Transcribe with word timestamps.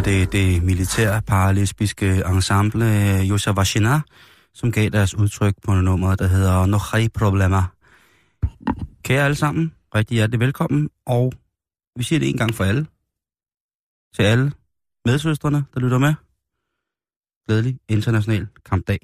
Var 0.00 0.04
det 0.04 0.32
det 0.32 0.62
militære 0.62 1.22
paralesbiske 1.22 2.22
ensemble 2.28 2.84
Yosha 3.30 3.52
Vashina, 3.52 4.00
som 4.54 4.72
gav 4.72 4.88
deres 4.90 5.14
udtryk 5.14 5.54
på 5.62 5.74
nummer, 5.74 6.14
der 6.14 6.26
hedder 6.26 6.66
Nohai 6.66 7.08
Problema. 7.08 7.62
Kære 9.02 9.24
alle 9.24 9.34
sammen, 9.34 9.74
rigtig 9.94 10.14
hjertelig 10.14 10.40
velkommen, 10.40 10.90
og 11.06 11.32
vi 11.96 12.02
siger 12.02 12.18
det 12.18 12.28
en 12.28 12.36
gang 12.36 12.54
for 12.54 12.64
alle. 12.64 12.86
Til 14.16 14.22
alle 14.22 14.52
medsøstrene, 15.06 15.64
der 15.74 15.80
lytter 15.80 15.98
med. 15.98 16.14
Glædelig 17.48 17.78
international 17.88 18.48
kampdag. 18.64 18.98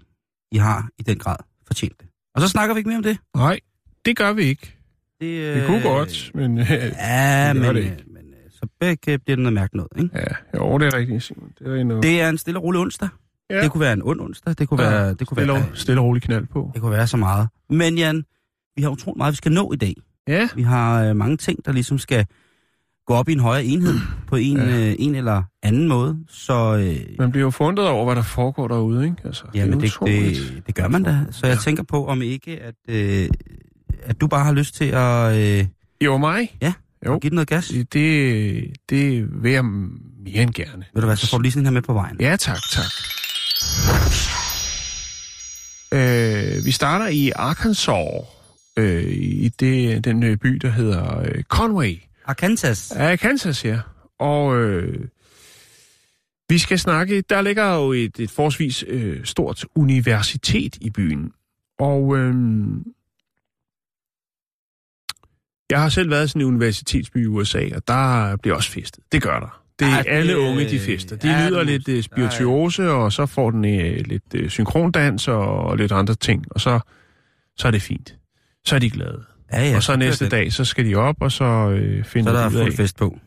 I 0.52 0.56
har 0.56 0.88
i 0.98 1.02
den 1.02 1.18
grad 1.18 1.36
fortjent 1.66 2.00
det. 2.00 2.08
Og 2.34 2.40
så 2.40 2.48
snakker 2.48 2.74
vi 2.74 2.78
ikke 2.78 2.88
mere 2.88 2.96
om 2.96 3.02
det. 3.02 3.18
Nej, 3.34 3.60
det 4.04 4.16
gør 4.16 4.32
vi 4.32 4.42
ikke. 4.42 4.76
Det, 5.20 5.26
øh, 5.26 5.56
Det 5.56 5.66
kunne 5.66 5.82
godt, 5.82 6.30
men... 6.34 6.58
Øh, 6.58 6.70
Ja, 6.70 7.52
det 7.54 7.62
gør 7.62 7.72
men, 7.72 7.76
det 7.76 7.84
øh, 7.84 7.90
ikke. 7.90 8.15
Begge 8.80 9.18
bliver 9.18 9.36
det 9.36 9.38
noget 9.42 9.52
mærkeligt 9.52 9.88
noget, 9.96 10.04
ikke? 10.04 10.18
Ja, 10.54 10.58
jo, 10.58 10.78
det 10.78 10.86
er 10.94 10.98
rigtigt, 10.98 11.22
Simon. 11.22 11.50
Det 11.58 11.80
er 11.80 11.84
noget... 11.84 12.02
Det 12.02 12.20
er 12.20 12.28
en 12.28 12.38
stille 12.38 12.58
og 12.60 12.64
rolig 12.64 12.80
onsdag. 12.80 13.08
ja. 13.50 13.62
Det 13.62 13.70
kunne 13.70 13.80
være 13.80 13.92
en 13.92 14.02
ond 14.04 14.20
onsdag. 14.20 14.54
Det 14.58 14.68
kunne 14.68 14.82
Ja, 14.82 14.90
være, 14.90 15.14
det 15.14 15.26
kunne 15.26 15.36
stille, 15.36 15.52
være, 15.52 15.64
stille 15.74 16.00
og 16.00 16.04
rolig 16.06 16.22
knald 16.22 16.46
på. 16.46 16.70
det 16.74 16.82
kunne 16.82 16.92
være 16.92 17.06
så 17.06 17.16
meget. 17.16 17.48
Men 17.70 17.98
Jan, 17.98 18.24
vi 18.76 18.82
har 18.82 18.88
utroligt 18.90 19.16
meget, 19.18 19.32
vi 19.32 19.36
skal 19.36 19.52
nå 19.52 19.72
i 19.72 19.76
dag. 19.76 19.94
Ja, 20.28 20.48
Vi 20.54 20.62
har 20.62 21.04
øh, 21.04 21.16
mange 21.16 21.36
ting, 21.36 21.64
der 21.66 21.72
ligesom 21.72 21.98
skal 21.98 22.26
gå 23.06 23.14
op 23.14 23.28
i 23.28 23.32
en 23.32 23.40
højere 23.40 23.64
enhed 23.64 23.94
på 24.26 24.36
en, 24.36 24.56
Ja. 24.56 24.88
øh, 24.88 24.94
en 24.98 25.14
eller 25.14 25.42
anden 25.62 25.88
måde. 25.88 26.18
Så 26.28 26.76
øh, 26.76 27.16
man 27.18 27.30
bliver 27.30 27.44
jo 27.44 27.50
fundet 27.50 27.88
over, 27.88 28.04
hvad 28.04 28.16
der 28.16 28.22
foregår 28.22 28.68
derude, 28.68 29.04
ikke? 29.04 29.16
Altså, 29.24 29.44
jamen, 29.54 29.80
det, 29.80 29.86
utroligt. 29.86 30.52
det, 30.54 30.66
det 30.66 30.74
gør 30.74 30.88
man 30.88 31.02
da. 31.02 31.18
Så 31.30 31.46
jeg 31.46 31.54
Ja. 31.54 31.60
tænker 31.60 31.82
på, 31.82 32.06
om 32.06 32.22
ikke, 32.22 32.58
at, 32.62 32.74
øh, 32.88 33.28
at 34.02 34.20
du 34.20 34.26
bare 34.26 34.44
har 34.44 34.52
lyst 34.52 34.74
til 34.74 34.84
at, 34.84 35.36
øh, 35.60 35.66
Jo, 36.04 36.16
mig? 36.18 36.56
Ja. 36.62 36.72
Jo. 37.06 37.14
at 37.14 37.20
give 37.20 37.30
den 37.30 37.34
noget 37.34 37.48
gas. 37.48 37.72
Det, 37.92 38.76
det 38.90 39.28
vil 39.42 39.52
jeg 39.52 39.64
mere 39.64 40.42
end 40.42 40.54
gerne. 40.54 40.84
Ved 40.94 41.02
du 41.02 41.06
hvad, 41.06 41.16
så 41.16 41.30
får 41.30 41.38
du 41.38 41.42
lige 41.42 41.52
sådan 41.52 41.66
her 41.66 41.72
med 41.72 41.82
på 41.82 41.92
vejen. 41.92 42.16
Ja, 42.20 42.36
tak, 42.36 42.58
tak. 42.72 42.92
Øh, 45.92 46.64
vi 46.64 46.70
starter 46.70 47.06
i 47.06 47.30
Arkansas, 47.36 48.26
øh, 48.76 49.12
i 49.12 49.48
det, 49.48 50.04
den 50.04 50.22
øh, 50.22 50.36
by, 50.36 50.48
der 50.48 50.70
hedder 50.70 51.20
øh, 51.20 51.42
Conway. 51.42 51.98
Arkansas. 52.24 52.92
Ja, 52.96 53.16
Kansas, 53.16 53.64
ja. 53.64 53.78
Og 54.18 54.56
øh, 54.56 55.04
vi 56.48 56.58
skal 56.58 56.78
snakke, 56.78 57.20
der 57.20 57.40
ligger 57.40 57.74
jo 57.74 57.92
et, 57.92 58.20
et 58.20 58.30
forholdsvis 58.30 58.84
øh, 58.88 59.24
stort 59.24 59.64
universitet 59.74 60.76
i 60.80 60.90
byen. 60.90 61.32
Og 61.78 62.16
øh, 62.16 62.34
jeg 65.70 65.80
har 65.80 65.88
selv 65.88 66.10
været 66.10 66.24
i 66.24 66.28
sådan 66.28 66.42
en 66.42 66.48
universitetsby 66.48 67.22
i 67.24 67.26
USA, 67.26 67.68
og 67.76 67.88
der 67.88 68.36
bliver 68.36 68.56
også 68.56 68.70
festet. 68.70 69.04
Det 69.12 69.22
gør 69.22 69.40
der. 69.40 69.60
Det 69.78 69.84
er 69.84 69.90
Ja, 69.90 69.96
ja, 69.96 70.02
det- 70.02 70.08
alle 70.10 70.38
unge, 70.38 70.68
de 70.70 70.78
fester. 70.80 71.16
De 71.16 71.28
ja, 71.28 71.38
ja, 71.44 71.50
det- 71.50 71.66
lidt 71.66 71.88
ja, 71.88 71.92
ja. 71.94 72.00
spirituose, 72.00 72.90
og 72.90 73.12
så 73.12 73.26
får 73.26 73.50
den 73.50 73.64
øh, 73.64 73.96
lidt 74.06 74.22
øh, 74.34 74.50
synkrondans 74.50 75.28
og, 75.28 75.58
og 75.58 75.76
lidt 75.76 75.92
andre 75.92 76.14
ting, 76.14 76.44
og 76.50 76.60
så, 76.60 76.80
så 77.56 77.66
er 77.66 77.70
det 77.72 77.82
fint. 77.82 78.14
Så 78.64 78.74
er 78.74 78.78
de 78.78 78.90
glade. 78.90 79.22
Ja, 79.52 79.60
ja, 79.62 79.70
Ja, 79.70 79.76
og 79.76 79.82
så 79.82 79.96
næste 79.96 80.24
det. 80.24 80.32
dag, 80.32 80.52
så 80.52 80.64
skal 80.64 80.84
de 80.86 80.94
op, 80.94 81.16
og 81.20 81.32
så 81.32 81.44
øh, 81.44 82.04
Så 82.04 82.10
finder 82.10 82.32
er 82.32 82.36
der 82.36 82.48
de 82.48 82.54
ud 82.56 82.60
fuld 82.60 82.72
af... 82.72 82.76
fest 82.76 82.96
på. 82.96 83.18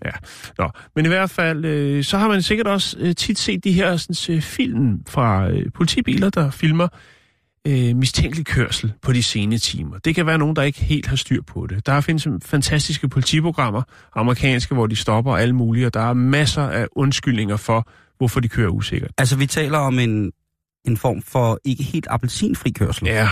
Nå, 0.58 0.70
men 0.96 1.06
i 1.06 1.08
hvert 1.08 1.30
fald, 1.30 1.66
øh, 1.66 2.04
så 2.04 2.18
har 2.18 2.28
man 2.28 2.42
sikkert 2.42 2.68
også 2.68 2.98
øh, 3.00 3.16
tit 3.16 3.40
set 3.40 3.64
de 3.64 3.72
her 3.72 3.98
sådan, 3.98 4.36
øh, 4.36 4.42
film 4.42 5.00
fra 5.08 5.50
øh, 5.50 5.66
politibiler, 5.76 6.30
der 6.30 6.52
filmer 6.52 6.88
øh, 7.70 7.96
mistænkelig 7.96 8.46
kørsel 8.46 8.94
på 9.02 9.14
de 9.14 9.24
sene 9.24 9.58
timer. 9.58 9.98
Det 9.98 10.16
kan 10.16 10.26
være 10.26 10.38
nogen, 10.38 10.56
der 10.56 10.62
ikke 10.62 10.84
helt 10.84 11.08
har 11.08 11.16
styr 11.16 11.42
på 11.42 11.68
det. 11.68 11.86
Der 11.86 12.02
findes 12.02 12.28
fantastiske 12.46 13.10
politiprogrammer, 13.10 13.82
amerikanske, 14.16 14.76
hvor 14.76 14.88
de 14.88 14.96
stopper 14.96 15.36
alle 15.36 15.56
mulige, 15.56 15.86
og 15.86 15.94
der 15.94 16.00
er 16.00 16.14
masser 16.14 16.64
af 16.64 16.88
undskyldninger 16.92 17.58
for, 17.58 17.88
hvorfor 18.18 18.40
de 18.40 18.48
kører 18.48 18.70
usikkert. 18.70 19.12
Altså, 19.18 19.38
vi 19.38 19.46
taler 19.46 19.78
om 19.78 20.00
en, 20.00 20.32
en 20.86 20.98
form 20.98 21.22
for 21.22 21.60
ikke 21.66 21.84
helt 21.84 22.08
appelsinfri 22.10 22.70
kørsel. 22.70 23.08
Ja, 23.08 23.30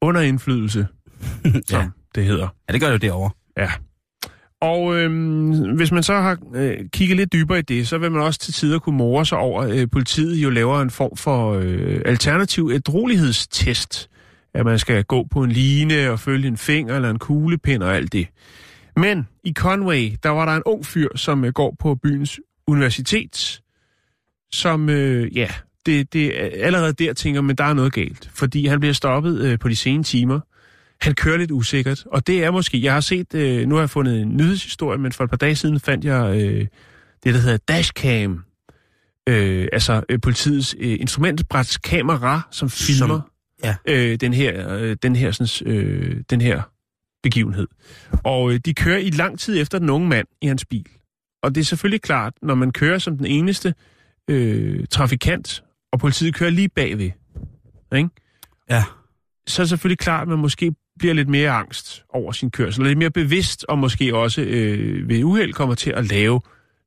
under 0.00 0.20
indflydelse, 0.20 0.86
som 1.68 1.80
ja. 1.80 1.88
det 2.14 2.24
hedder. 2.24 2.48
ja, 2.68 2.72
det 2.72 2.80
gør 2.80 2.86
det 2.86 2.94
jo 2.94 3.08
derovre. 3.08 3.30
Ja. 3.56 3.70
Og 4.62 4.96
øhm, 4.96 5.76
hvis 5.76 5.92
man 5.92 6.02
så 6.02 6.14
har 6.14 6.38
øh, 6.54 6.76
kigget 6.92 7.16
lidt 7.16 7.32
dybere 7.32 7.58
i 7.58 7.62
det, 7.62 7.88
så 7.88 7.98
vil 7.98 8.12
man 8.12 8.22
også 8.22 8.40
til 8.40 8.54
tider 8.54 8.78
kunne 8.78 8.96
more 8.96 9.26
sig 9.26 9.38
over, 9.38 9.62
at 9.62 9.78
øh, 9.78 9.90
politiet 9.90 10.36
jo 10.36 10.50
laver 10.50 10.80
en 10.80 10.90
form 10.90 11.16
for 11.16 11.52
øh, 11.52 12.00
alternativ 12.04 12.70
ædrolighedstest. 12.74 14.08
At 14.54 14.64
man 14.64 14.78
skal 14.78 15.04
gå 15.04 15.26
på 15.30 15.42
en 15.42 15.52
line 15.52 16.10
og 16.10 16.20
følge 16.20 16.48
en 16.48 16.56
finger 16.56 16.96
eller 16.96 17.10
en 17.10 17.18
kuglepind 17.18 17.82
og 17.82 17.96
alt 17.96 18.12
det. 18.12 18.28
Men 18.96 19.28
i 19.44 19.52
Conway, 19.52 20.12
der 20.22 20.28
var 20.28 20.44
der 20.44 20.52
en 20.52 20.62
ung 20.66 20.86
fyr, 20.86 21.08
som 21.16 21.44
øh, 21.44 21.52
går 21.52 21.76
på 21.78 21.94
byens 21.94 22.40
universitet, 22.66 23.60
som, 24.52 24.88
øh, 24.88 25.36
ja, 25.36 25.48
det, 25.86 26.12
det, 26.12 26.32
allerede 26.54 26.92
der 26.92 27.12
tænker 27.12 27.40
men 27.40 27.56
der 27.56 27.64
er 27.64 27.74
noget 27.74 27.92
galt. 27.92 28.30
Fordi 28.34 28.66
han 28.66 28.80
bliver 28.80 28.92
stoppet 28.92 29.40
øh, 29.40 29.58
på 29.58 29.68
de 29.68 29.76
sene 29.76 30.04
timer, 30.04 30.40
han 31.02 31.14
kører 31.14 31.36
lidt 31.36 31.50
usikkert, 31.50 32.04
og 32.06 32.26
det 32.26 32.44
er 32.44 32.50
måske, 32.50 32.82
jeg 32.82 32.92
har 32.92 33.00
set, 33.00 33.34
øh, 33.34 33.68
nu 33.68 33.74
har 33.74 33.82
jeg 33.82 33.90
fundet 33.90 34.20
en 34.20 34.36
nyhedshistorie, 34.36 34.98
men 34.98 35.12
for 35.12 35.24
et 35.24 35.30
par 35.30 35.36
dage 35.36 35.56
siden 35.56 35.80
fandt 35.80 36.04
jeg 36.04 36.40
øh, 36.42 36.66
det, 37.24 37.34
der 37.34 37.40
hedder 37.40 37.56
dashcam, 37.56 38.44
øh, 39.28 39.68
altså 39.72 40.02
øh, 40.08 40.20
politiets 40.20 40.76
øh, 40.78 41.00
instrumentbrets 41.00 41.76
kamera, 41.76 42.40
som 42.50 42.70
filmer 42.70 43.20
ja. 43.64 43.76
øh, 43.88 44.20
den 44.20 44.34
her, 44.34 44.76
øh, 44.76 44.96
den 45.02 45.16
her, 45.16 45.30
sådan, 45.30 45.72
øh, 45.72 46.22
den 46.30 46.40
her 46.40 46.62
begivenhed. 47.22 47.68
Og 48.24 48.52
øh, 48.52 48.60
de 48.64 48.74
kører 48.74 48.98
i 48.98 49.10
lang 49.10 49.38
tid 49.38 49.60
efter 49.60 49.78
den 49.78 49.90
unge 49.90 50.08
mand 50.08 50.26
i 50.42 50.46
hans 50.46 50.64
bil. 50.64 50.88
Og 51.42 51.54
det 51.54 51.60
er 51.60 51.64
selvfølgelig 51.64 52.02
klart, 52.02 52.32
når 52.42 52.54
man 52.54 52.70
kører 52.70 52.98
som 52.98 53.16
den 53.16 53.26
eneste 53.26 53.74
øh, 54.28 54.84
trafikant, 54.90 55.64
og 55.92 55.98
politiet 55.98 56.34
kører 56.34 56.50
lige 56.50 56.68
bagved, 56.68 57.10
ikke? 57.96 58.08
Ja. 58.70 58.84
så 59.46 59.62
er 59.62 59.64
det 59.64 59.68
selvfølgelig 59.68 59.98
klart, 59.98 60.22
at 60.22 60.28
man 60.28 60.38
måske 60.38 60.74
bliver 61.02 61.14
lidt 61.14 61.28
mere 61.28 61.50
angst 61.50 62.04
over 62.08 62.32
sin 62.32 62.50
kørsel, 62.50 62.82
og 62.82 62.86
lidt 62.88 62.98
mere 62.98 63.10
bevidst, 63.10 63.64
og 63.68 63.78
måske 63.78 64.14
også 64.16 64.40
øh, 64.42 65.08
ved 65.08 65.24
uheld 65.24 65.52
kommer 65.52 65.74
til 65.74 65.90
at 65.90 66.06
lave 66.06 66.40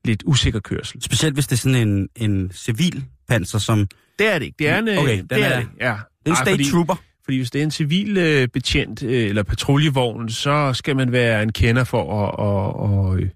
lidt 0.06 0.24
usikker 0.26 0.60
kørsel. 0.60 1.02
Specielt 1.02 1.34
hvis 1.34 1.48
det 1.48 1.56
er 1.56 1.58
sådan 1.60 1.88
en, 1.88 2.10
en 2.16 2.52
civil 2.54 3.04
panser, 3.28 3.60
som... 3.60 3.88
Det 4.20 4.28
er 4.34 4.40
det 4.40 4.46
ikke. 4.46 4.56
Det 4.60 4.70
er 4.70 4.80
en, 4.80 4.88
øh, 4.88 4.98
Okay, 4.98 5.18
den 5.18 5.28
det 5.30 5.44
er, 5.44 5.46
er- 5.46 5.60
det. 5.60 5.68
Ja. 5.80 5.86
Det 5.86 5.92
er 6.26 6.30
en 6.30 6.32
Ej, 6.32 6.36
state 6.36 6.52
fordi, 6.52 6.72
trooper. 6.72 6.96
fordi 7.24 7.38
hvis 7.38 7.52
det 7.52 7.60
er 7.60 7.64
en 7.64 7.72
civil 7.72 8.18
øh, 8.18 8.48
betjent 8.48 9.04
øh, 9.04 9.30
eller 9.30 9.44
patruljevogn, 9.44 10.30
så 10.30 10.74
skal 10.74 10.96
man 10.96 11.12
være 11.12 11.44
en 11.44 11.52
kender 11.52 11.84
for 11.84 12.26
at... 12.28 12.36
Og, 12.40 12.76
og, 12.76 13.20
øh, 13.20 13.30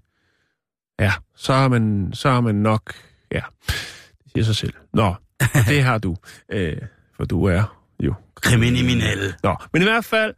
ja, 1.00 1.12
så 1.36 1.52
har, 1.52 1.68
man, 1.68 2.10
så 2.12 2.30
har 2.30 2.40
man 2.40 2.54
nok... 2.54 2.94
Ja, 3.32 3.40
det 3.68 4.32
siger 4.32 4.44
sig 4.44 4.56
selv. 4.56 4.72
Nå, 4.94 5.14
det 5.68 5.82
har 5.82 5.98
du. 5.98 6.16
Øh, 6.52 6.76
for 7.16 7.24
du 7.24 7.44
er 7.44 7.76
jo 8.02 8.14
Kriminelle. 8.34 9.34
Nå, 9.42 9.56
men 9.72 9.82
i 9.82 9.84
hvert 9.84 10.04
fald, 10.04 10.34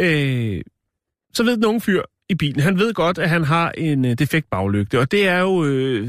øh, 0.00 0.60
så 1.34 1.44
ved 1.44 1.56
den 1.56 1.64
unge 1.64 1.80
fyr 1.80 2.02
i 2.28 2.34
bilen, 2.34 2.60
han 2.60 2.78
ved 2.78 2.94
godt, 2.94 3.18
at 3.18 3.28
han 3.28 3.44
har 3.44 3.70
en 3.70 4.04
øh, 4.04 4.18
defekt 4.18 4.50
baglygte, 4.50 5.00
og 5.00 5.10
det 5.10 5.28
er 5.28 5.40
jo, 5.40 5.64
øh, 5.64 6.08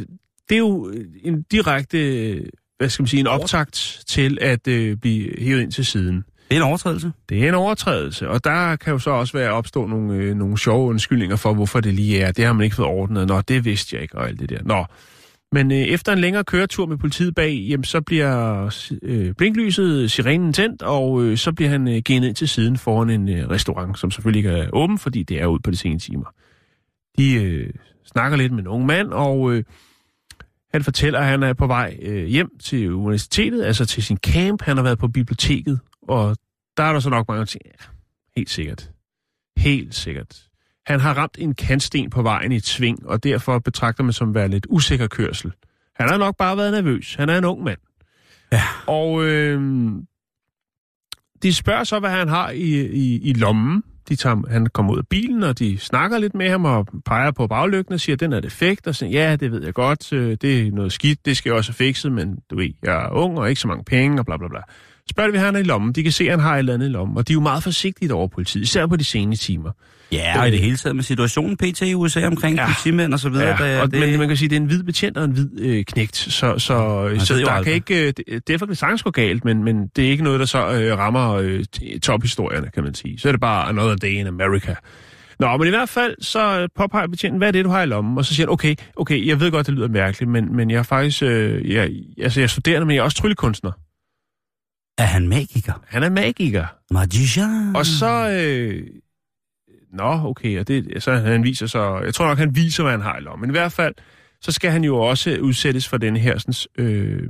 det 0.49 0.55
er 0.55 0.59
jo 0.59 0.93
en 1.23 1.41
direkte, 1.51 2.29
øh, 2.29 2.45
hvad 2.77 2.89
skal 2.89 3.03
man 3.03 3.07
sige, 3.07 3.19
en 3.19 3.27
optakt 3.27 4.03
til 4.07 4.37
at 4.41 4.67
øh, 4.67 4.97
blive 4.97 5.29
hævet 5.39 5.61
ind 5.61 5.71
til 5.71 5.85
siden. 5.85 6.23
Det 6.49 6.57
er 6.57 6.61
en 6.61 6.67
overtrædelse. 6.67 7.11
Det 7.29 7.43
er 7.43 7.47
en 7.47 7.53
overtrædelse, 7.53 8.29
og 8.29 8.43
der 8.43 8.75
kan 8.75 8.93
jo 8.93 8.99
så 8.99 9.11
også 9.11 9.37
være 9.37 9.51
opstå 9.51 9.87
nogle, 9.87 10.13
øh, 10.13 10.35
nogle 10.35 10.57
sjove 10.57 10.89
undskyldninger 10.89 11.35
for, 11.35 11.53
hvorfor 11.53 11.79
det 11.79 11.93
lige 11.93 12.21
er. 12.21 12.31
Det 12.31 12.45
har 12.45 12.53
man 12.53 12.63
ikke 12.63 12.75
fået 12.75 12.87
ordnet. 12.87 13.27
Nå, 13.27 13.41
det 13.41 13.65
vidste 13.65 13.95
jeg 13.95 14.03
ikke, 14.03 14.17
og 14.17 14.27
alt 14.27 14.39
det 14.39 14.49
der. 14.49 14.63
Nå, 14.63 14.85
men 15.51 15.71
øh, 15.71 15.77
efter 15.77 16.13
en 16.13 16.19
længere 16.19 16.43
køretur 16.43 16.85
med 16.85 16.97
politiet 16.97 17.35
bag, 17.35 17.53
jamen, 17.53 17.83
så 17.83 18.01
bliver 18.01 18.65
øh, 19.01 19.33
blinklyset, 19.33 20.11
sirenen 20.11 20.53
tændt, 20.53 20.81
og 20.81 21.23
øh, 21.23 21.37
så 21.37 21.51
bliver 21.53 21.69
han 21.69 21.87
øh, 21.87 22.01
genet 22.05 22.27
ind 22.27 22.35
til 22.35 22.49
siden 22.49 22.77
foran 22.77 23.09
en 23.09 23.29
øh, 23.29 23.49
restaurant, 23.49 23.99
som 23.99 24.11
selvfølgelig 24.11 24.39
ikke 24.39 24.59
er 24.59 24.69
åben, 24.73 24.97
fordi 24.97 25.23
det 25.23 25.41
er 25.41 25.45
ud 25.45 25.59
på 25.59 25.71
de 25.71 25.77
sene 25.77 25.99
timer. 25.99 26.33
de 27.17 27.33
øh, 27.33 27.73
snakker 28.05 28.37
lidt 28.37 28.51
med 28.51 28.59
en 28.59 28.67
ung 28.67 28.85
mand, 28.85 29.07
og 29.11 29.53
øh, 29.53 29.63
han 30.73 30.83
fortæller, 30.83 31.19
at 31.19 31.25
han 31.25 31.43
er 31.43 31.53
på 31.53 31.67
vej 31.67 31.97
øh, 32.01 32.25
hjem 32.25 32.49
til 32.59 32.93
universitetet, 32.93 33.63
altså 33.63 33.85
til 33.85 34.03
sin 34.03 34.17
camp. 34.17 34.61
Han 34.61 34.77
har 34.77 34.83
været 34.83 34.99
på 34.99 35.07
biblioteket, 35.07 35.79
og 36.01 36.37
der 36.77 36.83
er 36.83 36.93
der 36.93 36.99
så 36.99 37.09
nok 37.09 37.27
mange, 37.27 37.45
der 37.45 37.55
ja, 37.65 37.85
helt 38.35 38.49
sikkert. 38.49 38.91
Helt 39.57 39.95
sikkert. 39.95 40.48
Han 40.85 40.99
har 40.99 41.13
ramt 41.13 41.37
en 41.39 41.55
kantsten 41.55 42.09
på 42.09 42.21
vejen 42.21 42.51
i 42.51 42.55
et 42.55 42.65
sving, 42.65 43.07
og 43.07 43.23
derfor 43.23 43.59
betragter 43.59 44.03
man 44.03 44.13
som 44.13 44.35
være 44.35 44.47
lidt 44.47 44.67
usikker 44.69 45.07
kørsel. 45.07 45.51
Han 45.95 46.09
har 46.09 46.17
nok 46.17 46.37
bare 46.37 46.57
været 46.57 46.71
nervøs. 46.71 47.15
Han 47.15 47.29
er 47.29 47.37
en 47.37 47.45
ung 47.45 47.63
mand. 47.63 47.77
Ja. 48.51 48.61
Og 48.87 49.25
øh, 49.25 49.61
de 51.43 51.53
spørger 51.53 51.83
så, 51.83 51.99
hvad 51.99 52.09
han 52.09 52.27
har 52.27 52.49
i, 52.49 52.85
i, 52.85 53.19
i 53.21 53.33
lommen. 53.33 53.83
De 54.09 54.15
tager, 54.15 54.49
han 54.49 54.67
kommer 54.67 54.93
ud 54.93 54.97
af 54.97 55.07
bilen, 55.07 55.43
og 55.43 55.59
de 55.59 55.77
snakker 55.77 56.17
lidt 56.17 56.35
med 56.35 56.49
ham 56.49 56.65
og 56.65 56.87
peger 57.05 57.31
på 57.31 57.47
baglygten 57.47 57.93
og 57.93 57.99
siger, 57.99 58.15
den 58.15 58.33
er 58.33 58.39
defekt. 58.39 58.87
Og 58.87 58.95
siger, 58.95 59.09
ja, 59.09 59.35
det 59.35 59.51
ved 59.51 59.63
jeg 59.63 59.73
godt, 59.73 60.13
øh, 60.13 60.37
det 60.41 60.67
er 60.67 60.71
noget 60.71 60.91
skidt, 60.91 61.25
det 61.25 61.37
skal 61.37 61.49
jeg 61.49 61.57
også 61.57 61.71
have 61.71 61.75
fikset, 61.75 62.11
men 62.11 62.39
du 62.49 62.55
ved, 62.55 62.69
jeg 62.83 63.05
er 63.05 63.09
ung 63.09 63.39
og 63.39 63.49
ikke 63.49 63.61
så 63.61 63.67
mange 63.67 63.83
penge 63.83 64.19
og 64.19 64.25
bla 64.25 64.37
bla 64.37 64.47
bla. 64.47 64.59
Spørger 65.09 65.39
han 65.39 65.53
har 65.53 65.61
i 65.61 65.63
lommen. 65.63 65.93
De 65.93 66.03
kan 66.03 66.11
se, 66.11 66.23
at 66.23 66.29
han 66.31 66.39
har 66.39 66.55
et 66.55 66.59
eller 66.59 66.73
andet 66.73 66.85
i 66.85 66.89
lommen, 66.89 67.17
og 67.17 67.27
de 67.27 67.33
er 67.33 67.35
jo 67.35 67.39
meget 67.41 67.63
forsigtige 67.63 68.13
over 68.13 68.27
politiet, 68.27 68.61
især 68.63 68.85
på 68.87 68.95
de 68.95 69.03
sene 69.03 69.35
timer. 69.35 69.71
Ja, 70.11 70.41
og 70.41 70.47
i 70.47 70.51
det 70.51 70.59
hele 70.59 70.77
taget 70.77 70.95
med 70.95 71.03
situationen 71.03 71.57
PT 71.57 71.81
i 71.81 71.93
USA 71.95 72.27
omkring 72.27 72.55
Ja. 72.57 72.65
politimænd 72.65 73.13
og 73.13 73.19
så 73.19 73.29
videre. 73.29 73.47
Ja, 73.63 73.71
der, 73.75 73.81
og, 73.81 73.91
det, 73.91 73.99
men 73.99 74.19
man 74.19 74.27
kan 74.27 74.37
sige, 74.37 74.45
at 74.47 74.49
det 74.49 74.57
er 74.57 74.61
en 74.61 74.67
hvid 74.67 74.83
betjent 74.83 75.17
og 75.17 75.25
en 75.25 75.31
hvid 75.31 75.49
øh, 75.59 75.83
knægt, 75.85 76.15
så, 76.15 76.29
så, 76.31 76.57
så 76.59 77.33
ved 77.33 77.41
jo 77.41 77.45
der 77.47 77.51
aldrig. 77.51 77.65
kan 77.65 77.73
ikke, 77.73 78.07
øh, 78.07 78.13
det- 78.17 78.47
derfor 78.47 78.65
kan 78.65 78.69
det 78.71 78.77
sagtens 78.77 79.03
gå 79.03 79.11
galt, 79.11 79.45
men, 79.45 79.63
men 79.63 79.87
det 79.95 80.05
er 80.05 80.09
ikke 80.09 80.23
noget, 80.23 80.39
der 80.39 80.45
så 80.45 80.57
øh, 80.71 80.97
rammer 80.97 81.33
øh, 81.33 81.63
tophistorierne, 82.03 82.67
kan 82.73 82.83
man 82.83 82.93
sige. 82.93 83.19
Så 83.19 83.27
er 83.27 83.31
det 83.31 83.41
bare 83.41 83.69
another 83.69 83.95
day 83.95 84.09
in 84.11 84.27
America. 84.27 84.75
Nå, 85.39 85.57
men 85.57 85.67
i 85.67 85.69
hvert 85.69 85.89
fald, 85.89 86.15
så 86.21 86.67
påpeger 86.77 87.07
betjenten, 87.07 87.37
hvad 87.37 87.47
er 87.47 87.51
det, 87.51 87.65
du 87.65 87.69
har 87.69 87.81
i 87.81 87.85
lommen? 87.85 88.17
Og 88.17 88.25
så 88.25 88.35
siger 88.35 88.47
han, 88.47 88.53
okay, 88.53 88.75
okay, 88.95 89.27
jeg 89.27 89.39
ved 89.39 89.51
godt, 89.51 89.67
det 89.67 89.73
lyder 89.75 89.87
mærkeligt, 89.87 90.31
men, 90.31 90.55
men 90.55 90.71
jeg 90.71 90.77
er 90.79 90.83
faktisk, 90.83 91.23
øh, 91.23 91.71
jeg, 91.71 91.89
altså 92.21 92.39
jeg 92.39 92.43
er 92.43 92.47
studerende, 92.47 92.85
men 92.87 92.95
jeg 92.95 93.01
er 93.01 93.05
også 93.05 93.17
tryllekunstner. 93.17 93.71
Er 94.99 95.03
han 95.05 95.27
magiker? 95.27 95.73
Han 95.87 96.03
er 96.03 96.09
magiker. 96.09 96.65
Magician. 96.91 97.75
Og 97.75 97.85
så... 97.85 98.29
Øh, 98.29 98.87
nå, 99.93 100.21
okay, 100.25 100.59
og 100.59 100.67
det, 100.67 101.03
så 101.03 101.11
han 101.13 101.43
viser 101.43 101.67
så... 101.67 101.99
Jeg 101.99 102.13
tror 102.13 102.27
nok, 102.27 102.37
han 102.37 102.55
viser, 102.55 102.83
hvad 102.83 102.91
han 102.91 103.01
har 103.01 103.17
i 103.17 103.21
lommen. 103.21 103.41
Men 103.41 103.49
i 103.49 103.57
hvert 103.59 103.71
fald, 103.71 103.95
så 104.41 104.51
skal 104.51 104.71
han 104.71 104.83
jo 104.83 104.97
også 104.97 105.37
udsættes 105.41 105.87
for 105.87 105.97
den 105.97 106.17
her, 106.17 106.37
sådan, 106.37 106.85
øh, 106.85 107.23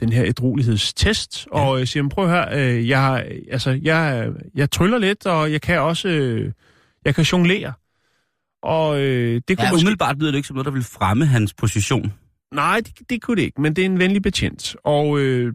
den 0.00 0.12
her 0.12 0.24
ædrolighedstest. 0.26 1.46
Ja. 1.54 1.58
Og 1.60 1.78
jeg 1.78 1.88
siger, 1.88 2.02
"Men 2.02 2.10
prøv 2.10 2.28
høre, 2.28 2.48
øh, 2.58 2.88
jeg, 2.88 3.26
altså, 3.50 3.80
jeg, 3.82 4.28
jeg 4.54 4.70
tryller 4.70 4.98
lidt, 4.98 5.26
og 5.26 5.52
jeg 5.52 5.60
kan 5.60 5.80
også... 5.80 6.08
Øh, 6.08 6.52
jeg 7.04 7.14
kan 7.14 7.24
jonglere. 7.24 7.72
Og 8.62 9.00
øh, 9.00 9.40
det 9.48 9.56
kunne 9.58 9.64
Ja, 9.66 9.72
måske... 9.72 9.84
umiddelbart 9.84 10.18
lyder 10.18 10.30
det 10.30 10.36
ikke 10.38 10.46
som 10.48 10.54
noget, 10.56 10.64
der 10.66 10.72
vil 10.72 10.82
fremme 10.82 11.26
hans 11.26 11.54
position. 11.54 12.12
Nej, 12.54 12.80
det, 12.80 13.10
det 13.10 13.22
kunne 13.22 13.36
det 13.36 13.42
ikke, 13.42 13.60
men 13.60 13.76
det 13.76 13.82
er 13.82 13.86
en 13.86 13.98
venlig 13.98 14.22
betjent. 14.22 14.76
Og 14.84 15.18
øh, 15.18 15.54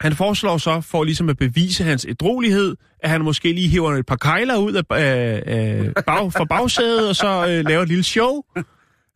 han 0.00 0.12
foreslår 0.12 0.58
så, 0.58 0.80
for 0.80 1.04
ligesom 1.04 1.28
at 1.28 1.36
bevise 1.36 1.84
hans 1.84 2.06
ædrolighed, 2.08 2.76
at 3.02 3.10
han 3.10 3.20
måske 3.22 3.52
lige 3.52 3.68
hiver 3.68 3.92
et 3.94 4.06
par 4.06 4.16
kejler 4.16 4.56
ud 4.56 4.72
af, 4.72 4.82
af, 4.90 5.42
af 5.46 6.04
bag, 6.06 6.32
fra 6.32 6.44
bagsædet, 6.44 7.08
og 7.08 7.16
så 7.16 7.46
øh, 7.48 7.64
laver 7.68 7.82
et 7.82 7.88
lille 7.88 8.04
show. 8.04 8.42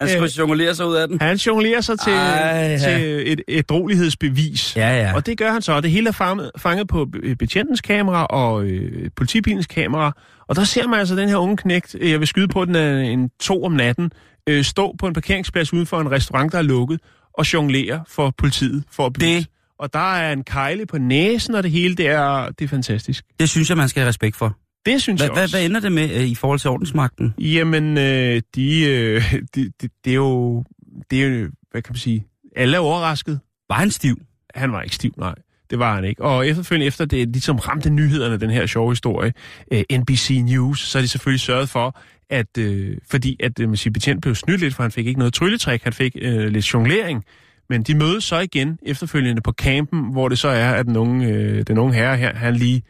Han 0.01 0.09
skal 0.09 0.23
Øh, 0.23 0.29
jonglere 0.39 0.75
sig 0.75 0.87
ud 0.87 0.95
af 0.95 1.09
den. 1.09 1.21
Han 1.21 1.37
jonglerer 1.37 1.81
sig 1.81 1.99
til, 2.01 2.13
Ej, 2.13 2.19
ja. 2.19 2.79
til 2.79 3.33
et 3.33 3.41
ædrolighedsbevis. 3.49 4.77
Ja, 4.77 4.89
ja. 5.03 5.15
Og 5.15 5.27
det 5.27 5.39
gør 5.39 5.53
han 5.53 5.63
så, 5.63 5.81
det 5.81 5.91
hele 5.91 6.09
er 6.09 6.13
fanget, 6.13 6.51
fanget 6.59 6.89
på 6.89 7.05
be- 7.05 7.37
betjentens 7.37 7.81
kamera 7.81 8.27
og 8.27 8.65
øh, 8.65 9.11
politibilens 9.17 9.67
kamera. 9.67 10.13
Og 10.49 10.57
der 10.57 10.65
ser 10.65 10.87
man 10.89 10.99
altså 11.01 11.17
den 11.17 11.29
her 11.29 11.37
unge 11.37 11.57
knægt, 11.57 11.97
øh, 12.01 12.11
jeg 12.11 12.21
vil 12.21 12.29
skyde 12.29 12.49
på 12.49 12.65
den 12.65 12.75
er 12.75 12.99
en 13.01 13.31
to 13.41 13.65
om 13.65 13.73
natten, 13.73 14.11
øh, 14.49 14.65
stå 14.65 14.95
på 14.99 15.07
en 15.07 15.15
parkeringsplads 15.15 15.73
uden 15.73 15.87
for 15.87 16.01
en 16.01 16.11
restaurant, 16.11 16.53
der 16.53 16.59
er 16.59 16.63
lukket, 16.63 17.01
og 17.35 17.53
jonglere 17.53 18.05
for 18.09 18.35
politiet 18.39 18.85
for 18.93 19.07
at 19.07 19.13
bevise. 19.13 19.37
Det- 19.39 19.47
Og 19.83 19.93
der 19.93 20.15
er 20.15 20.33
en 20.33 20.45
kejle 20.45 20.87
på 20.87 20.99
næsen, 20.99 21.55
og 21.55 21.63
det 21.63 21.71
hele, 21.71 21.95
det 21.95 22.09
er, 22.09 22.51
det 22.51 22.65
er 22.65 22.69
fantastisk. 22.69 23.25
Det 23.41 23.49
synes 23.51 23.69
jeg, 23.69 23.77
man 23.77 23.89
skal 23.89 24.01
have 24.01 24.09
respekt 24.09 24.37
for. 24.37 24.57
Det 24.87 25.03
synes 25.03 25.21
Hvad, 25.21 25.29
jeg 25.29 25.35
hvad, 25.35 25.43
også. 25.43 25.57
hvad 25.57 25.65
ender 25.65 25.81
det 25.81 25.93
med 25.93 26.11
øh, 26.11 26.25
i 26.25 26.35
forhold 26.35 26.59
til 26.59 26.71
ordensmagten? 26.71 27.35
Jamen, 27.39 27.99
øh, 27.99 28.43
de, 28.55 28.85
øh, 28.85 29.35
de, 29.55 29.73
de, 29.83 29.89
det 30.05 30.11
er 30.11 30.15
jo, 30.15 30.65
det 31.11 31.23
er 31.23 31.27
jo, 31.29 31.51
hvad 31.71 31.83
kan 31.83 31.93
man 31.93 31.99
sige, 31.99 32.27
alle 32.57 32.77
er 32.77 32.81
overrasket. 32.81 33.41
Var 33.69 33.77
han 33.77 33.91
stiv? 33.91 34.17
Han 34.55 34.73
var 34.73 34.83
ikke 34.83 34.95
stiv, 34.95 35.15
nej. 35.17 35.35
Det 35.71 35.79
var 35.79 35.95
han 35.95 36.05
ikke. 36.05 36.23
Og 36.23 36.49
efterfølgende, 36.49 36.87
efter 36.87 37.05
det 37.05 37.29
ligesom 37.29 37.57
ramte 37.57 37.91
nyhederne, 37.91 38.37
den 38.37 38.51
her 38.51 38.67
sjove 38.67 38.91
historie, 38.91 39.33
øh, 39.73 39.85
NBC 39.93 40.41
News, 40.45 40.81
så 40.81 40.99
har 40.99 41.03
de 41.03 41.09
selvfølgelig 41.09 41.41
sørget 41.41 41.69
for, 41.69 42.01
at 42.31 42.59
øh, 42.59 42.97
fordi 43.11 43.37
at 43.41 43.61
øh, 43.61 43.69
man 43.69 43.77
siger, 43.77 43.93
betjent 43.93 44.23
blev 44.23 44.35
snydt 44.35 44.61
lidt, 44.61 44.75
for 44.75 44.83
han 44.83 44.93
fik 44.93 45.07
ikke 45.07 45.19
noget 45.19 45.35
trylletræk, 45.35 45.83
han 45.83 45.93
fik 45.93 46.17
øh, 46.23 46.49
lidt 46.49 46.75
jonglering. 46.75 47.25
Men 47.73 47.83
de 47.83 47.95
mødes 47.95 48.25
så 48.25 48.39
igen 48.39 48.79
efterfølgende 48.83 49.43
på 49.43 49.53
campen, 49.53 50.13
hvor 50.13 50.29
det 50.29 50.39
så 50.39 50.49
er, 50.49 50.71
at 50.71 50.87
den 50.87 50.97
unge, 50.97 51.29
øh, 51.29 51.63
den 51.67 51.79
unge 51.79 51.95
herre 51.95 52.17
her, 52.17 52.35
han 52.35 52.57
lige 52.57 52.83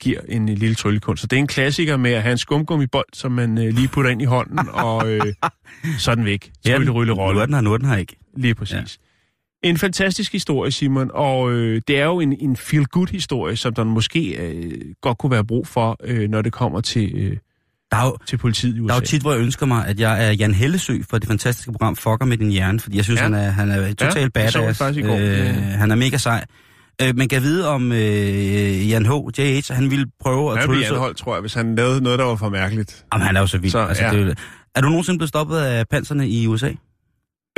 giver 0.00 0.20
en 0.28 0.48
lille 0.48 0.74
tryllekunst. 0.74 1.20
Så 1.20 1.26
det 1.26 1.36
er 1.36 1.40
en 1.40 1.46
klassiker 1.46 1.96
med 1.96 2.10
at 2.12 2.22
have 2.22 2.32
en 2.32 2.38
skumgummibold, 2.38 3.06
som 3.12 3.32
man 3.32 3.58
øh, 3.58 3.74
lige 3.74 3.88
putter 3.88 4.10
ind 4.10 4.22
i 4.22 4.24
hånden, 4.24 4.58
og 4.72 5.12
øh, 5.12 5.20
så 5.98 6.14
den 6.14 6.24
væk. 6.24 6.50
Trylle, 6.66 6.90
rylle, 6.90 7.12
rolle. 7.12 7.34
Nu 7.34 7.40
er 7.40 7.46
den 7.46 7.54
her, 7.54 7.60
nu 7.60 7.72
er 7.72 7.76
den 7.76 7.86
her 7.86 7.96
ikke. 7.96 8.16
Lige 8.36 8.54
præcis. 8.54 8.98
Ja. 9.64 9.68
En 9.68 9.76
fantastisk 9.76 10.32
historie, 10.32 10.70
Simon, 10.70 11.10
og 11.14 11.52
øh, 11.52 11.82
det 11.88 11.98
er 11.98 12.04
jo 12.04 12.20
en, 12.20 12.32
en 12.32 12.56
feel-good-historie, 12.56 13.56
som 13.56 13.74
der 13.74 13.84
måske 13.84 14.36
øh, 14.36 14.94
godt 15.00 15.18
kunne 15.18 15.30
være 15.30 15.44
brug 15.44 15.66
for, 15.66 15.96
øh, 16.04 16.30
når 16.30 16.42
det 16.42 16.52
kommer 16.52 16.80
til, 16.80 17.12
øh, 17.14 17.36
Der 17.92 17.98
er, 17.98 18.04
jo, 18.06 18.16
til 18.26 18.36
politiet 18.36 18.76
i 18.76 18.80
USA. 18.80 18.88
der 18.88 18.94
er 18.94 19.00
jo 19.00 19.06
tit, 19.06 19.20
hvor 19.22 19.32
jeg 19.32 19.40
ønsker 19.40 19.66
mig, 19.66 19.86
at 19.86 20.00
jeg 20.00 20.26
er 20.26 20.30
Jan 20.32 20.54
Hellesø 20.54 20.98
for 21.10 21.18
det 21.18 21.28
fantastiske 21.28 21.72
program 21.72 21.96
Fucker 21.96 22.24
med 22.24 22.36
din 22.36 22.50
hjerne, 22.50 22.80
fordi 22.80 22.96
jeg 22.96 23.04
synes, 23.04 23.20
Ja. 23.20 23.24
ja. 23.26 23.32
han 23.32 23.44
er, 23.46 23.50
han 23.50 23.70
er 23.70 23.94
totalt 23.94 24.36
Ja, 24.36 24.42
det 24.44 24.52
så 24.52 24.58
jeg 24.62 24.76
badass. 24.78 24.98
går. 25.06 25.16
Øh, 25.18 25.54
han 25.78 25.90
er 25.90 25.94
mega 25.94 26.16
sej. 26.16 26.44
Øh, 27.02 27.16
man 27.16 27.28
kan 27.28 27.42
vide 27.42 27.68
om 27.68 27.92
øh, 27.92 28.90
Jan 28.90 29.06
H., 29.06 29.10
JH, 29.38 29.62
han 29.70 29.90
ville 29.90 30.06
prøve 30.20 30.58
at 30.58 30.64
trylle 30.64 30.84
sig. 30.86 30.92
anholdt, 30.94 31.16
tror 31.16 31.34
jeg, 31.34 31.40
hvis 31.40 31.54
han 31.54 31.74
lavede 31.76 32.00
noget, 32.02 32.18
der 32.18 32.24
var 32.24 32.36
for 32.36 32.48
mærkeligt. 32.48 33.04
Jamen, 33.14 33.26
han 33.26 33.36
er 33.36 33.40
jo 33.40 33.46
så 33.46 33.58
vild. 33.58 33.72
Så, 33.72 33.78
Så, 33.78 33.84
altså, 33.88 34.04
ja. 34.04 34.14
ja. 34.14 34.24
det, 34.24 34.38
er 34.74 34.80
du 34.80 34.88
nogensinde 34.88 35.18
blevet 35.18 35.28
stoppet 35.28 35.56
af 35.56 35.88
panserne 35.88 36.28
i 36.28 36.46
USA? 36.46 36.70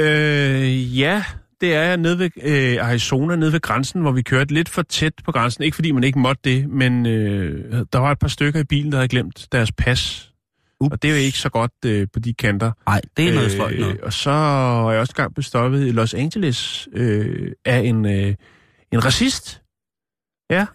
Øh, 0.01 0.99
ja, 0.99 1.25
det 1.61 1.75
er 1.75 1.83
jeg 1.83 1.97
nede 1.97 2.19
ved 2.19 2.31
øh, 2.43 2.89
Arizona, 2.89 3.37
nede 3.37 3.53
ved 3.53 3.61
grænsen, 3.61 4.01
hvor 4.01 4.13
vi 4.13 4.23
kørte 4.23 4.55
lidt 4.55 4.69
for 4.69 4.83
tæt 4.83 5.13
på 5.25 5.33
grænsen. 5.33 5.65
Ikke 5.65 5.75
fordi 5.75 5.93
man 5.93 6.05
ikke 6.05 6.19
måtte 6.19 6.41
det, 6.45 6.69
men 6.69 7.07
øh, 7.07 7.85
der 7.93 7.99
var 7.99 8.13
et 8.13 8.19
par 8.19 8.29
stykker 8.29 8.61
i 8.61 8.65
bilen, 8.65 8.93
der 8.93 8.99
havde 8.99 9.09
glemt 9.09 9.49
deres 9.53 9.73
pas. 9.73 10.31
Ups. 10.81 10.93
Og 10.93 11.03
det 11.03 11.11
er 11.11 11.15
jo 11.15 11.21
ikke 11.21 11.39
så 11.39 11.49
godt 11.49 11.73
øh, 11.87 12.07
på 12.13 12.19
de 12.19 12.35
kanter. 12.35 12.73
Nej, 12.87 13.01
det 13.17 13.29
er 13.29 13.35
noget 13.35 13.53
sløjt 13.53 13.81
noget. 13.81 14.01
Og 14.01 14.13
så 14.13 14.31
er 14.31 14.91
jeg 14.91 15.01
også 15.01 15.13
engang 15.13 15.35
blevet 15.35 15.47
stoppet 15.47 15.87
i 15.87 15.91
Los 15.91 16.15
Angeles 16.15 16.89
øh, 16.93 17.53
af 17.65 17.79
en, 17.79 18.07
øh, 18.07 18.35
en 18.93 19.05
racist. 19.05 19.63
Ja. 20.51 20.67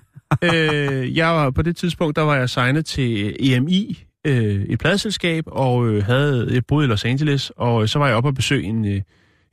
øh, 0.43 1.17
jeg 1.17 1.27
var, 1.27 1.51
på 1.51 1.61
det 1.61 1.77
tidspunkt, 1.77 2.15
der 2.15 2.21
var 2.21 2.35
jeg 2.35 2.49
signet 2.49 2.85
til 2.85 3.35
EMI, 3.39 4.03
øh, 4.27 4.65
et 4.69 4.79
pladselskab, 4.79 5.43
og 5.47 5.87
øh, 5.87 6.03
havde, 6.03 6.49
jeg 6.51 6.65
boede 6.65 6.85
i 6.85 6.89
Los 6.89 7.05
Angeles, 7.05 7.51
og 7.57 7.81
øh, 7.81 7.87
så 7.87 7.99
var 7.99 8.07
jeg 8.07 8.15
oppe 8.15 8.29
og 8.29 8.35
besøge 8.35 8.63
en, 8.63 8.85
øh, 8.85 9.01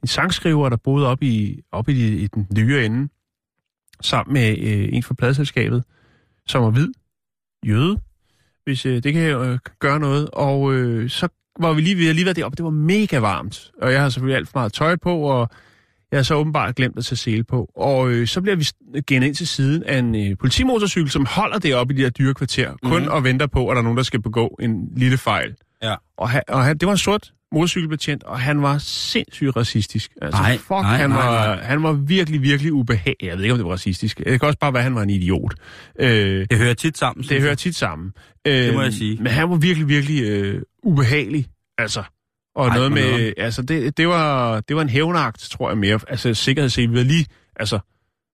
en 0.07 0.09
sangskriver, 0.09 0.69
der 0.69 0.77
boede 0.77 1.07
oppe 1.07 1.27
i, 1.27 1.61
oppe 1.73 1.93
i, 1.93 2.17
i 2.23 2.27
den 2.27 2.47
nyere 2.57 2.85
ende, 2.85 3.09
sammen 4.03 4.35
med 4.35 4.59
øh, 4.59 4.89
en 4.93 5.03
fra 5.03 5.15
pladselskabet, 5.15 5.85
som 6.47 6.63
var 6.63 6.71
hvid, 6.71 6.89
jøde, 7.67 7.99
hvis 8.65 8.87
øh, 8.87 9.03
det 9.03 9.13
kan 9.13 9.23
øh, 9.23 9.59
gøre 9.79 10.01
noget. 10.01 10.31
Og 10.33 10.75
øh, 10.75 11.11
så 11.11 11.29
var 11.61 11.73
vi 11.73 11.81
lige 11.81 11.97
ved 11.97 12.09
at 12.09 12.15
lige 12.15 12.25
være 12.25 12.35
deroppe. 12.35 12.57
Det 12.57 12.65
var 12.65 12.71
mega 12.71 13.19
varmt, 13.19 13.71
og 13.83 13.93
jeg 13.93 14.03
har 14.03 14.09
selvfølgelig 14.09 14.37
alt 14.37 14.49
for 14.49 14.59
meget 14.59 14.73
tøj 14.73 14.97
på, 14.97 15.19
og 15.21 15.49
jeg 16.11 16.19
har 16.19 16.23
så 16.23 16.35
åbenbart 16.35 16.75
glemt 16.75 16.99
at 16.99 17.05
tage 17.05 17.17
sele 17.17 17.45
på. 17.45 17.71
Og 17.77 18.11
øh, 18.11 18.27
så 18.27 18.41
bliver 18.41 18.57
vi 18.57 18.67
gennet 19.07 19.27
ind 19.27 19.35
til 19.35 19.47
siden 19.49 19.83
af 19.83 19.99
en 19.99 20.15
øh, 20.15 20.39
politimotorcykel, 20.39 21.11
som 21.11 21.27
holder 21.31 21.59
deroppe 21.59 21.95
i 21.95 21.97
de 21.97 22.03
her 22.03 22.11
dyrekvarter, 22.11 22.73
mm. 22.83 22.91
kun 22.91 23.03
Mhm. 23.03 23.11
og 23.11 23.25
venter 23.25 23.47
på, 23.47 23.69
at 23.69 23.75
der 23.75 23.81
er 23.81 23.83
nogen, 23.83 23.97
der 23.97 24.03
skal 24.03 24.23
begå 24.23 24.57
en 24.61 24.89
lille 24.97 25.19
fejl. 25.19 25.55
Ja. 25.83 25.95
Og, 26.17 26.31
han, 26.31 26.43
og 26.49 26.65
han, 26.65 26.79
det 26.79 26.87
var 26.87 26.93
en 26.93 26.99
sort 26.99 27.33
motorcykelbetjent, 27.53 28.23
og 28.25 28.41
han 28.41 28.63
var 28.63 28.79
sindssygt 28.79 29.57
racistisk. 29.57 30.13
Altså, 30.23 30.43
Nej, 30.43 30.53
fuck, 30.57 30.71
nej, 30.71 30.97
han, 30.97 31.11
nej, 31.11 31.19
var, 31.27 31.47
nej. 31.57 31.65
han 31.65 31.83
var 31.83 31.93
virkelig, 31.93 32.43
virkelig 32.43 32.73
ubehagelig. 32.73 33.29
Jeg 33.29 33.37
ved 33.37 33.45
ikke, 33.45 33.53
om 33.53 33.59
det 33.59 33.67
var 33.67 33.73
racistisk. 33.73 34.19
Det 34.19 34.27
kan 34.41 34.43
også 34.43 34.59
bare 34.59 34.73
være, 34.73 34.81
at 34.81 34.85
han 34.85 34.95
var 34.95 35.03
en 35.03 35.11
idiot. 35.11 35.55
Øh, 36.01 36.47
Det 36.51 36.59
hører 36.59 36.75
tit 36.75 36.99
sammen. 36.99 37.23
det 37.23 37.31
jeg. 37.31 37.41
hører 37.41 37.55
tit 37.55 37.77
sammen. 37.77 38.13
Øh, 38.47 38.53
Det 38.55 38.75
må 38.75 38.83
jeg 38.83 38.93
sige. 38.93 39.17
Men 39.23 39.27
han 39.33 39.51
var 39.51 39.57
virkelig, 39.57 39.89
virkelig 39.89 40.23
øh, 40.23 40.63
ubehagelig. 40.83 41.47
Altså, 41.79 42.03
og 42.57 42.67
Ej, 42.69 42.77
noget 42.77 42.93
med, 42.93 43.03
nederen. 43.13 43.35
altså 43.37 43.63
det, 43.63 43.97
det, 43.97 44.09
var, 44.09 44.61
det 44.61 44.77
var 44.77 44.83
en 44.83 44.89
hævnagt, 44.89 45.41
tror 45.41 45.71
jeg 45.71 45.79
mere. 45.79 46.01
Altså 46.09 46.35
sikkerhedssel, 46.35 46.93
vi 46.93 47.03
lige, 47.03 47.27
altså, 47.57 47.79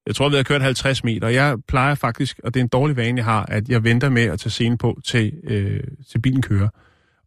jeg 0.07 0.15
tror, 0.15 0.29
vi 0.29 0.35
havde 0.35 0.45
kørt 0.45 0.63
50 0.63 1.05
meter, 1.05 1.27
og 1.27 1.35
jeg 1.35 1.57
plejer 1.69 1.95
faktisk, 1.95 2.41
og 2.45 2.55
det 2.55 2.61
er 2.61 2.65
en 2.65 2.69
dårlig 2.69 2.97
vane, 2.97 3.17
jeg 3.19 3.25
har, 3.25 3.43
at 3.49 3.69
jeg 3.69 3.85
venter 3.85 4.09
med 4.09 4.23
at 4.23 4.41
tage 4.41 4.51
scenen 4.51 4.79
på, 4.79 5.01
til, 5.05 5.33
øh, 5.45 5.81
til 6.11 6.19
bilen 6.21 6.43
kører. 6.43 6.69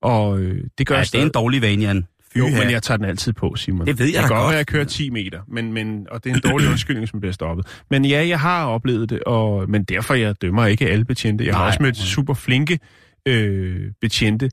Og 0.05 0.39
øh, 0.39 0.63
det 0.77 0.87
gør 0.87 0.95
Ja, 0.95 0.99
jeg 0.99 1.07
det 1.11 1.19
er 1.19 1.25
en 1.25 1.31
dårlig 1.31 1.61
vane, 1.61 1.81
Jan. 1.83 2.07
Fy 2.33 2.37
Jo, 2.37 2.47
her. 2.47 2.63
men 2.63 2.71
jeg 2.71 2.83
tager 2.83 2.97
den 2.97 3.05
altid 3.05 3.33
på, 3.33 3.55
Simon. 3.55 3.87
Det 3.87 3.99
ved 3.99 4.05
jeg 4.05 4.23
det 4.23 4.29
da 4.29 4.35
godt 4.35 4.45
godt. 4.45 4.55
jeg 4.55 4.67
kører 4.67 4.83
10 4.83 5.09
meter, 5.09 5.39
men, 5.47 5.73
men, 5.73 6.07
og 6.11 6.23
det 6.23 6.31
er 6.31 6.35
en 6.35 6.41
dårlig 6.41 6.69
undskyldning, 6.71 7.07
som 7.07 7.19
bliver 7.19 7.33
stoppet. 7.33 7.65
Men 7.89 8.05
ja, 8.05 8.27
jeg 8.27 8.39
har 8.39 8.65
oplevet 8.65 9.09
det, 9.09 9.23
og, 9.23 9.69
men 9.69 9.83
derfor 9.83 10.13
jeg 10.13 10.41
dømmer 10.41 10.65
ikke 10.65 10.87
alle 10.89 11.05
betjente. 11.05 11.45
Jeg 11.45 11.53
har 11.53 11.59
Nej, 11.61 11.67
også 11.67 11.83
mødt 11.83 11.97
nej. 11.97 12.05
super 12.05 12.33
flinke 12.33 12.79
øh, 13.25 13.91
betjente. 14.01 14.49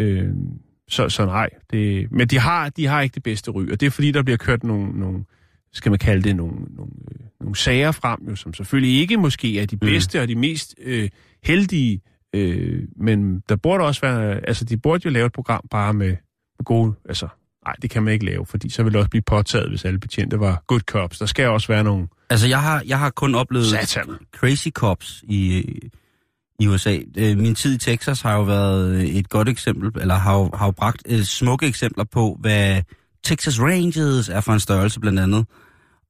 Øh, 0.00 0.28
så, 0.88 1.08
så 1.08 1.26
nej. 1.26 1.50
Det, 1.70 2.12
men 2.12 2.28
de 2.28 2.38
har, 2.38 2.68
de 2.68 2.86
har 2.86 3.00
ikke 3.00 3.14
det 3.14 3.22
bedste 3.22 3.50
ry, 3.50 3.70
og 3.72 3.80
det 3.80 3.86
er 3.86 3.90
fordi, 3.90 4.10
der 4.12 4.22
bliver 4.22 4.36
kørt 4.36 4.64
nogle, 4.64 5.00
nogle 5.00 5.24
skal 5.72 5.90
man 5.90 5.98
kalde 5.98 6.22
det, 6.22 6.36
nogle, 6.36 6.54
nogle, 6.76 6.92
øh, 7.12 7.26
nogle 7.40 7.56
sager 7.56 7.92
frem, 7.92 8.18
jo, 8.30 8.36
som 8.36 8.54
selvfølgelig 8.54 9.00
ikke 9.00 9.16
måske 9.16 9.60
er 9.60 9.66
de 9.66 9.76
bedste 9.76 10.18
mm. 10.18 10.22
og 10.22 10.28
de 10.28 10.34
mest 10.34 10.74
øh, 10.82 11.08
heldige, 11.44 12.00
øh, 12.36 12.82
men 12.96 13.42
der 13.48 13.56
burde 13.56 13.84
også 13.84 14.00
være, 14.00 14.48
altså 14.48 14.64
de 14.64 14.76
burde 14.76 15.02
jo 15.04 15.10
lave 15.10 15.26
et 15.26 15.32
program 15.32 15.64
bare 15.70 15.94
med, 15.94 16.08
med 16.58 16.64
gode, 16.64 16.94
altså 17.08 17.28
nej, 17.66 17.74
det 17.82 17.90
kan 17.90 18.02
man 18.02 18.12
ikke 18.12 18.24
lave, 18.24 18.46
fordi 18.46 18.68
så 18.68 18.82
ville 18.82 18.92
det 18.92 18.98
også 18.98 19.10
blive 19.10 19.22
påtaget, 19.22 19.68
hvis 19.68 19.84
alle 19.84 19.98
betjente 19.98 20.40
var 20.40 20.64
good 20.66 20.80
cops. 20.80 21.18
Der 21.18 21.26
skal 21.26 21.48
også 21.48 21.68
være 21.68 21.84
nogle... 21.84 22.08
Altså, 22.30 22.46
jeg 22.46 22.62
har, 22.62 22.82
jeg 22.86 22.98
har 22.98 23.10
kun 23.10 23.34
oplevet 23.34 23.66
Satan. 23.66 24.04
crazy 24.36 24.68
cops 24.68 25.24
i, 25.28 25.64
i 26.58 26.68
USA. 26.68 26.98
Øh, 27.16 27.38
Min 27.38 27.54
tid 27.54 27.74
i 27.74 27.78
Texas 27.78 28.20
har 28.20 28.36
jo 28.36 28.42
været 28.42 29.18
et 29.18 29.28
godt 29.28 29.48
eksempel, 29.48 30.00
eller 30.00 30.14
har 30.14 30.38
jo, 30.38 30.50
har 30.54 30.66
jo 30.66 30.70
bragt 30.72 31.02
øh, 31.08 31.22
smukke 31.22 31.66
eksempler 31.66 32.04
på, 32.04 32.36
hvad 32.40 32.82
Texas 33.24 33.60
Rangers 33.60 34.28
er 34.28 34.40
for 34.40 34.52
en 34.52 34.60
størrelse 34.60 35.00
blandt 35.00 35.20
andet. 35.20 35.46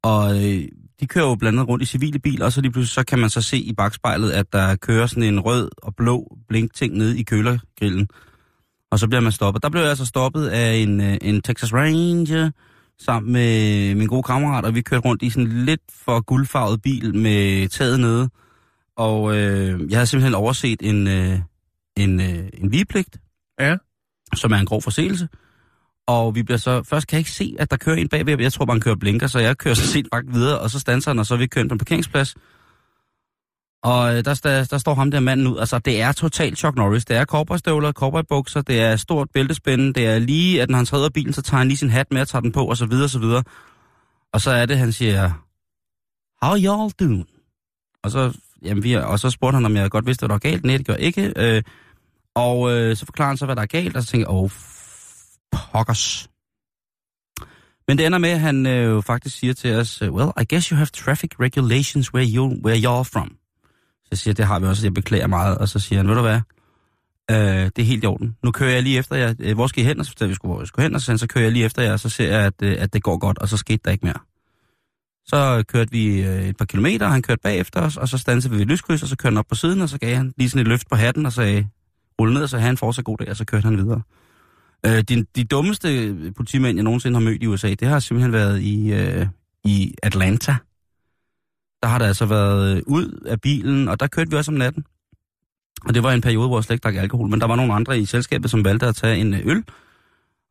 Og 0.02 0.44
øh, 0.44 0.68
de 1.00 1.06
kører 1.06 1.28
jo 1.28 1.34
blandt 1.34 1.58
andet 1.58 1.68
rundt 1.68 1.82
i 1.82 1.86
civile 1.86 2.18
biler, 2.18 2.44
og 2.44 2.52
så 2.52 2.60
lige 2.60 2.72
pludselig 2.72 2.94
så 2.94 3.04
kan 3.04 3.18
man 3.18 3.30
så 3.30 3.40
se 3.40 3.58
i 3.58 3.72
bagspejlet, 3.72 4.30
at 4.30 4.52
der 4.52 4.76
kører 4.76 5.06
sådan 5.06 5.22
en 5.22 5.40
rød 5.40 5.70
og 5.82 5.94
blå 5.96 6.36
blinkting 6.48 6.96
ned 6.96 7.14
i 7.14 7.22
kølergrillen. 7.22 8.08
Og 8.90 8.98
så 8.98 9.08
bliver 9.08 9.20
man 9.20 9.32
stoppet. 9.32 9.62
Der 9.62 9.68
blev 9.68 9.80
jeg 9.80 9.90
altså 9.90 10.06
stoppet 10.06 10.46
af 10.46 10.74
en, 10.74 11.00
øh, 11.00 11.16
en 11.22 11.42
Texas 11.42 11.72
Ranger 11.72 12.50
sammen 12.98 13.32
med 13.32 13.94
min 13.94 14.06
gode 14.06 14.22
kammerat, 14.22 14.64
og 14.64 14.74
vi 14.74 14.82
kørte 14.82 15.04
rundt 15.08 15.22
i 15.22 15.30
sådan 15.30 15.46
en 15.46 15.64
lidt 15.64 15.80
for 16.04 16.20
guldfarvet 16.20 16.82
bil 16.82 17.14
med 17.14 17.68
taget 17.68 18.00
nede. 18.00 18.28
Og 18.96 19.36
øh, 19.36 19.90
jeg 19.90 19.98
havde 19.98 20.06
simpelthen 20.06 20.34
overset 20.34 20.82
en, 20.82 21.08
øh, 21.08 21.38
en, 21.96 22.20
øh, 22.20 22.48
en 22.54 22.72
vigepligt, 22.72 23.20
Ja, 23.60 23.76
som 24.34 24.52
er 24.52 24.56
en 24.56 24.66
grov 24.66 24.82
forseelse. 24.82 25.28
Og 26.06 26.34
vi 26.34 26.42
bliver 26.42 26.58
så, 26.58 26.82
først 26.82 27.06
kan 27.06 27.16
jeg 27.16 27.20
ikke 27.20 27.30
se, 27.30 27.56
at 27.58 27.70
der 27.70 27.76
kører 27.76 27.96
en 27.96 28.08
bagved, 28.08 28.40
jeg 28.40 28.52
tror 28.52 28.64
bare, 28.64 28.74
han 28.74 28.80
kører 28.80 28.96
blinker, 28.96 29.26
så 29.26 29.38
jeg 29.38 29.58
kører 29.58 29.74
så 29.74 29.86
set 29.86 30.06
faktisk 30.14 30.34
videre, 30.34 30.58
og 30.58 30.70
så 30.70 30.80
standser 30.80 31.10
han, 31.10 31.18
og 31.18 31.26
så 31.26 31.34
er 31.34 31.38
vi 31.38 31.46
kørt 31.46 31.68
på 31.68 31.74
en 31.74 31.78
parkeringsplads. 31.78 32.34
Og 33.82 34.16
øh, 34.16 34.24
der, 34.24 34.40
der, 34.44 34.64
der 34.64 34.78
står 34.78 34.94
ham 34.94 35.10
der 35.10 35.20
manden 35.20 35.46
ud, 35.46 35.58
altså 35.58 35.78
det 35.78 36.00
er 36.00 36.12
totalt 36.12 36.58
Chuck 36.58 36.76
Norris, 36.76 37.04
det 37.04 37.16
er 37.16 37.24
cowboystøvler, 37.24 37.92
cowboybukser, 37.92 38.62
det 38.62 38.80
er 38.80 38.96
stort 38.96 39.30
bæltespænde, 39.30 39.92
det 39.92 40.06
er 40.06 40.18
lige, 40.18 40.62
at 40.62 40.70
når 40.70 40.76
han 40.76 40.86
træder 40.86 41.08
bilen, 41.08 41.32
så 41.32 41.42
tager 41.42 41.58
han 41.58 41.68
lige 41.68 41.78
sin 41.78 41.90
hat 41.90 42.06
med 42.10 42.20
og 42.20 42.28
tager 42.28 42.40
den 42.40 42.52
på, 42.52 42.64
og 42.64 42.76
så 42.76 42.86
videre, 42.86 43.04
og 43.04 43.10
så 43.10 43.18
videre. 43.18 43.42
Og 44.32 44.40
så 44.40 44.50
er 44.50 44.66
det, 44.66 44.78
han 44.78 44.92
siger, 44.92 45.30
how 46.42 46.56
y'all 46.56 46.92
doing? 47.00 47.28
Og 48.02 48.10
så, 48.10 48.32
jamen, 48.62 48.82
vi, 48.82 48.94
og 48.94 49.18
så 49.18 49.30
spurgte 49.30 49.54
han, 49.54 49.64
om 49.64 49.76
jeg 49.76 49.90
godt 49.90 50.06
vidste, 50.06 50.20
hvad 50.20 50.28
der 50.28 50.34
var 50.34 50.50
galt. 50.50 50.64
Nej, 50.64 50.76
det 50.76 50.86
gjorde 50.86 51.00
ikke. 51.00 51.32
Øh, 51.36 51.62
og 52.34 52.72
øh, 52.72 52.96
så 52.96 53.06
forklarer 53.06 53.28
han 53.28 53.36
så, 53.36 53.44
hvad 53.44 53.56
der 53.56 53.62
er 53.62 53.66
galt, 53.66 53.96
og 53.96 54.02
så 54.02 54.08
tænker 54.08 54.26
jeg, 54.28 54.36
oh, 54.36 54.50
pokkers. 55.72 56.28
Men 57.88 57.98
det 57.98 58.06
ender 58.06 58.18
med, 58.18 58.30
at 58.30 58.40
han 58.40 58.66
øh, 58.66 58.84
jo 58.84 59.00
faktisk 59.00 59.38
siger 59.38 59.54
til 59.54 59.76
os, 59.76 60.02
øh, 60.02 60.12
well, 60.12 60.30
I 60.40 60.44
guess 60.50 60.68
you 60.68 60.76
have 60.76 60.86
traffic 60.86 61.30
regulations 61.40 62.14
where, 62.14 62.28
you, 62.34 62.60
where 62.64 62.78
you're 62.78 63.02
from. 63.12 63.36
Så 64.02 64.08
jeg 64.10 64.18
siger, 64.18 64.34
det 64.34 64.46
har 64.46 64.58
vi 64.58 64.66
også, 64.66 64.86
jeg 64.86 64.94
beklager 64.94 65.26
meget. 65.26 65.58
Og 65.58 65.68
så 65.68 65.78
siger 65.78 65.98
han, 65.98 66.08
ved 66.08 66.14
du 66.14 66.20
hvad, 66.20 66.40
øh, 67.30 67.70
det 67.76 67.78
er 67.78 67.82
helt 67.82 68.04
i 68.04 68.06
orden. 68.06 68.36
Nu 68.42 68.50
kører 68.50 68.70
jeg 68.70 68.82
lige 68.82 68.98
efter 68.98 69.16
jer. 69.16 69.34
Øh, 69.38 69.54
hvor 69.54 69.66
skal 69.66 69.82
I 69.82 69.86
hen? 69.86 70.00
Og 70.00 70.06
så 70.06 70.10
fortæller 70.10 70.28
vi, 70.28 70.34
skulle, 70.34 70.52
hvor 70.52 70.60
vi 70.60 70.66
skulle 70.66 70.82
hen, 70.82 70.94
og 70.94 71.00
så, 71.00 71.18
så 71.18 71.26
kører 71.26 71.44
jeg 71.44 71.52
lige 71.52 71.64
efter 71.64 71.82
jer, 71.82 71.92
og 71.92 72.00
så 72.00 72.08
ser 72.08 72.28
jeg, 72.28 72.46
at, 72.46 72.62
øh, 72.62 72.76
at 72.78 72.92
det 72.92 73.02
går 73.02 73.18
godt, 73.18 73.38
og 73.38 73.48
så 73.48 73.56
skete 73.56 73.80
der 73.84 73.90
ikke 73.90 74.06
mere. 74.06 74.18
Så 75.26 75.64
kørte 75.68 75.90
vi 75.90 76.22
øh, 76.22 76.48
et 76.48 76.56
par 76.56 76.64
kilometer, 76.64 77.06
og 77.06 77.12
han 77.12 77.22
kørte 77.22 77.40
bagefter 77.42 77.80
os, 77.80 77.96
og 77.96 78.08
så 78.08 78.18
stansede 78.18 78.52
vi 78.52 78.58
ved 78.58 78.66
lyskryds, 78.66 79.02
og 79.02 79.08
så 79.08 79.16
kørte 79.16 79.32
han 79.32 79.38
op 79.38 79.46
på 79.48 79.54
siden, 79.54 79.80
og 79.80 79.88
så 79.88 79.98
gav 79.98 80.16
han 80.16 80.32
lige 80.36 80.50
sådan 80.50 80.60
et 80.60 80.68
løft 80.68 80.88
på 80.88 80.96
hatten, 80.96 81.26
og 81.26 81.32
sagde, 81.32 81.68
rulle 82.20 82.34
ned, 82.34 82.42
og 82.42 82.48
så 82.48 82.56
havde 82.56 82.66
han 82.66 82.76
fortsat 82.76 83.04
god 83.04 83.18
dag, 83.18 83.30
og 83.30 83.36
så 83.36 83.44
kørte 83.44 83.64
han 83.64 83.76
videre. 83.76 84.02
Øh, 84.86 85.02
de, 85.02 85.26
de 85.36 85.44
dummeste 85.44 86.16
politimænd, 86.36 86.76
jeg 86.78 86.84
nogensinde 86.84 87.16
har 87.16 87.24
mødt 87.24 87.42
i 87.42 87.46
USA, 87.46 87.74
det 87.74 87.88
har 87.88 87.98
simpelthen 87.98 88.32
været 88.32 88.60
i, 88.60 88.92
øh, 88.92 89.26
i 89.64 89.94
Atlanta. 90.02 90.56
Der 91.82 91.88
har 91.88 91.98
der 91.98 92.06
altså 92.06 92.26
været 92.26 92.76
øh, 92.76 92.82
ud 92.86 93.24
af 93.26 93.40
bilen, 93.40 93.88
og 93.88 94.00
der 94.00 94.06
kørte 94.06 94.30
vi 94.30 94.36
også 94.36 94.50
om 94.50 94.56
natten. 94.56 94.84
Og 95.84 95.94
det 95.94 96.02
var 96.02 96.12
en 96.12 96.20
periode, 96.20 96.48
hvor 96.48 96.58
jeg 96.58 96.64
slet 96.64 96.74
ikke 96.74 96.82
drak 96.82 96.94
alkohol, 96.94 97.28
men 97.28 97.40
der 97.40 97.46
var 97.46 97.56
nogle 97.56 97.74
andre 97.74 97.98
i 97.98 98.04
selskabet, 98.04 98.50
som 98.50 98.64
valgte 98.64 98.86
at 98.86 98.96
tage 98.96 99.18
en 99.18 99.34
øh, 99.34 99.40
øl. 99.44 99.64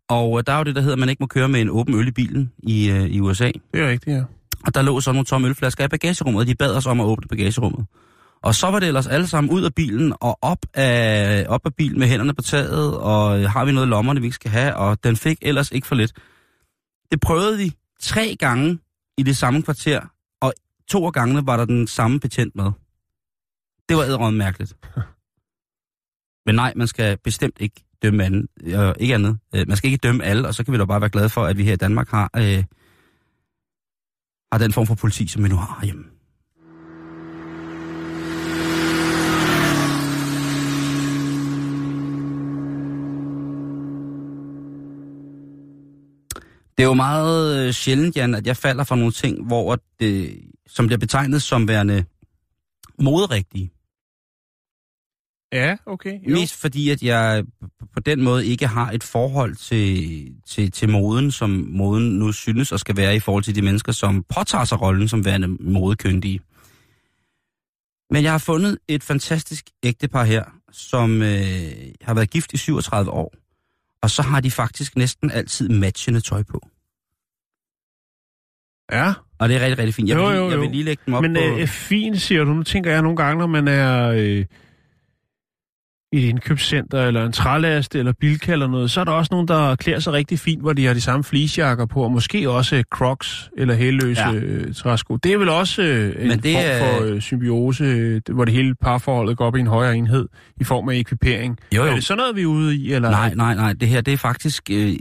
Og 0.08 0.38
øh, 0.38 0.44
der 0.48 0.54
er 0.54 0.58
jo 0.58 0.64
det, 0.64 0.76
der 0.76 0.82
hedder, 0.82 0.96
at 0.96 1.00
man 1.00 1.10
ikke 1.10 1.24
må 1.24 1.28
køre 1.28 1.50
med 1.50 1.62
en 1.62 1.70
åben 1.70 1.96
øl 1.96 2.08
i 2.08 2.12
bilen 2.12 2.52
i, 2.64 2.92
øh, 2.92 3.06
i 3.06 3.20
USA. 3.20 3.52
det 3.74 3.82
er 3.82 3.90
rigtigt, 3.90 4.16
ja. 4.16 4.24
Og 4.66 4.76
der 4.76 4.82
lå 4.82 5.00
så 5.00 5.12
nogle 5.12 5.26
tomme 5.26 5.48
ølflasker 5.48 5.86
i 5.86 5.88
bagagerummet, 5.88 6.40
og 6.42 6.48
de 6.48 6.56
bad 6.56 6.76
os 6.76 6.86
om 6.86 7.00
at 7.00 7.06
åbne 7.06 7.28
bagagerummet. 7.28 7.86
Og 8.46 8.56
så 8.56 8.68
var 8.68 8.80
det 8.80 8.88
ellers 8.88 9.08
alle 9.08 9.28
sammen 9.28 9.52
ud 9.52 9.64
af 9.64 9.76
bilen 9.76 10.14
og 10.22 10.38
op 10.42 10.66
af, 10.74 11.46
op 11.50 11.66
af 11.66 11.76
bilen 11.76 12.00
med 12.00 12.08
hænderne 12.08 12.34
på 12.34 12.42
taget, 12.42 12.98
og 12.98 13.40
øh, 13.40 13.50
har 13.50 13.66
vi 13.66 13.72
noget 13.72 13.88
i 13.88 13.90
lommerne, 13.90 14.20
vi 14.20 14.26
ikke 14.26 14.36
skal 14.36 14.52
have, 14.52 14.76
og 14.76 15.04
den 15.04 15.16
fik 15.16 15.38
ellers 15.42 15.72
ikke 15.72 15.88
for 15.88 15.96
lidt. 15.96 16.14
Det 17.12 17.22
prøvede 17.22 17.58
vi 17.58 17.74
tre 18.00 18.36
gange 18.40 18.80
i 19.18 19.24
det 19.24 19.38
samme 19.38 19.62
kvarter, 19.62 20.02
og 20.42 20.54
to 20.88 21.06
af 21.06 21.14
gangene 21.14 21.48
var 21.48 21.58
der 21.58 21.66
den 21.66 21.88
samme 21.88 22.20
betjent 22.20 22.56
med. 22.56 22.72
Det 23.90 23.98
var 23.98 24.04
æderrømt 24.04 24.38
mærkeligt. 24.38 24.74
Men 26.46 26.56
nej, 26.56 26.74
man 26.76 26.88
skal 26.88 27.18
bestemt 27.18 27.58
ikke 27.60 27.86
dømme 28.02 28.24
anden, 28.24 28.48
øh, 28.62 28.94
ikke 29.00 29.16
andet. 29.16 29.38
Øh, 29.56 29.68
man 29.68 29.78
skal 29.78 29.92
ikke 29.92 30.02
dømme 30.08 30.24
alle, 30.24 30.48
og 30.48 30.56
så 30.56 30.64
kan 30.64 30.74
vi 30.74 30.78
da 30.78 30.86
bare 30.86 31.02
være 31.02 31.10
glade 31.10 31.30
for, 31.30 31.46
at 31.46 31.58
vi 31.58 31.64
her 31.64 31.74
i 31.74 31.76
Danmark 31.76 32.10
har, 32.10 32.30
øh, 32.38 32.64
har 34.52 34.60
den 34.60 34.74
form 34.74 34.88
for 34.88 34.96
politi, 34.96 35.28
som 35.28 35.44
vi 35.44 35.50
nu 35.50 35.56
har 35.56 35.86
hjemme. 35.86 36.15
Det 46.78 46.84
er 46.84 46.88
jo 46.88 46.94
meget 46.94 47.68
øh, 47.68 47.74
sjældent, 47.74 48.16
Jan, 48.16 48.36
at 48.36 48.48
jeg 48.48 48.58
falder 48.58 48.84
for 48.84 48.96
nogle 48.96 49.12
ting, 49.12 49.48
hvor 49.48 49.80
det, 50.00 50.42
som 50.68 50.88
bliver 50.88 51.00
betegnet 51.00 51.42
som 51.42 51.68
værende 51.68 52.06
moderigtige. 53.00 53.72
Ja, 55.54 55.78
okay. 55.86 56.20
Jo. 56.30 56.36
Mest 56.36 56.56
fordi, 56.56 56.90
at 56.90 57.04
jeg 57.04 57.44
på 57.94 58.00
den 58.00 58.24
måde 58.24 58.46
ikke 58.46 58.68
har 58.68 58.92
et 58.92 59.04
forhold 59.04 59.56
til, 59.56 60.34
til, 60.48 60.72
til 60.72 60.90
moden, 60.90 61.32
som 61.32 61.50
moden 61.50 62.20
nu 62.20 62.32
synes 62.32 62.72
og 62.72 62.80
skal 62.80 62.98
være 62.98 63.16
i 63.16 63.20
forhold 63.20 63.44
til 63.44 63.56
de 63.56 63.62
mennesker, 63.62 63.92
som 63.92 64.24
påtager 64.24 64.66
sig 64.66 64.82
rollen 64.82 65.08
som 65.08 65.26
værende 65.26 65.48
modekyndige. 65.48 66.40
Men 68.12 68.24
jeg 68.24 68.32
har 68.32 68.38
fundet 68.38 68.78
et 68.88 69.04
fantastisk 69.04 69.66
ægtepar 69.84 70.24
her, 70.24 70.44
som 70.72 71.22
øh, 71.22 71.72
har 72.02 72.14
været 72.14 72.30
gift 72.30 72.54
i 72.54 72.58
37 72.58 73.12
år. 73.12 73.45
Og 74.06 74.12
så 74.12 74.22
har 74.22 74.40
de 74.42 74.52
faktisk 74.52 74.96
næsten 74.98 75.32
altid 75.32 75.70
matchende 75.70 76.22
tøj 76.22 76.44
på. 76.44 76.68
Ja, 78.92 79.14
Og 79.40 79.50
det 79.50 79.56
er 79.58 79.62
rigtig, 79.62 79.78
rigtig 79.78 79.94
fint. 79.94 80.10
Jeg, 80.10 80.18
Jo, 80.18 80.28
vil, 80.28 80.36
jo, 80.36 80.42
lige, 80.42 80.50
jeg 80.50 80.56
jo. 80.56 80.62
vil 80.62 80.70
lige 80.72 80.84
lægge 80.84 81.04
dem 81.06 81.14
op 81.14 81.22
men 81.22 81.34
på... 81.34 81.40
øh, 81.60 81.68
fint, 81.68 82.22
siger 82.22 82.44
du. 82.44 82.54
Nu 82.54 82.64
tænker 82.64 82.92
jeg 82.92 83.02
nogle 83.02 83.18
gange, 83.18 83.40
når 83.40 83.48
man 83.48 83.68
er 83.68 84.08
øh, 84.18 84.46
i 86.16 86.26
et 86.26 86.30
indkøbscenter, 86.30 87.04
eller 87.08 87.26
en 87.26 87.32
trælast, 87.32 87.96
eller 87.96 88.14
bilka 88.20 88.52
eller 88.52 88.68
noget, 88.68 88.92
så 88.92 89.00
er 89.00 89.04
der 89.04 89.12
også 89.12 89.30
nogen, 89.32 89.48
der 89.48 89.76
klæder 89.76 90.00
sig 90.00 90.14
rigtig 90.14 90.40
fint, 90.40 90.62
hvor 90.62 90.74
de 90.74 90.86
har 90.86 90.94
de 90.94 91.02
samme 91.02 91.24
fleecejakker 91.24 91.86
på, 91.86 92.04
og 92.04 92.12
måske 92.12 92.50
også 92.50 92.76
øh, 92.76 92.84
crocs 92.84 93.50
eller 93.58 93.76
hælløse 93.76 94.22
Ja. 94.22 94.34
øh, 94.34 94.74
træsko. 94.74 95.16
Det 95.16 95.34
er 95.34 95.38
vel 95.38 95.50
også 95.50 95.82
øh, 95.82 96.22
en 96.22 96.28
Men 96.28 96.40
det 96.40 96.54
form 96.56 97.00
for 97.00 97.06
øh, 97.06 97.22
symbiose, 97.22 97.84
øh, 97.84 98.22
hvor 98.32 98.46
det 98.46 98.54
hele 98.54 98.76
parforholdet 98.76 99.38
går 99.38 99.46
op 99.46 99.56
i 99.56 99.60
en 99.60 99.68
højere 99.68 99.96
enhed 99.98 100.28
i 100.58 100.64
form 100.64 100.90
af 100.90 100.96
ekvipering. 100.96 101.58
Jo, 101.76 101.84
jo. 101.84 101.90
Er 101.92 101.96
det 101.96 102.04
sådan 102.04 102.18
noget, 102.18 102.36
vi 102.36 102.42
er 102.42 102.46
ude 102.46 102.76
i? 102.76 102.94
Eller? 102.94 103.10
Nej, 103.10 103.34
nej, 103.36 103.56
nej. 103.56 103.74
Det 103.74 103.88
her, 103.88 104.02
det 104.02 104.14
er 104.14 104.18
faktisk, 104.18 104.64
øh, 104.72 104.94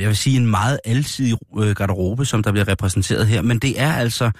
jeg 0.00 0.08
vil 0.08 0.16
sige, 0.16 0.36
en 0.36 0.46
meget 0.46 0.78
alsidig 0.84 1.34
øh, 1.58 1.70
garderobe, 1.70 2.24
som 2.24 2.42
der 2.42 2.52
bliver 2.52 2.68
repræsenteret 2.68 3.26
her. 3.26 3.42
Men 3.42 3.58
det 3.58 3.80
er 3.80 3.92
altså 3.92 4.30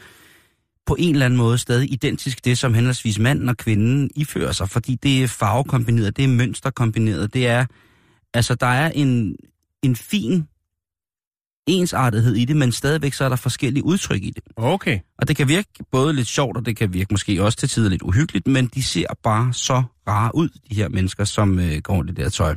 på 0.90 0.96
en 0.98 1.14
eller 1.14 1.26
anden 1.26 1.38
måde 1.38 1.58
stadig 1.58 1.92
identisk 1.92 2.44
det, 2.44 2.58
som 2.58 2.74
henholdsvis 2.74 3.18
manden 3.18 3.48
og 3.48 3.56
kvinden 3.56 4.10
ifører 4.16 4.52
sig. 4.52 4.68
Fordi 4.68 4.94
det 4.94 5.22
er 5.22 5.28
farvekombineret, 5.28 6.16
det 6.16 6.24
er 6.24 6.28
mønsterkombineret, 6.28 7.34
det 7.34 7.46
er... 7.46 7.66
Altså, 8.34 8.54
der 8.54 8.66
er 8.66 8.90
en, 8.90 9.36
en 9.82 9.96
fin 9.96 10.44
ensartethed 11.66 12.34
i 12.34 12.44
det, 12.44 12.56
men 12.56 12.72
stadigvæk 12.72 13.12
så 13.12 13.24
er 13.24 13.28
der 13.28 13.36
forskellige 13.36 13.84
udtryk 13.84 14.22
i 14.22 14.30
det. 14.30 14.42
Okay. 14.56 14.98
Og 15.18 15.28
det 15.28 15.36
kan 15.36 15.48
virke 15.48 15.68
både 15.92 16.12
lidt 16.12 16.28
sjovt, 16.28 16.56
og 16.56 16.66
det 16.66 16.76
kan 16.76 16.92
virke 16.92 17.08
måske 17.10 17.42
også 17.44 17.58
til 17.58 17.68
tider 17.68 17.90
lidt 17.90 18.02
uhyggeligt, 18.02 18.46
men 18.46 18.66
de 18.66 18.82
ser 18.82 19.06
bare 19.22 19.52
så 19.52 19.82
rare 20.08 20.34
ud, 20.34 20.48
de 20.70 20.74
her 20.74 20.88
mennesker, 20.88 21.24
som 21.24 21.58
øh, 21.58 21.78
går 21.78 22.02
i 22.04 22.06
det 22.06 22.16
der 22.16 22.28
tøj. 22.28 22.54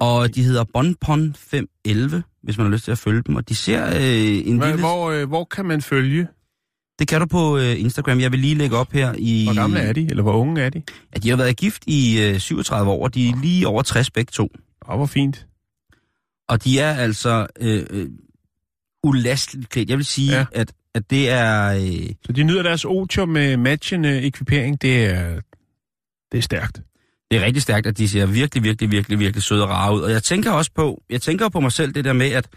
Og 0.00 0.34
de 0.34 0.42
hedder 0.42 0.64
Bonpon 0.74 1.34
511, 1.34 2.22
hvis 2.42 2.58
man 2.58 2.66
har 2.66 2.72
lyst 2.72 2.84
til 2.84 2.92
at 2.92 2.98
følge 2.98 3.22
dem, 3.26 3.36
og 3.36 3.48
de 3.48 3.54
ser 3.54 3.86
øh, 3.86 4.48
en 4.48 4.56
Hvor, 4.56 4.66
lille... 4.66 4.80
hvor, 4.80 5.10
øh, 5.10 5.28
hvor 5.28 5.44
kan 5.44 5.64
man 5.66 5.82
følge? 5.82 6.28
Det 6.98 7.08
kan 7.08 7.20
du 7.20 7.26
på 7.26 7.58
øh, 7.58 7.80
Instagram. 7.80 8.20
Jeg 8.20 8.32
vil 8.32 8.40
lige 8.40 8.54
lægge 8.54 8.76
op 8.76 8.92
her 8.92 9.14
i... 9.18 9.44
Hvor 9.44 9.54
gamle 9.54 9.78
er 9.80 9.92
de, 9.92 10.06
eller 10.10 10.22
hvor 10.22 10.32
unge 10.32 10.60
er 10.62 10.70
de? 10.70 10.82
Ja, 11.14 11.18
de 11.18 11.28
har 11.30 11.36
været 11.36 11.56
gift 11.56 11.82
i 11.86 12.22
øh, 12.22 12.38
37 12.38 12.90
år, 12.90 13.04
og 13.04 13.14
de 13.14 13.28
er 13.28 13.36
lige 13.42 13.66
over 13.68 13.82
60 13.82 14.10
begge 14.10 14.30
to. 14.30 14.48
Åh, 14.88 14.96
hvor 14.96 15.06
fint. 15.06 15.46
Og 16.48 16.64
de 16.64 16.78
er 16.80 16.94
altså 16.94 17.46
øh, 17.60 17.86
øh, 17.90 18.08
ulasteligt 19.04 19.68
klædt. 19.70 19.90
Jeg 19.90 19.96
vil 19.98 20.06
sige. 20.06 20.32
Ja. 20.32 20.44
at, 20.52 20.72
at 20.94 21.10
det 21.10 21.30
er... 21.30 21.74
Øh, 21.74 22.14
Så 22.26 22.32
de 22.32 22.42
nyder 22.42 22.62
deres 22.62 22.84
otium 22.84 23.28
med 23.28 23.56
matchende 23.56 24.22
ekvipering. 24.22 24.82
Det 24.82 25.04
er, 25.04 25.40
det 26.32 26.38
er 26.38 26.42
stærkt. 26.42 26.82
Det 27.30 27.38
er 27.38 27.44
rigtig 27.44 27.62
stærkt, 27.62 27.86
at 27.86 27.98
de 27.98 28.08
ser 28.08 28.26
virkelig, 28.26 28.64
virkelig, 28.64 28.90
virkelig, 28.90 29.18
virkelig 29.18 29.42
søde 29.42 29.62
og 29.62 29.68
rare 29.68 29.94
ud. 29.94 30.00
Og 30.00 30.10
jeg 30.10 30.22
tænker 30.22 30.50
også 30.50 30.70
på, 30.74 31.02
jeg 31.10 31.22
tænker 31.22 31.48
på 31.48 31.60
mig 31.60 31.72
selv 31.72 31.94
det 31.94 32.04
der 32.04 32.12
med, 32.12 32.30
at, 32.30 32.48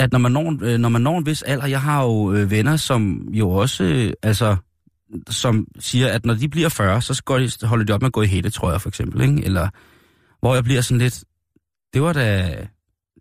at 0.00 0.12
når, 0.12 0.18
man 0.18 0.32
når, 0.32 0.64
øh, 0.64 0.78
når 0.78 0.88
man 0.88 1.02
når 1.02 1.18
en 1.18 1.26
vis 1.26 1.42
alder, 1.42 1.66
jeg 1.66 1.82
har 1.82 2.02
jo 2.02 2.32
øh, 2.32 2.50
venner, 2.50 2.76
som 2.76 3.28
jo 3.32 3.50
også, 3.50 3.84
øh, 3.84 4.12
altså, 4.22 4.56
som 5.30 5.66
siger, 5.78 6.08
at 6.12 6.26
når 6.26 6.34
de 6.34 6.48
bliver 6.48 6.68
40, 6.68 7.02
så 7.02 7.22
går 7.24 7.38
de, 7.38 7.50
holder 7.62 7.84
de 7.84 7.92
op 7.92 8.00
med 8.00 8.06
at 8.06 8.12
gå 8.12 8.22
i 8.22 8.26
hætte, 8.26 8.50
tror 8.50 8.70
jeg 8.70 8.80
for 8.80 8.88
eksempel, 8.88 9.20
ikke? 9.20 9.44
Eller 9.44 9.68
hvor 10.40 10.54
jeg 10.54 10.64
bliver 10.64 10.80
sådan 10.80 10.98
lidt, 10.98 11.24
det 11.94 12.02
var 12.02 12.12
da, 12.12 12.56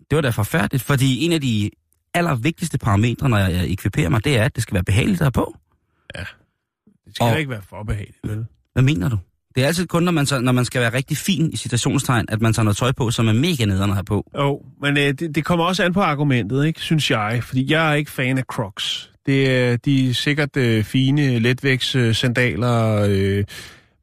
det 0.10 0.16
var 0.16 0.22
da 0.22 0.30
forfærdeligt, 0.30 0.84
fordi 0.84 1.26
en 1.26 1.32
af 1.32 1.42
de 1.42 1.70
allervigtigste 2.14 2.78
parametre, 2.78 3.30
når 3.30 3.38
jeg 3.38 3.70
ekviperer 3.70 4.10
mig, 4.10 4.24
det 4.24 4.38
er, 4.38 4.44
at 4.44 4.56
det 4.56 4.64
skal 4.64 4.74
være 4.74 4.84
behageligt 4.84 5.22
at 5.22 5.34
på. 5.34 5.56
Det 7.06 7.16
skal 7.16 7.24
og... 7.24 7.40
ikke 7.40 7.52
være 7.52 7.62
for 7.62 7.84
behageligt, 7.84 8.20
vel? 8.24 8.46
Hvad 8.74 8.84
mener 8.84 9.10
du? 9.10 9.18
Det 9.56 9.64
er 9.64 9.68
altid 9.68 9.88
kun, 9.88 10.04
når 10.04 10.12
man, 10.12 10.26
så, 10.26 10.40
når 10.40 10.52
man 10.52 10.66
skal 10.66 10.82
være 10.82 10.94
rigtig 10.94 11.18
fin 11.18 11.50
i 11.54 11.58
citationstegn, 11.58 12.26
at 12.30 12.42
man 12.42 12.54
tager 12.54 12.64
noget 12.64 12.78
tøj 12.78 12.92
på, 12.92 13.12
som 13.12 13.28
er 13.28 13.34
mega 13.34 13.66
nederen 13.66 13.90
at 13.92 13.96
have 13.96 14.04
på. 14.04 14.32
Jo, 14.38 14.62
men 14.82 14.98
øh, 14.98 15.04
det, 15.14 15.36
det 15.36 15.46
kommer 15.46 15.66
også 15.66 15.84
an 15.84 15.94
på 15.94 16.02
argumentet, 16.02 16.66
ikke, 16.66 16.80
synes 16.80 17.12
jeg. 17.12 17.40
Fordi 17.44 17.72
jeg 17.72 17.90
er 17.92 17.94
ikke 17.94 18.12
fan 18.12 18.38
af 18.38 18.44
Crocs. 18.44 19.12
Det 19.26 19.52
er, 19.52 19.78
de 19.78 20.10
er 20.10 20.14
sikkert 20.14 20.58
øh, 20.58 20.84
fine 20.84 21.40
letvægts 21.40 21.96
øh, 21.96 22.16
sandaler, 22.16 23.06
øh, 23.10 23.44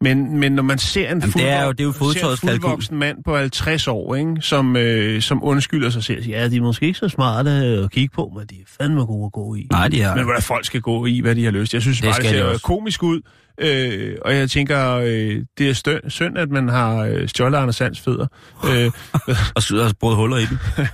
men, 0.01 0.39
men 0.39 0.53
når 0.53 0.63
man 0.63 0.79
ser 0.79 1.01
en, 1.01 1.07
Jamen, 1.21 1.33
det 1.33 1.49
er 1.49 1.65
jo- 1.65 1.73
det 1.73 1.81
er 1.81 1.85
jo 1.85 1.93
fuldvoksen 1.93 2.97
mand 2.99 3.25
på 3.25 3.37
50 3.37 3.89
år, 3.89 4.15
ikke, 4.15 4.37
som, 4.41 4.77
øh, 4.77 5.23
som 5.23 5.45
undskylder 5.45 5.91
sig 5.91 6.05
selv, 6.05 6.27
ja, 6.27 6.49
de 6.49 6.57
er 6.57 6.61
måske 6.61 6.87
ikke 6.87 6.99
så 6.99 7.09
smarte 7.09 7.51
at 7.51 7.91
kigge 7.91 8.15
på, 8.15 8.33
men 8.37 8.47
de 8.47 8.55
er 8.55 8.65
fandme 8.81 9.05
gode 9.07 9.27
at 9.27 9.33
gå 9.33 9.55
i. 9.55 9.67
Nej, 9.71 9.89
de 9.89 10.03
er... 10.03 10.15
Men 10.17 10.25
hvordan 10.25 10.43
folk 10.43 10.65
skal 10.65 10.81
gå 10.81 11.07
i, 11.07 11.21
hvad 11.21 11.35
de 11.35 11.45
har 11.45 11.51
lyst. 11.51 11.75
Jeg 11.75 11.83
synes 11.83 12.01
Det 12.01 12.07
bare, 12.11 12.17
det 12.19 12.25
de 12.25 12.29
ser 12.31 12.45
også. 12.45 12.63
komisk 12.63 13.03
ud. 13.03 13.21
Øh, 13.63 14.17
og 14.23 14.35
jeg 14.35 14.51
tænker, 14.51 14.95
øh, 14.95 15.45
det 15.59 15.71
er 15.71 15.75
stø- 15.75 16.09
synd, 16.09 16.39
at 16.39 16.51
man 16.51 16.69
har 16.69 16.97
øh, 16.97 17.29
stjålet 17.29 17.59
Anders 17.59 17.77
Sands 17.77 18.01
fødder. 18.01 18.27
øh, 18.67 18.91
Og 19.57 19.63
sidder 19.63 19.89
og 19.89 19.95
brudt 20.01 20.17
huller 20.17 20.37
i 20.37 20.45
den. 20.47 20.59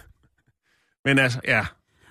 men 1.06 1.18
altså, 1.18 1.40
ja, 1.48 1.64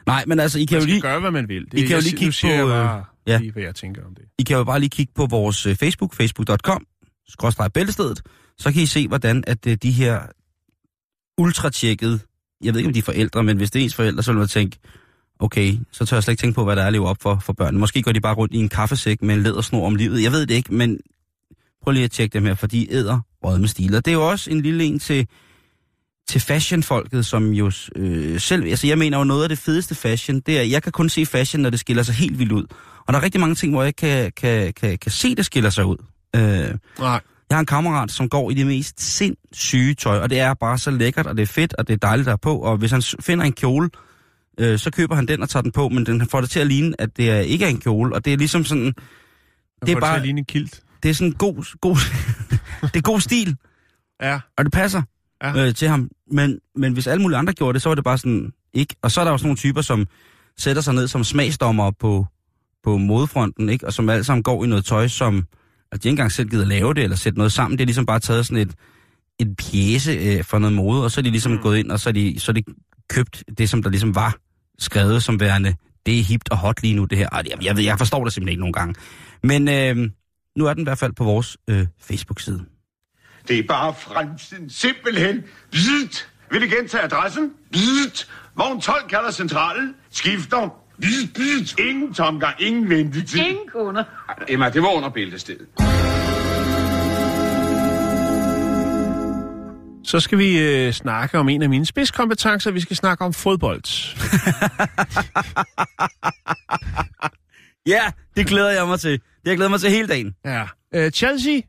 Nej, 0.08 0.24
men 0.28 0.40
altså, 0.40 0.60
I 0.60 0.66
kan 0.66 0.76
man 0.76 0.82
jo 0.82 0.88
lige, 0.88 1.02
gøre, 1.02 1.20
hvad 1.20 1.32
man 1.32 1.50
vil. 1.50 1.66
Det, 1.72 1.80
I 1.80 1.82
kan 1.82 1.96
jo 1.96 2.02
lige 2.02 2.18
kigge 2.18 2.32
siger 2.34 2.62
på, 2.62 2.68
øh, 2.68 2.74
bare 2.74 3.04
ja. 3.28 3.38
lige, 3.38 3.52
hvad 3.52 3.64
jeg 3.64 3.76
tænker 3.76 4.06
om 4.06 4.16
det. 4.16 4.26
I 4.40 4.44
kan 4.44 4.58
jo 4.58 4.64
bare 4.64 4.80
lige 4.80 4.90
kigge 4.90 5.14
på 5.16 5.26
vores 5.26 5.66
øh, 5.66 5.76
Facebook, 5.76 6.14
facebook.com, 6.14 6.86
skråstrej 7.30 7.68
bæltestedet, 7.68 8.22
så 8.58 8.72
kan 8.74 8.82
I 8.82 8.86
se, 8.86 9.08
hvordan 9.08 9.44
at 9.48 9.68
øh, 9.68 9.78
de 9.84 9.92
her 9.92 10.22
ultratjekkede, 11.38 12.20
jeg 12.64 12.74
ved 12.74 12.80
ikke, 12.80 12.88
om 12.88 12.94
de 12.94 13.00
er 13.00 13.04
forældre, 13.04 13.44
men 13.44 13.58
hvis 13.58 13.72
det 13.72 13.80
er 13.80 13.84
ens 13.84 13.96
forældre, 13.96 14.24
så 14.24 14.32
vil 14.32 14.40
man 14.40 14.48
tænke, 14.48 14.78
okay, 15.40 15.78
så 15.92 16.06
tør 16.06 16.18
jeg 16.18 16.24
slet 16.24 16.32
ikke 16.32 16.42
tænke 16.42 16.56
på, 16.56 16.64
hvad 16.64 16.76
der 16.76 16.82
er 16.82 16.88
at 16.88 16.94
leve 16.94 17.08
op 17.08 17.18
for, 17.22 17.40
for 17.42 17.54
børnene. 17.54 17.80
Måske 17.80 18.02
går 18.02 18.12
de 18.12 18.22
bare 18.22 18.36
rundt 18.36 18.54
i 18.54 18.58
en 18.58 18.70
kaffesæk 18.70 19.22
med 19.22 19.36
en 19.36 19.44
lædersnor 19.44 19.86
om 19.86 19.96
livet. 19.96 20.24
Jeg 20.24 20.32
ved 20.32 20.46
det 20.46 20.56
ikke, 20.56 20.74
men 20.74 21.00
prøv 21.84 21.92
lige 21.92 22.04
at 22.04 22.12
tjekke 22.12 22.34
dem 22.34 22.46
her, 22.46 22.56
for 22.56 22.68
de 22.68 22.94
æder 22.94 23.20
rødme 23.44 23.68
stiler. 23.68 24.00
Det 24.00 24.12
er 24.12 24.16
jo 24.16 24.30
også 24.30 24.52
en 24.52 24.62
lille 24.62 24.84
en 24.84 25.00
til, 25.00 25.28
til 26.30 26.42
fashionfolket, 26.42 27.26
som 27.26 27.52
jo 27.52 27.72
øh, 27.96 28.40
selv... 28.40 28.64
Altså, 28.66 28.88
jeg 28.88 28.98
mener 28.98 29.18
jo 29.18 29.24
noget 29.24 29.44
af 29.44 29.50
det 29.50 29.58
fedeste 29.58 29.96
fashion, 29.96 30.40
det 30.40 30.60
er, 30.60 30.64
jeg 30.64 30.84
kan 30.84 30.92
kun 30.92 31.10
se 31.10 31.26
fashion, 31.26 31.62
når 31.62 31.70
det 31.70 31.80
skiller 31.80 32.04
sig 32.04 32.16
helt 32.16 32.40
vildt 32.40 32.52
ud. 32.52 32.66
Og 33.08 33.14
der 33.14 33.20
er 33.20 33.24
rigtig 33.24 33.42
mange 33.42 33.56
ting, 33.56 33.74
hvor 33.74 33.84
jeg 33.84 33.96
kan, 33.96 34.32
kan, 34.38 34.74
kan, 34.74 34.98
kan 34.98 35.12
se, 35.12 35.36
det 35.36 35.46
skiller 35.46 35.70
sig 35.70 35.86
ud. 35.86 35.98
Øh, 36.36 36.42
Nej, 37.00 37.22
jeg 37.50 37.56
har 37.56 37.60
en 37.60 37.66
kammerat, 37.66 38.12
som 38.12 38.30
går 38.30 38.52
i 38.52 38.54
det 38.54 38.68
mest 38.68 39.02
sindssyge 39.02 39.94
tøj, 39.94 40.18
og 40.20 40.30
det 40.30 40.40
er 40.40 40.54
bare 40.54 40.78
så 40.78 40.92
lækkert, 40.92 41.28
og 41.28 41.38
det 41.38 41.44
er 41.44 41.48
fedt, 41.48 41.74
og 41.74 41.88
det 41.88 41.94
er 41.94 41.98
dejligt 41.98 42.26
der 42.26 42.32
er 42.32 42.38
på. 42.38 42.58
Og 42.58 42.78
hvis 42.78 42.92
han 42.92 43.02
finder 43.02 43.46
en 43.46 43.54
kjole, 43.54 43.86
øh, 43.86 44.07
så 44.80 44.92
køber 44.92 45.16
han 45.16 45.28
den 45.28 45.42
og 45.42 45.50
tager 45.50 45.62
den 45.64 45.72
på, 45.72 45.90
men 45.90 46.06
den 46.06 46.30
får 46.30 46.42
det 46.42 46.50
til 46.50 46.60
at 46.60 46.68
ligne, 46.68 47.02
at 47.02 47.18
det 47.18 47.30
er, 47.32 47.40
ikke 47.40 47.66
er 47.66 47.70
en 47.70 47.80
kjole. 47.80 48.16
Og 48.16 48.26
det 48.26 48.34
er 48.34 48.38
ligesom 48.38 48.64
sådan, 48.66 48.86
det 48.86 48.94
er 49.90 49.94
bare- 49.94 50.02
bare... 50.02 50.22
lige 50.22 50.38
en 50.38 50.46
kilt. 50.46 50.82
det 51.04 51.10
er 51.10 51.14
sådan 51.14 51.32
god, 51.32 51.78
god, 51.82 51.96
det 52.94 52.96
er 52.96 53.02
god 53.02 53.20
stil, 53.20 53.56
Ja, 54.22 54.40
og 54.58 54.66
det 54.66 54.74
passer 54.74 55.02
Ja. 55.44 55.68
øh, 55.68 55.74
til 55.76 55.88
ham. 55.88 56.10
Men, 56.32 56.60
men 56.76 56.94
hvis 56.94 57.08
alle 57.08 57.22
mulige 57.22 57.38
andre 57.38 57.54
gjorde 57.54 57.74
det, 57.74 57.82
så 57.82 57.90
var 57.90 57.96
det 57.96 58.04
bare 58.04 58.18
sådan, 58.18 58.54
ikke. 58.74 58.96
Og 59.02 59.12
så 59.12 59.20
er 59.22 59.26
der 59.26 59.32
også 59.32 59.46
nogle 59.46 59.58
typer, 59.58 59.82
som 59.82 60.08
sætter 60.58 60.82
sig 60.82 60.94
ned 60.94 61.08
som 61.08 61.24
smagsdommer 61.24 61.92
på, 61.92 62.26
på 62.84 62.98
modefronten, 62.98 63.70
ikke? 63.70 63.86
Og 63.88 63.94
som 63.94 64.10
alle 64.10 64.24
sammen 64.24 64.44
går 64.44 64.64
i 64.64 64.68
noget 64.68 64.86
tøj, 64.86 65.08
som 65.08 65.46
at 65.92 66.04
de 66.04 66.08
ikke 66.08 66.14
engang 66.14 66.32
selv 66.32 66.50
gider 66.50 66.66
lave 66.66 66.94
det, 66.94 67.04
eller 67.04 67.16
sætte 67.18 67.38
noget 67.38 67.52
sammen. 67.52 67.78
Det 67.78 67.84
er 67.84 67.86
ligesom 67.86 68.06
bare 68.06 68.20
taget 68.20 68.46
sådan 68.46 68.58
et, 68.68 68.72
et 69.40 69.58
pjæse 69.58 70.12
øh, 70.12 70.44
for 70.44 70.60
noget 70.60 70.76
mode, 70.76 71.04
og 71.04 71.12
så 71.12 71.22
er 71.22 71.24
de 71.24 71.30
ligesom 71.30 71.52
mm. 71.52 71.58
gået 71.58 71.78
ind, 71.78 71.92
og 71.92 72.00
så 72.00 72.10
er, 72.10 72.14
de, 72.14 72.40
så 72.40 72.52
er 72.52 72.54
de 72.54 72.64
købt 73.10 73.44
det, 73.58 73.70
som 73.70 73.84
der 73.84 73.90
ligesom 73.90 74.16
var 74.16 74.36
skrevet 74.80 75.24
som 75.24 75.40
værende, 75.40 75.76
det 76.06 76.20
er 76.20 76.24
hipt 76.24 76.52
og 76.52 76.58
hot 76.58 76.82
lige 76.82 76.94
nu, 76.94 77.06
det 77.06 77.18
her. 77.18 77.30
Jeg, 77.34 77.64
jeg, 77.64 77.78
ved, 77.78 77.84
jeg 77.84 77.98
forstår 77.98 78.24
det 78.24 78.34
simpelthen 78.34 78.52
ikke 78.52 78.60
nogen 78.60 78.74
gange. 78.74 78.96
Men 79.44 79.68
øh, 79.68 80.10
nu 80.58 80.66
er 80.66 80.74
den 80.74 80.82
i 80.82 80.84
hvert 80.84 80.98
fald 80.98 81.14
på 81.14 81.24
vores 81.24 81.58
øh, 81.70 81.88
Facebook-side. 82.02 82.66
Det 83.48 83.60
er 83.60 83.64
bare 83.68 83.94
fremtiden. 84.00 84.70
Simpelthen. 84.70 85.44
Bzzzt. 85.72 86.30
Vil 86.52 86.64
I 86.64 86.68
gentage 86.68 87.04
adressen? 87.04 87.52
Bzzzt. 87.72 88.30
Vogn 88.56 88.82
12 88.82 89.10
kalder 89.10 89.32
centralen. 89.32 89.96
Skifter. 90.12 90.70
Bzzzt, 91.02 91.34
bzzzt. 91.34 91.80
Ingen 91.80 92.14
tomgang, 92.14 92.56
ingen 92.60 92.90
ventetid. 92.90 93.40
Ingen 93.40 93.68
kunder. 93.72 94.04
Emma, 94.48 94.70
det 94.70 94.82
var 94.82 94.90
under 94.90 95.10
bæltestedet. 95.10 95.68
Så 100.08 100.20
skal 100.20 100.38
vi 100.38 100.60
øh, 100.60 100.94
snakke 100.94 101.40
om 101.40 101.50
en 101.50 101.62
af 101.62 101.70
mine 101.70 101.86
spidskompetencer. 101.86 102.72
Vi 102.72 102.80
skal 102.80 102.96
snakke 102.96 103.26
om 103.26 103.34
fodbold. 103.34 103.84
Ja, 107.88 108.12
det 108.36 108.48
glæder 108.48 108.72
jeg 108.72 108.88
mig 108.88 109.00
til. 109.00 109.12
Det 109.12 109.22
har 109.46 109.52
jeg 109.52 109.58
glædet 109.58 109.72
mig 109.72 109.80
til 109.80 109.90
hele 109.90 110.08
dagen. 110.08 110.36
Ja. 110.46 110.68
Øh, 110.94 111.12
Chelsea. 111.12 111.62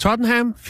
Tottenham 0.00 0.54
4-0. 0.58 0.66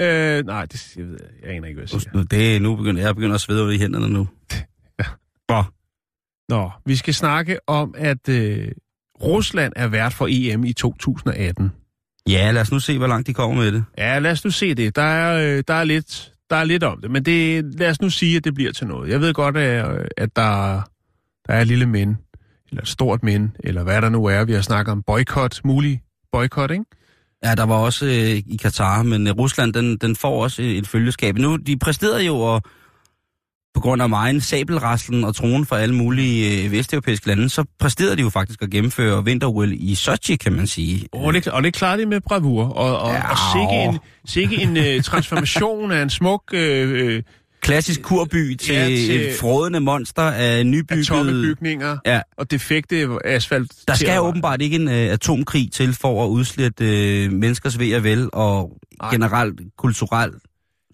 Øh, 0.00 0.46
nej, 0.46 0.64
det 0.64 0.96
jeg 0.96 1.06
ved 1.06 1.18
jeg, 1.42 1.50
aner 1.50 1.68
ikke, 1.68 1.80
hvad 1.80 1.88
jeg 1.92 2.00
siger. 2.00 2.10
Nu, 2.14 2.22
det, 2.22 2.62
nu 2.62 2.76
begynder 2.76 3.02
jeg 3.02 3.14
begynder 3.14 3.34
at 3.34 3.40
svede 3.40 3.64
ud 3.64 3.72
i 3.72 3.78
hænderne 3.78 4.08
nu. 4.08 4.28
Nå, 5.50 5.64
Nå, 6.48 6.70
vi 6.86 6.96
skal 6.96 7.14
snakke 7.14 7.58
om, 7.68 7.94
at 7.98 8.28
øh, 8.28 8.68
Rusland 9.22 9.72
er 9.76 9.88
vært 9.88 10.12
for 10.12 10.26
EM 10.30 10.64
i 10.64 10.72
2018. 10.72 11.72
ja, 12.28 12.50
lad 12.50 12.62
os 12.62 12.72
nu 12.72 12.78
se, 12.78 12.98
hvor 12.98 13.06
langt 13.06 13.26
de 13.26 13.34
kommer 13.34 13.56
med 13.56 13.72
det. 13.72 13.84
Ja, 13.98 14.18
lad 14.18 14.30
os 14.30 14.44
nu 14.44 14.50
se 14.50 14.74
det. 14.74 14.96
Der 14.96 15.02
er, 15.02 15.56
øh, 15.56 15.64
der 15.68 15.74
er, 15.74 15.84
lidt, 15.84 16.32
der 16.50 16.56
er 16.56 16.64
lidt 16.64 16.82
om 16.82 17.00
det, 17.00 17.10
men 17.10 17.24
det, 17.24 17.64
lad 17.78 17.90
os 17.90 18.00
nu 18.00 18.10
sige, 18.10 18.36
at 18.36 18.44
det 18.44 18.54
bliver 18.54 18.72
til 18.72 18.86
noget. 18.86 19.10
Jeg 19.10 19.20
ved 19.20 19.34
godt, 19.34 19.56
at, 19.56 20.08
at 20.16 20.36
der, 20.36 20.80
der 21.46 21.52
er 21.52 21.60
et 21.60 21.66
lille 21.66 21.86
men, 21.86 22.18
eller 22.70 22.82
et 22.82 22.88
stort 22.88 23.22
men, 23.22 23.56
eller 23.64 23.82
hvad 23.82 24.02
der 24.02 24.08
nu 24.08 24.24
er. 24.24 24.44
Vi 24.44 24.52
har 24.52 24.60
snakket 24.60 24.92
om 24.92 25.02
boykot, 25.02 25.60
mulig 25.64 26.02
boykot, 26.32 26.70
ikke? 26.70 26.84
Ja, 27.44 27.54
der 27.54 27.64
var 27.64 27.74
også 27.74 28.06
øh, 28.06 28.42
i 28.46 28.58
Katar, 28.62 29.02
men 29.02 29.26
øh, 29.26 29.32
Rusland, 29.38 29.72
den, 29.72 29.96
den 29.96 30.16
får 30.16 30.42
også 30.42 30.62
et, 30.62 30.78
et 30.78 30.86
følgeskab. 30.86 31.38
Nu, 31.38 31.56
de 31.56 31.78
præsterede 31.78 32.26
jo 32.26 32.54
at, 32.54 32.62
på 33.78 33.82
grund 33.82 34.02
af 34.02 34.08
megen 34.08 34.40
sabelraslen 34.40 35.24
og 35.24 35.34
troen 35.34 35.66
for 35.66 35.76
alle 35.76 35.94
mulige 35.94 36.64
øh, 36.64 36.72
vesteuropæiske 36.72 37.26
lande, 37.26 37.48
så 37.48 37.64
præsterede 37.80 38.16
de 38.16 38.22
jo 38.22 38.28
faktisk 38.30 38.62
at 38.62 38.70
gennemføre 38.70 39.24
vinter 39.24 39.72
i 39.72 39.94
Sochi, 39.94 40.36
kan 40.36 40.52
man 40.52 40.66
sige. 40.66 41.08
Og 41.12 41.34
det, 41.34 41.48
og 41.48 41.62
det 41.62 41.74
klarer 41.74 41.96
de 41.96 42.06
med 42.06 42.20
bravur. 42.20 42.64
Og, 42.64 42.98
og, 42.98 43.10
Ja. 43.12 43.30
og 43.30 43.36
sikke 43.54 43.82
en, 43.84 43.98
sikke 44.26 44.62
en 44.62 44.76
øh, 44.76 45.02
transformation 45.10 45.92
af 45.92 46.02
en 46.02 46.10
smuk 46.10 46.42
øh, 46.52 47.06
øh, 47.16 47.22
Klassisk 47.60 48.02
kurby 48.02 48.54
til, 48.56 48.74
Ja, 48.74 48.86
til- 48.86 49.30
frådende 49.40 49.80
monster 49.80 50.22
af 50.22 50.66
nybyggede... 50.66 51.04
tomme 51.06 51.32
bygninger 51.32 51.96
Ja. 52.06 52.20
og 52.38 52.50
defekte 52.50 53.08
asfalt. 53.24 53.72
Der 53.88 53.94
skal 53.94 54.20
åbenbart 54.20 54.62
ikke 54.62 54.76
en 54.76 54.88
øh, 54.88 54.94
atomkrig 54.94 55.68
til 55.72 55.94
for 55.94 56.24
at 56.24 56.28
udslette 56.28 56.84
øh, 57.24 57.32
menneskers 57.32 57.78
ved 57.78 57.94
og 57.96 58.04
vel, 58.04 58.28
og 58.32 58.72
Nej. 59.02 59.10
generelt 59.10 59.60
kulturelt 59.78 60.34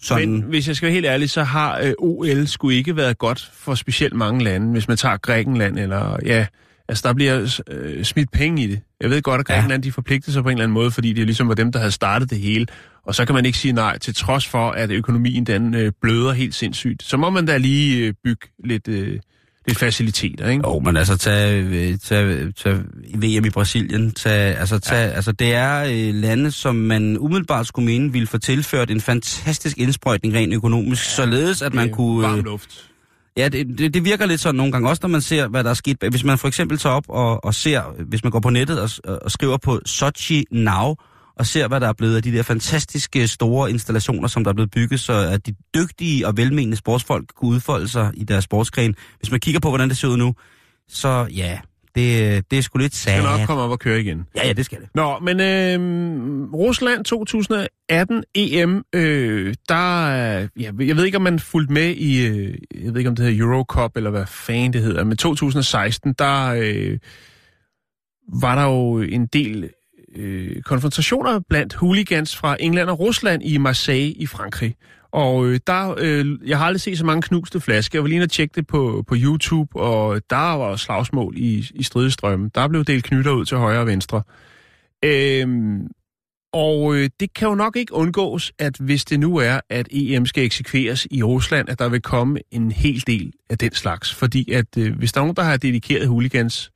sådan... 0.02 0.30
Men 0.30 0.42
hvis 0.42 0.68
jeg 0.68 0.76
skal 0.76 0.86
være 0.86 0.94
helt 0.94 1.06
ærlig, 1.06 1.30
så 1.30 1.42
har 1.42 1.78
øh, 1.78 1.92
OL 1.98 2.46
skulle 2.46 2.76
ikke 2.78 2.96
været 2.96 3.18
godt 3.18 3.50
for 3.52 3.74
specielt 3.74 4.14
mange 4.14 4.44
lande. 4.44 4.72
Hvis 4.72 4.88
man 4.88 4.96
tager 4.96 5.16
Grækenland, 5.16 5.78
eller 5.78 6.16
ja, 6.26 6.46
altså 6.88 7.08
der 7.08 7.14
bliver 7.14 7.60
øh, 7.70 8.04
smidt 8.04 8.30
penge 8.32 8.62
i 8.62 8.66
det. 8.66 8.80
Jeg 9.00 9.10
ved 9.10 9.22
godt, 9.22 9.40
at 9.40 9.48
Ja. 9.48 9.54
Grækenland 9.54 9.82
de 9.82 9.92
forpligtede 9.92 10.32
sig 10.32 10.42
på 10.42 10.48
en 10.48 10.52
eller 10.52 10.64
anden 10.64 10.74
måde, 10.74 10.90
fordi 10.90 11.12
det 11.12 11.26
ligesom 11.26 11.48
var 11.48 11.54
dem, 11.54 11.72
der 11.72 11.78
havde 11.78 11.92
startet 11.92 12.30
det 12.30 12.38
hele. 12.38 12.66
Og 13.06 13.14
så 13.14 13.24
kan 13.24 13.34
man 13.34 13.44
ikke 13.44 13.58
sige 13.58 13.72
nej, 13.72 13.98
til 13.98 14.14
trods 14.14 14.46
for, 14.46 14.70
at 14.70 14.90
økonomien 14.90 15.44
den 15.44 15.74
øh, 15.74 15.92
bløder 16.02 16.32
helt 16.32 16.54
sindssygt. 16.54 17.02
Så 17.02 17.16
må 17.16 17.30
man 17.30 17.46
da 17.46 17.56
lige 17.56 18.06
øh, 18.06 18.14
bygge 18.24 18.46
lidt, 18.64 18.88
øh, 18.88 19.20
lidt 19.66 19.78
faciliteter, 19.78 20.48
ikke? 20.48 20.68
Jo, 20.68 20.78
men 20.78 20.96
altså, 20.96 21.16
tag, 21.16 21.62
øh, 21.64 21.98
tag, 21.98 22.54
tag 22.56 22.74
VM 23.14 23.44
i 23.44 23.50
Brasilien. 23.50 24.12
Tag, 24.12 24.58
altså, 24.58 24.78
tag, 24.78 25.08
ja. 25.08 25.14
altså, 25.14 25.32
det 25.32 25.54
er 25.54 25.84
øh, 25.84 26.14
lande, 26.14 26.50
som 26.50 26.76
man 26.76 27.18
umiddelbart 27.18 27.66
skulle 27.66 27.86
mene 27.86 28.12
ville 28.12 28.26
få 28.26 28.38
tilført 28.38 28.90
en 28.90 29.00
fantastisk 29.00 29.78
indsprøjtning 29.78 30.34
rent 30.34 30.54
økonomisk, 30.54 31.04
ja, 31.06 31.10
således 31.10 31.62
at 31.62 31.74
man 31.74 31.90
kunne... 31.90 32.22
Varm 32.22 32.38
Øh, 32.38 32.44
luft. 32.44 32.90
ja, 33.36 33.48
det, 33.48 33.78
det, 33.78 33.94
det 33.94 34.04
virker 34.04 34.26
lidt 34.26 34.40
sådan 34.40 34.54
nogle 34.54 34.72
gange, 34.72 34.88
også 34.88 35.00
når 35.02 35.08
man 35.08 35.20
ser, 35.20 35.48
hvad 35.48 35.64
der 35.64 35.70
er 35.70 35.74
sket. 35.74 35.96
Hvis 36.10 36.24
man 36.24 36.38
for 36.38 36.48
eksempel 36.48 36.78
tager 36.78 36.94
op 36.94 37.04
og, 37.08 37.44
og 37.44 37.54
ser, 37.54 37.82
hvis 38.08 38.24
man 38.24 38.30
går 38.30 38.40
på 38.40 38.50
nettet 38.50 38.80
og, 38.80 38.90
og 39.22 39.30
skriver 39.30 39.56
på 39.56 39.80
Sochi 39.86 40.44
Now, 40.50 40.94
og 41.36 41.46
ser, 41.46 41.68
hvad 41.68 41.80
der 41.80 41.88
er 41.88 41.92
blevet 41.92 42.16
af 42.16 42.22
de 42.22 42.32
der 42.32 42.42
fantastiske 42.42 43.28
store 43.28 43.70
installationer, 43.70 44.28
som 44.28 44.44
der 44.44 44.50
er 44.50 44.54
blevet 44.54 44.70
bygget, 44.70 45.00
så 45.00 45.12
at 45.12 45.46
de 45.46 45.54
dygtige 45.74 46.26
og 46.26 46.36
velmenende 46.36 46.76
sportsfolk 46.76 47.28
kunne 47.36 47.50
udfolde 47.50 47.88
sig 47.88 48.10
i 48.14 48.24
deres 48.24 48.44
sportsgren. 48.44 48.94
Hvis 49.18 49.30
man 49.30 49.40
kigger 49.40 49.60
på, 49.60 49.68
hvordan 49.68 49.88
det 49.88 49.96
ser 49.98 50.08
ud 50.08 50.16
nu, 50.16 50.34
så 50.88 51.26
ja, 51.36 51.58
Det, 51.94 52.50
det 52.50 52.58
er 52.58 52.62
sgu 52.62 52.78
lidt 52.78 52.92
Det 52.92 52.98
skal 53.00 53.22
nok 53.22 53.38
sad. 53.38 53.46
komme 53.46 53.62
op 53.62 53.70
og 53.70 53.78
køre 53.78 54.00
igen. 54.00 54.26
Ja, 54.36 54.46
ja, 54.46 54.52
det 54.52 54.64
skal 54.64 54.80
det. 54.80 54.88
Nå, 54.94 55.18
men 55.18 55.40
øh, 55.40 56.52
Rusland 56.54 57.04
2018 57.04 58.24
EM, 58.34 58.84
øh, 58.92 59.54
der 59.68 60.06
er- 60.08 60.48
ja, 60.60 60.70
jeg 60.80 60.96
ved 60.96 61.04
ikke, 61.04 61.16
om 61.16 61.22
man 61.22 61.38
fulgte 61.38 61.72
med 61.72 61.90
i, 61.96 62.26
øh, 62.26 62.54
jeg 62.84 62.92
ved 62.94 62.96
ikke, 62.98 63.10
om 63.10 63.16
det 63.16 63.24
hedder 63.26 63.44
Eurocup, 63.44 63.96
eller 63.96 64.10
hvad 64.10 64.26
fanden 64.26 64.72
det 64.72 64.82
hedder, 64.82 65.04
men 65.04 65.16
2016, 65.16 66.12
der 66.18 66.46
øh, 66.58 66.98
var 68.32 68.54
der 68.54 68.62
jo 68.64 68.98
en 69.00 69.26
del 69.26 69.70
øh, 70.16 70.62
konfrontationer 70.62 71.40
blandt 71.48 71.74
hooligans 71.74 72.36
fra 72.36 72.56
England 72.60 72.90
og 72.90 73.00
Rusland 73.00 73.42
i 73.42 73.58
Marseille 73.58 74.12
i 74.12 74.26
Frankrig. 74.26 74.74
Og 75.12 75.46
øh, 75.46 75.60
der, 75.66 75.94
øh, 75.98 76.26
jeg 76.48 76.58
har 76.58 76.66
aldrig 76.66 76.80
set 76.80 76.98
så 76.98 77.04
mange 77.04 77.22
knuste 77.22 77.60
flasker. 77.60 77.98
Jeg 77.98 78.02
var 78.02 78.08
lige 78.08 78.16
inde 78.16 78.24
og 78.24 78.30
tjekke 78.30 78.52
det 78.54 78.66
på, 78.66 79.04
på 79.08 79.14
YouTube, 79.18 79.80
og 79.80 80.22
der 80.30 80.56
var 80.56 80.76
slagsmål 80.76 81.34
i, 81.36 81.70
i 81.74 81.82
stridestrømmen. 81.82 82.50
Der 82.54 82.68
blev 82.68 82.84
delt 82.84 83.04
knytter 83.04 83.32
ud 83.32 83.44
til 83.44 83.56
højre 83.56 83.80
og 83.80 83.86
venstre. 83.86 84.22
Øhm, 85.04 85.86
og 86.52 86.94
øh, 86.94 87.10
det 87.20 87.34
kan 87.34 87.48
jo 87.48 87.54
nok 87.54 87.76
ikke 87.76 87.94
undgås, 87.94 88.52
at 88.58 88.76
hvis 88.76 89.04
det 89.04 89.20
nu 89.20 89.36
er, 89.36 89.60
at 89.70 89.88
EM 89.90 90.26
skal 90.26 90.44
eksekveres 90.44 91.06
i 91.10 91.22
Rusland, 91.22 91.68
at 91.68 91.78
der 91.78 91.88
vil 91.88 92.02
komme 92.02 92.38
en 92.50 92.72
hel 92.72 93.02
del 93.06 93.32
af 93.50 93.58
den 93.58 93.72
slags. 93.72 94.14
Fordi 94.14 94.52
at 94.52 94.78
øh, 94.78 94.96
hvis 94.98 95.12
der 95.12 95.20
er 95.20 95.24
nogen, 95.24 95.36
der 95.36 95.42
har 95.42 95.56
dedikeret 95.56 96.08
hooligans, 96.08 96.70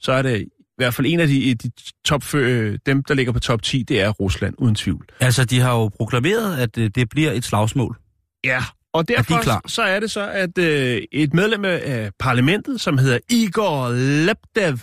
så 0.00 0.12
er 0.12 0.22
det 0.22 0.48
i 0.72 0.82
hvert 0.82 0.94
fald 0.94 1.06
en 1.06 1.20
af 1.20 1.26
de, 1.28 1.54
de 1.54 1.70
top, 2.04 2.34
øh, 2.34 2.78
dem, 2.86 3.04
der 3.04 3.14
ligger 3.14 3.32
på 3.32 3.40
top 3.40 3.62
10, 3.62 3.82
det 3.82 4.00
er 4.00 4.10
Rusland, 4.10 4.54
uden 4.58 4.74
tvivl. 4.74 5.06
Altså, 5.20 5.44
de 5.44 5.60
har 5.60 5.72
jo 5.74 5.88
proklameret, 5.88 6.56
at 6.56 6.78
øh, 6.78 6.90
det 6.94 7.08
bliver 7.08 7.32
et 7.32 7.44
slagsmål. 7.44 7.96
Ja, 8.44 8.64
og 8.92 9.08
derfor 9.08 9.42
klar? 9.42 9.62
så 9.66 9.82
er 9.82 10.00
det 10.00 10.10
så, 10.10 10.30
at 10.30 10.58
øh, 10.58 11.02
et 11.12 11.34
medlem 11.34 11.64
af 11.64 12.10
parlamentet, 12.18 12.80
som 12.80 12.98
hedder 12.98 13.18
Igor 13.30 13.88
Lepdev, 14.26 14.78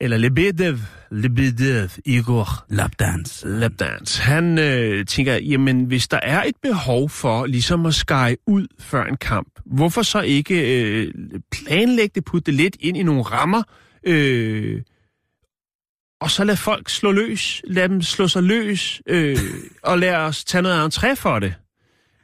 eller 0.00 0.16
Lebedev, 0.16 0.78
Lebedev, 1.10 1.88
Igor 2.04 2.48
Lapdance. 2.68 3.48
Lapdance, 3.48 4.22
han 4.22 4.58
øh, 4.58 5.06
tænker, 5.06 5.34
jamen 5.34 5.84
hvis 5.84 6.08
der 6.08 6.20
er 6.22 6.42
et 6.42 6.56
behov 6.62 7.10
for 7.10 7.46
ligesom 7.46 7.86
at 7.86 7.94
skære 7.94 8.36
ud 8.46 8.66
før 8.80 9.04
en 9.04 9.16
kamp, 9.16 9.48
hvorfor 9.66 10.02
så 10.02 10.20
ikke 10.20 10.82
øh, 10.82 11.14
planlægge 11.52 12.12
det, 12.14 12.24
putte 12.24 12.46
det 12.46 12.54
lidt 12.54 12.76
ind 12.80 12.96
i 12.96 13.02
nogle 13.02 13.22
rammer, 13.22 13.62
øh, 14.06 14.82
og 16.20 16.30
så 16.30 16.44
lad 16.44 16.56
folk 16.56 16.88
slå 16.88 17.12
løs, 17.12 17.62
lad 17.64 17.88
dem 17.88 18.02
slå 18.02 18.28
sig 18.28 18.42
løs, 18.42 19.02
øh, 19.06 19.36
og 19.82 19.98
lad 19.98 20.14
os 20.14 20.44
tage 20.44 20.62
noget 20.62 20.96
entré 20.96 21.14
for 21.14 21.38
det. 21.38 21.54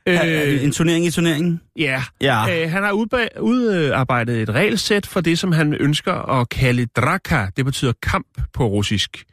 Øh, 0.06 0.64
en 0.64 0.72
turnering 0.72 1.06
i 1.06 1.10
turneringen? 1.10 1.60
Ja, 1.76 2.02
Ja. 2.20 2.62
Øh, 2.64 2.70
han 2.70 2.82
har 2.82 2.92
udarbejdet 3.40 4.42
et 4.42 4.50
regelsæt 4.50 5.06
for 5.06 5.20
det, 5.20 5.38
som 5.38 5.52
han 5.52 5.74
ønsker 5.74 6.40
at 6.40 6.48
kalde 6.48 6.86
draka. 6.86 7.46
Det 7.56 7.64
betyder 7.64 7.92
kamp 8.02 8.26
på 8.52 8.66
russisk. 8.66 9.24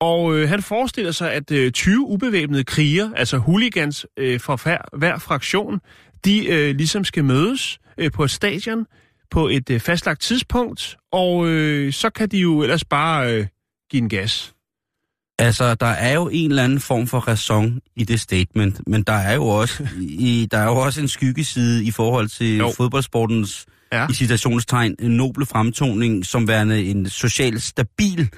Og 0.00 0.36
øh, 0.36 0.48
han 0.48 0.62
forestiller 0.62 1.12
sig, 1.12 1.32
at 1.32 1.50
øh, 1.50 1.72
20 1.72 2.06
ubevæbnede 2.06 2.64
kriger, 2.64 3.10
altså 3.16 3.38
hooligans 3.38 4.06
øh, 4.16 4.40
fra 4.40 4.56
hver, 4.62 4.78
hver 4.98 5.18
fraktion, 5.18 5.80
de 6.24 6.46
øh, 6.46 6.76
ligesom 6.76 7.04
skal 7.04 7.24
mødes 7.24 7.78
øh, 7.98 8.10
på 8.12 8.24
et 8.24 8.30
stadion 8.30 8.86
på 9.30 9.48
et 9.48 9.70
øh, 9.70 9.80
fastlagt 9.80 10.20
tidspunkt, 10.22 10.96
og 11.12 11.46
øh, 11.48 11.92
så 11.92 12.10
kan 12.10 12.28
de 12.28 12.38
jo 12.38 12.62
ellers 12.62 12.84
bare 12.84 13.32
øh, 13.34 13.46
give 13.90 14.02
en 14.02 14.08
gas. 14.08 14.52
Altså, 15.38 15.74
der 15.74 15.86
er 15.86 16.14
jo 16.14 16.28
en 16.32 16.50
eller 16.50 16.64
anden 16.64 16.80
form 16.80 17.06
for 17.06 17.18
ræson 17.18 17.80
i 17.96 18.04
det 18.04 18.20
statement, 18.20 18.80
men 18.86 19.02
der 19.02 19.12
er 19.12 19.34
jo 19.34 19.44
også, 19.46 19.88
i, 20.00 20.48
der 20.50 20.58
er 20.58 20.64
jo 20.64 20.76
også 20.76 21.00
en 21.00 21.08
skyggeside 21.08 21.84
i 21.84 21.90
forhold 21.90 22.28
til 22.28 22.56
Jo. 22.56 22.72
fodboldsportens, 22.76 23.66
Ja. 23.92 24.06
i 24.10 24.12
citationstegn, 24.12 24.96
noble 25.00 25.46
fremtoning, 25.46 26.26
som 26.26 26.48
værende 26.48 26.84
en 26.84 27.08
socialt 27.08 27.62
stabil 27.62 28.28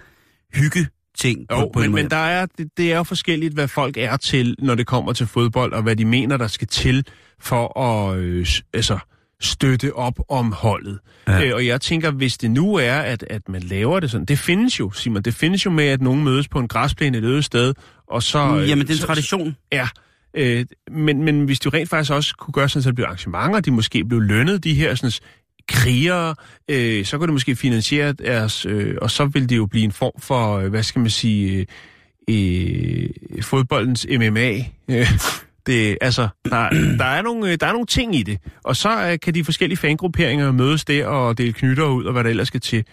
hygge-ting. 0.55 1.47
Jo, 1.51 1.71
på 1.73 1.81
en 1.81 1.83
men, 1.85 1.95
men 1.95 2.11
der 2.11 2.17
er, 2.17 2.47
det, 2.47 2.69
det 2.77 2.93
er 2.93 2.97
jo 2.97 3.03
forskelligt, 3.03 3.55
hvad 3.55 3.69
folk 3.69 3.97
er 3.97 4.17
til, 4.17 4.57
når 4.59 4.75
det 4.75 4.87
kommer 4.87 5.13
til 5.13 5.27
fodbold, 5.27 5.73
og 5.73 5.83
hvad 5.83 5.97
de 5.97 6.05
mener, 6.05 6.37
der 6.37 6.47
skal 6.47 6.69
til 6.69 7.07
for 7.41 7.79
at 7.81 8.19
øh, 8.19 8.47
altså, 8.75 8.99
støtte 9.41 9.95
op 9.97 10.19
om 10.29 10.53
holdet. 10.53 10.99
Ja. 11.29 11.45
Øh, 11.45 11.55
og 11.55 11.67
jeg 11.67 11.81
tænker, 11.81 12.11
hvis 12.11 12.39
det 12.39 12.51
nu 12.51 12.75
er, 12.75 12.95
at, 12.95 13.25
at 13.31 13.49
man 13.49 13.63
laver 13.63 14.01
det 14.01 14.11
sådan, 14.11 14.25
det 14.25 14.39
findes 14.39 14.81
jo, 14.81 14.91
Simon, 14.93 15.23
det 15.23 15.35
findes 15.35 15.67
jo 15.67 15.71
med, 15.71 15.85
at 15.85 16.01
nogen 16.03 16.25
mødes 16.25 16.49
på 16.49 16.59
en 16.59 16.69
græsplæne 16.69 17.19
et 17.19 17.25
øde 17.25 17.43
sted, 17.43 17.75
og 18.07 18.23
så... 18.23 18.39
øh, 18.39 18.69
Jamen, 18.69 18.87
det 18.87 18.91
er 18.91 18.95
en 18.95 19.01
så- 19.01 19.07
tradition. 19.07 19.57
Ja, 19.73 19.89
øh, 20.35 20.67
men, 20.91 21.23
men 21.25 21.45
hvis 21.45 21.61
du 21.61 21.71
rent 21.71 21.89
faktisk 21.91 22.13
også 22.13 22.35
kunne 22.37 22.53
gøre 22.53 22.69
sådan, 22.69 22.83
så 22.83 22.89
det 22.89 22.95
blev 22.97 23.05
arrangementer, 23.07 23.61
de 23.61 23.71
måske 23.71 24.05
blev 24.05 24.21
lønnet, 24.21 24.65
de 24.65 24.75
her 24.75 24.95
sådan, 24.95 25.13
krigere, 25.69 26.35
øh, 26.71 27.05
så 27.05 27.19
kunne 27.19 27.27
det 27.27 27.33
måske 27.33 27.57
finansiere 27.57 28.13
deres, 28.13 28.67
øh, 28.67 28.95
og 29.03 29.11
så 29.11 29.25
vil 29.27 29.49
det 29.49 29.57
jo 29.57 29.67
blive 29.67 29.85
en 29.85 29.93
form 29.93 30.21
for, 30.21 30.57
øh, 30.59 30.69
hvad 30.71 30.83
skal 30.83 31.01
man 31.01 31.11
sige, 31.11 31.67
øh, 32.29 33.03
øh, 33.37 33.43
fodboldens 33.43 34.07
MMA. 34.11 34.51
Øh, 34.89 35.07
det, 35.69 35.99
altså, 36.01 36.29
der, 36.45 36.69
der, 37.01 37.05
er 37.05 37.23
nogle, 37.23 37.53
øh, 37.53 37.59
der 37.61 37.67
er 37.67 37.73
nogle 37.73 37.87
ting 37.87 38.15
i 38.17 38.23
det, 38.23 38.39
og 38.65 38.77
så 38.77 39.11
øh, 39.13 39.19
kan 39.23 39.35
de 39.35 39.45
forskellige 39.45 39.79
fangrupperinger 39.79 40.53
mødes 40.53 40.85
der 40.85 41.07
og 41.07 41.39
dele 41.39 41.53
knytter 41.53 41.85
ud, 41.87 42.05
og 42.05 42.13
hvad 42.13 42.25
der 42.25 42.31
ellers 42.31 42.49
skal 42.49 42.61
til, 42.61 42.85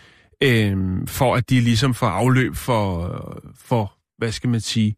øh, 0.44 0.78
for 1.08 1.36
at 1.36 1.50
de 1.50 1.62
ligesom 1.62 1.94
får 1.94 2.08
afløb 2.08 2.56
for, 2.56 3.10
for 3.68 3.94
hvad 4.18 4.32
skal 4.32 4.50
man 4.50 4.62
sige, 4.62 4.96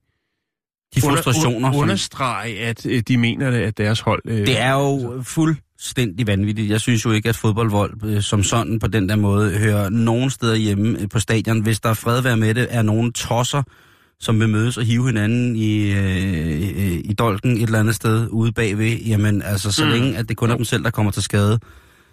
De 0.95 1.01
frustrationer. 1.01 1.67
under, 1.67 1.79
understrege, 1.79 2.59
at 2.59 2.85
øh, 2.85 3.03
de 3.07 3.17
mener 3.17 3.51
det, 3.51 3.57
at 3.59 3.77
deres 3.77 3.99
hold... 3.99 4.21
Øh, 4.25 4.37
Det 4.37 4.59
er 4.61 4.73
jo 4.73 5.23
fuldstændig 5.23 6.27
vanvittigt. 6.27 6.69
Jeg 6.69 6.81
synes 6.81 7.05
jo 7.05 7.11
ikke, 7.11 7.29
at 7.29 7.35
fodboldvold 7.35 7.93
øh, 8.05 8.21
som 8.21 8.43
sådan 8.43 8.79
på 8.79 8.87
den 8.87 9.09
der 9.09 9.15
måde 9.15 9.57
hører 9.57 9.89
nogen 9.89 10.29
steder 10.29 10.55
hjemme 10.55 10.99
øh, 11.01 11.09
på 11.09 11.19
stadion. 11.19 11.61
Hvis 11.61 11.79
der 11.79 11.89
er 11.89 11.93
fred 11.93 12.21
være 12.21 12.37
med 12.37 12.53
det, 12.53 12.67
er 12.69 12.81
nogen 12.81 13.13
tosser, 13.13 13.63
som 14.19 14.39
vil 14.39 14.49
mødes 14.49 14.77
og 14.77 14.84
hive 14.84 15.06
hinanden 15.06 15.56
i, 15.56 15.91
øh, 15.91 15.97
øh, 16.77 16.97
i 17.03 17.13
dolken 17.19 17.58
et 17.58 17.63
eller 17.63 17.80
andet 17.80 17.95
sted 17.95 18.27
ude 18.32 18.51
bagved. 18.51 18.97
Jamen 18.97 19.41
altså, 19.41 19.71
så 19.71 19.86
Mm. 19.86 19.91
længe 19.91 20.17
at 20.17 20.30
det 20.30 20.38
kun 20.38 20.51
er 20.51 20.56
dem 20.56 20.65
selv, 20.65 20.84
der 20.84 20.89
kommer 20.89 21.12
til 21.12 21.23
skade, 21.23 21.60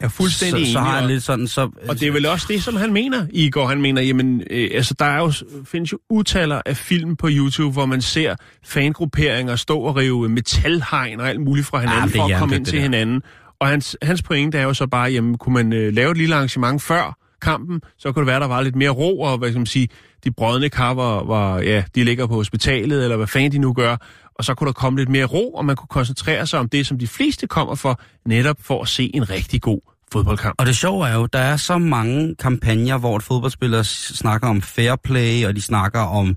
er 0.01 0.09
fuldstændig 0.09 0.67
så, 0.67 0.73
så 0.73 0.79
enig, 0.79 0.89
har 0.91 0.95
jeg 0.97 1.05
og- 1.05 1.11
lidt 1.11 1.23
sådan, 1.23 1.47
så... 1.47 1.71
Og 1.89 2.01
det 2.01 2.09
er 2.09 2.13
vel 2.13 2.27
også 2.27 2.47
det, 2.51 2.63
som 2.63 2.77
han 2.77 2.93
mener, 2.93 3.27
Igor. 3.33 3.67
Han 3.67 3.81
mener, 3.83 4.03
jamen, 4.03 4.43
øh, 4.51 4.71
altså, 4.75 4.95
der 4.99 5.05
er 5.05 5.19
jo, 5.19 5.33
findes 5.65 5.93
jo 5.93 5.99
utaler 6.11 6.61
af 6.67 6.77
film 6.77 7.17
på 7.17 7.29
YouTube, 7.31 7.73
hvor 7.73 7.87
man 7.87 8.03
ser 8.03 8.35
fangrupperinger 8.65 9.57
stå 9.57 9.79
og 9.79 9.97
rive 9.97 10.29
metalhegn 10.29 11.21
og 11.21 11.29
alt 11.29 11.41
muligt 11.41 11.67
fra 11.67 11.79
hinanden 11.81 12.03
Ah, 12.03 12.09
det 12.09 12.15
er 12.17 12.21
for 12.21 12.35
at 12.35 12.39
komme 12.39 12.57
ind 12.57 12.65
til 12.65 12.75
der. 12.75 12.83
hinanden. 12.83 13.23
Og 13.61 13.69
hans, 13.69 13.97
hans 14.03 14.23
pointe 14.23 14.59
er 14.59 14.63
jo 14.63 14.75
så 14.75 14.87
bare, 14.87 15.11
jamen, 15.13 15.39
kunne 15.39 15.53
man 15.55 15.73
øh, 15.73 15.95
lave 15.95 16.11
et 16.11 16.17
lille 16.17 16.35
arrangement 16.35 16.83
før 16.83 17.19
kampen, 17.45 17.81
så 17.99 18.13
kunne 18.13 18.21
det 18.21 18.27
være, 18.27 18.41
der 18.41 18.47
var 18.47 18.61
lidt 18.63 18.77
mere 18.77 18.91
ro, 18.91 19.21
og 19.21 19.39
hvad 19.39 19.49
skal 19.49 19.59
man 19.59 19.67
sige, 19.67 19.89
de 20.25 20.31
brødne 20.31 20.69
kar 20.69 20.95
var, 20.95 21.25
var, 21.25 21.59
ja, 21.61 21.83
de 21.95 22.05
ligger 22.05 22.27
på 22.27 22.35
hospitalet, 22.35 23.03
eller 23.03 23.17
hvad 23.17 23.27
fanden 23.27 23.53
de 23.53 23.59
nu 23.59 23.73
gør, 23.73 23.97
og 24.39 24.45
så 24.45 24.55
kunne 24.55 24.67
der 24.67 24.73
komme 24.73 24.99
lidt 24.99 25.09
mere 25.09 25.25
ro, 25.25 25.55
og 25.55 25.65
man 25.65 25.77
kunne 25.77 25.89
koncentrere 25.89 26.47
sig 26.47 26.61
om 26.61 26.69
det, 26.69 26.87
som 26.87 26.99
de 26.99 27.07
fleste 27.07 27.47
kommer 27.47 27.75
for, 27.75 28.01
netop 28.27 28.57
for 28.61 28.83
at 28.83 28.89
se 28.89 29.11
en 29.15 29.31
rigtig 29.31 29.63
god 29.63 29.81
fodboldkamp. 30.13 30.55
Og 30.59 30.67
det 30.67 30.77
sjove 30.77 31.09
er 31.09 31.15
jo, 31.15 31.27
der 31.27 31.39
er 31.39 31.57
så 31.57 31.79
mange 31.79 32.35
kampagner, 32.35 32.99
hvor 32.99 33.19
fodboldspillere 33.19 33.85
snakker 33.85 34.49
om 34.49 34.63
fair 34.63 34.97
play, 35.05 35.47
og 35.47 35.57
de 35.57 35.61
snakker 35.63 36.01
om 36.01 36.37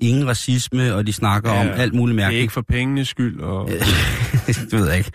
ingen 0.00 0.28
racisme, 0.28 0.94
og 0.94 1.06
de 1.06 1.12
snakker 1.12 1.52
Ja, 1.52 1.60
om 1.60 1.66
alt 1.66 1.94
muligt 1.94 2.16
Det 2.16 2.22
er 2.22 2.24
mærkeligt. 2.26 2.42
ikke 2.42 2.52
for 2.52 2.62
pengenes 2.68 3.08
skyld, 3.08 3.40
og... 3.40 3.68
det 4.46 4.72
ved 4.72 4.88
jeg 4.88 4.98
ikke. 4.98 5.12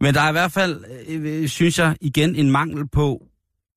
Men 0.00 0.14
der 0.14 0.20
er 0.20 0.28
i 0.28 0.32
hvert 0.32 0.52
fald, 0.52 0.84
øh, 1.08 1.48
synes 1.48 1.78
jeg, 1.78 1.96
igen 2.00 2.34
en 2.36 2.50
mangel 2.50 2.88
på, 2.88 3.22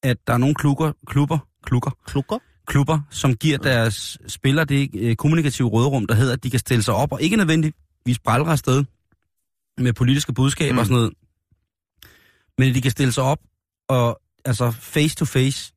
at 0.04 0.18
der 0.28 0.34
er 0.34 0.38
nogle 0.38 0.56
klubber, 0.56 0.92
klubber, 1.08 1.38
klubber, 1.64 1.92
Klukker? 2.06 2.38
klubber, 2.68 3.00
som 3.10 3.36
giver 3.36 3.58
deres 3.58 4.18
spillere 4.28 4.66
det 4.66 4.90
øh, 4.96 5.16
kommunikative 5.16 5.68
råderum, 5.68 6.08
der 6.08 6.16
hedder, 6.16 6.34
at 6.34 6.44
de 6.44 6.50
kan 6.50 6.60
stille 6.60 6.84
sig 6.84 6.94
op, 6.94 7.12
og 7.12 7.22
ikke 7.22 7.36
nødvendigvis 7.36 8.20
brældre 8.24 8.52
afsted 8.52 8.84
med 9.78 9.94
politiske 9.94 10.34
budskaber 10.34 10.74
mm. 10.74 10.80
og 10.80 10.86
sådan 10.86 10.96
noget, 10.96 11.14
men 12.58 12.70
at 12.70 12.76
de 12.76 12.82
kan 12.82 12.92
stille 12.92 13.12
sig 13.12 13.24
op 13.24 13.40
og 13.88 14.22
altså 14.46 14.72
face 14.72 15.16
to 15.16 15.26
face 15.26 15.74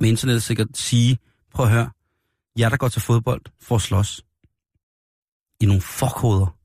med 0.00 0.08
internettet 0.08 0.42
sikkert 0.42 0.68
sige, 0.74 1.18
prøv 1.54 1.66
at 1.66 1.72
høre, 1.72 1.90
jer 2.58 2.68
der 2.68 2.76
går 2.76 2.88
til 2.88 3.02
fodbold 3.02 3.42
for 3.60 3.74
at 3.74 3.82
slås, 3.82 4.24
i 5.60 5.66
nogle 5.66 5.82
fuckhoveder. 5.82 6.56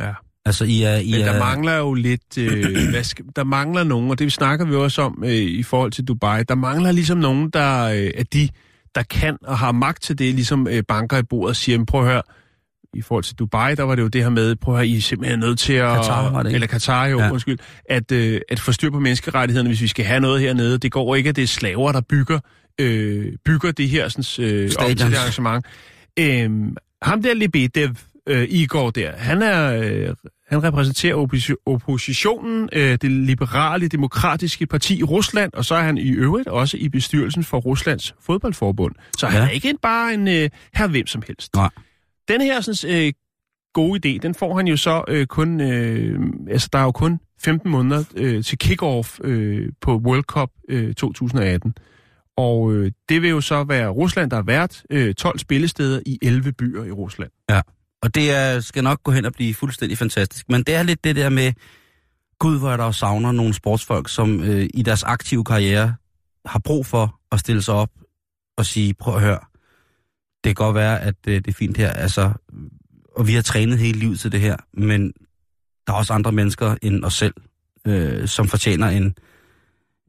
Ja. 0.00 0.14
Altså, 0.46 0.64
I 0.64 0.82
er... 0.82 0.96
I 0.96 1.10
Men 1.10 1.20
der 1.20 1.32
er, 1.32 1.38
mangler 1.38 1.76
jo 1.76 1.94
lidt... 1.94 2.38
Øh, 2.38 2.64
hvad 2.92 3.04
skal, 3.04 3.24
der 3.36 3.44
mangler 3.44 3.84
nogen, 3.84 4.10
og 4.10 4.18
det 4.18 4.32
snakker 4.32 4.66
vi 4.66 4.74
også 4.74 5.02
om 5.02 5.22
øh, 5.24 5.32
i 5.32 5.62
forhold 5.62 5.92
til 5.92 6.04
Dubai. 6.04 6.42
Der 6.42 6.54
mangler 6.54 6.92
ligesom 6.92 7.18
nogen, 7.18 7.50
der 7.50 7.84
øh, 7.84 8.10
er 8.14 8.24
de, 8.24 8.48
der 8.94 9.02
kan 9.02 9.36
og 9.42 9.58
har 9.58 9.72
magt 9.72 10.02
til 10.02 10.18
det, 10.18 10.34
ligesom 10.34 10.68
øh, 10.70 10.82
banker 10.88 11.18
i 11.18 11.22
bordet 11.22 11.48
og 11.48 11.56
siger, 11.56 11.78
"Men 11.78 11.86
prøv 11.86 12.00
at 12.00 12.06
høre, 12.06 12.22
i 12.94 13.02
forhold 13.02 13.24
til 13.24 13.36
Dubai, 13.36 13.74
der 13.74 13.82
var 13.82 13.94
det 13.94 14.02
jo 14.02 14.08
det 14.08 14.22
her 14.22 14.30
med, 14.30 14.56
prøv 14.56 14.74
at 14.74 14.78
høre, 14.78 14.86
I 14.86 14.96
er 14.96 15.00
simpelthen 15.00 15.38
nødt 15.38 15.58
til 15.58 15.72
at... 15.72 15.96
Katar 15.96 16.30
var 16.30 16.42
det, 16.42 16.50
ikke? 16.50 16.54
Eller 16.54 16.66
Katar, 16.66 17.06
jo, 17.06 17.18
ja. 17.18 17.30
Undskyld. 17.30 17.58
At, 17.90 18.12
øh, 18.12 18.40
at 18.48 18.60
få 18.60 18.72
styr 18.72 18.90
på 18.90 19.00
menneskerettighederne, 19.00 19.68
hvis 19.68 19.80
vi 19.80 19.88
skal 19.88 20.04
have 20.04 20.20
noget 20.20 20.40
hernede. 20.40 20.78
Det 20.78 20.92
går 20.92 21.14
ikke, 21.14 21.28
at 21.28 21.36
det 21.36 21.42
er 21.42 21.46
slaver, 21.46 21.92
der 21.92 22.00
bygger, 22.00 22.38
øh, 22.80 23.32
bygger 23.44 23.72
det 23.72 23.88
her 23.88 24.08
sådan, 24.08 24.46
øh, 24.46 24.70
op 24.78 24.86
til 24.86 24.98
det 24.98 25.14
arrangement. 25.14 25.66
Øhm, 26.18 26.76
ham 27.02 27.22
der 27.22 27.34
Lebedev, 27.34 27.88
øh, 28.26 28.46
Igor 28.50 28.90
der, 28.90 29.12
han 29.16 29.42
er... 29.42 29.82
Øh, 29.82 30.14
han 30.48 30.62
repræsenterer 30.62 31.14
opposition, 31.14 31.56
oppositionen, 31.66 32.68
øh, 32.72 32.98
det 33.02 33.10
liberale 33.10 33.88
demokratiske 33.88 34.66
parti 34.66 34.98
i 34.98 35.02
Rusland, 35.02 35.52
og 35.54 35.64
så 35.64 35.74
er 35.74 35.82
han 35.82 35.98
i 35.98 36.10
øvrigt 36.10 36.48
også 36.48 36.76
i 36.76 36.88
bestyrelsen 36.88 37.44
for 37.44 37.58
Ruslands 37.58 38.14
fodboldforbund. 38.20 38.94
Så 39.18 39.26
ja. 39.26 39.32
han 39.32 39.42
er 39.42 39.48
ikke 39.48 39.74
bare 39.82 40.14
en 40.14 40.28
øh, 40.28 40.50
her 40.74 40.88
hvem 40.88 41.06
som 41.06 41.22
helst. 41.26 41.54
Nej. 41.54 41.70
Den 42.28 42.40
her 42.40 42.60
sådan, 42.60 43.06
øh, 43.06 43.12
gode 43.74 44.00
idé, 44.08 44.18
den 44.18 44.34
får 44.34 44.56
han 44.56 44.68
jo 44.68 44.76
så 44.76 45.04
øh, 45.08 45.26
kun... 45.26 45.60
Øh, 45.60 46.20
altså, 46.50 46.68
der 46.72 46.78
er 46.78 46.82
jo 46.82 46.92
kun 46.92 47.20
15 47.42 47.70
måneder 47.70 48.04
øh, 48.16 48.44
til 48.44 48.58
kick-off 48.64 49.18
øh, 49.24 49.68
på 49.80 49.96
World 49.96 50.22
Cup 50.22 50.50
øh, 50.68 50.94
2018. 50.94 51.74
Og 52.36 52.72
øh, 52.72 52.92
det 53.08 53.22
vil 53.22 53.30
jo 53.30 53.40
så 53.40 53.64
være 53.64 53.88
Rusland, 53.88 54.30
der 54.30 54.36
har 54.36 54.42
været 54.42 54.82
øh, 54.90 55.14
12 55.14 55.38
spillesteder 55.38 56.00
i 56.06 56.18
11 56.22 56.52
byer 56.52 56.84
i 56.84 56.90
Rusland. 56.90 57.30
Ja, 57.50 57.60
og 58.06 58.14
det 58.14 58.30
er, 58.30 58.60
skal 58.60 58.84
nok 58.84 59.02
gå 59.02 59.12
hen 59.12 59.24
og 59.24 59.32
blive 59.32 59.54
fuldstændig 59.54 59.98
fantastisk. 59.98 60.48
Men 60.48 60.62
det 60.62 60.74
er 60.74 60.82
lidt 60.82 61.04
det 61.04 61.16
der 61.16 61.28
med, 61.28 61.52
gud 62.38 62.58
hvor 62.58 62.68
jeg 62.68 62.78
der 62.78 62.90
savner 62.90 63.32
nogle 63.32 63.54
sportsfolk, 63.54 64.08
som 64.08 64.42
øh, 64.42 64.68
i 64.74 64.82
deres 64.82 65.02
aktive 65.02 65.44
karriere 65.44 65.94
har 66.44 66.58
brug 66.58 66.86
for 66.86 67.20
at 67.32 67.40
stille 67.40 67.62
sig 67.62 67.74
op 67.74 67.90
og 68.56 68.66
sige, 68.66 68.94
prøv 68.94 69.14
at 69.14 69.20
høre, 69.20 69.38
det 70.44 70.56
kan 70.56 70.64
godt 70.64 70.74
være, 70.74 71.00
at 71.00 71.14
øh, 71.26 71.34
det 71.34 71.46
er 71.46 71.52
fint 71.52 71.76
her, 71.76 71.90
altså, 71.90 72.32
og 73.16 73.26
vi 73.26 73.34
har 73.34 73.42
trænet 73.42 73.78
hele 73.78 73.98
livet 73.98 74.20
til 74.20 74.32
det 74.32 74.40
her, 74.40 74.56
men 74.72 75.12
der 75.86 75.92
er 75.92 75.96
også 75.96 76.12
andre 76.12 76.32
mennesker 76.32 76.74
end 76.82 77.04
os 77.04 77.14
selv, 77.14 77.34
øh, 77.86 78.28
som 78.28 78.48
fortjener 78.48 78.88
en, 78.88 79.14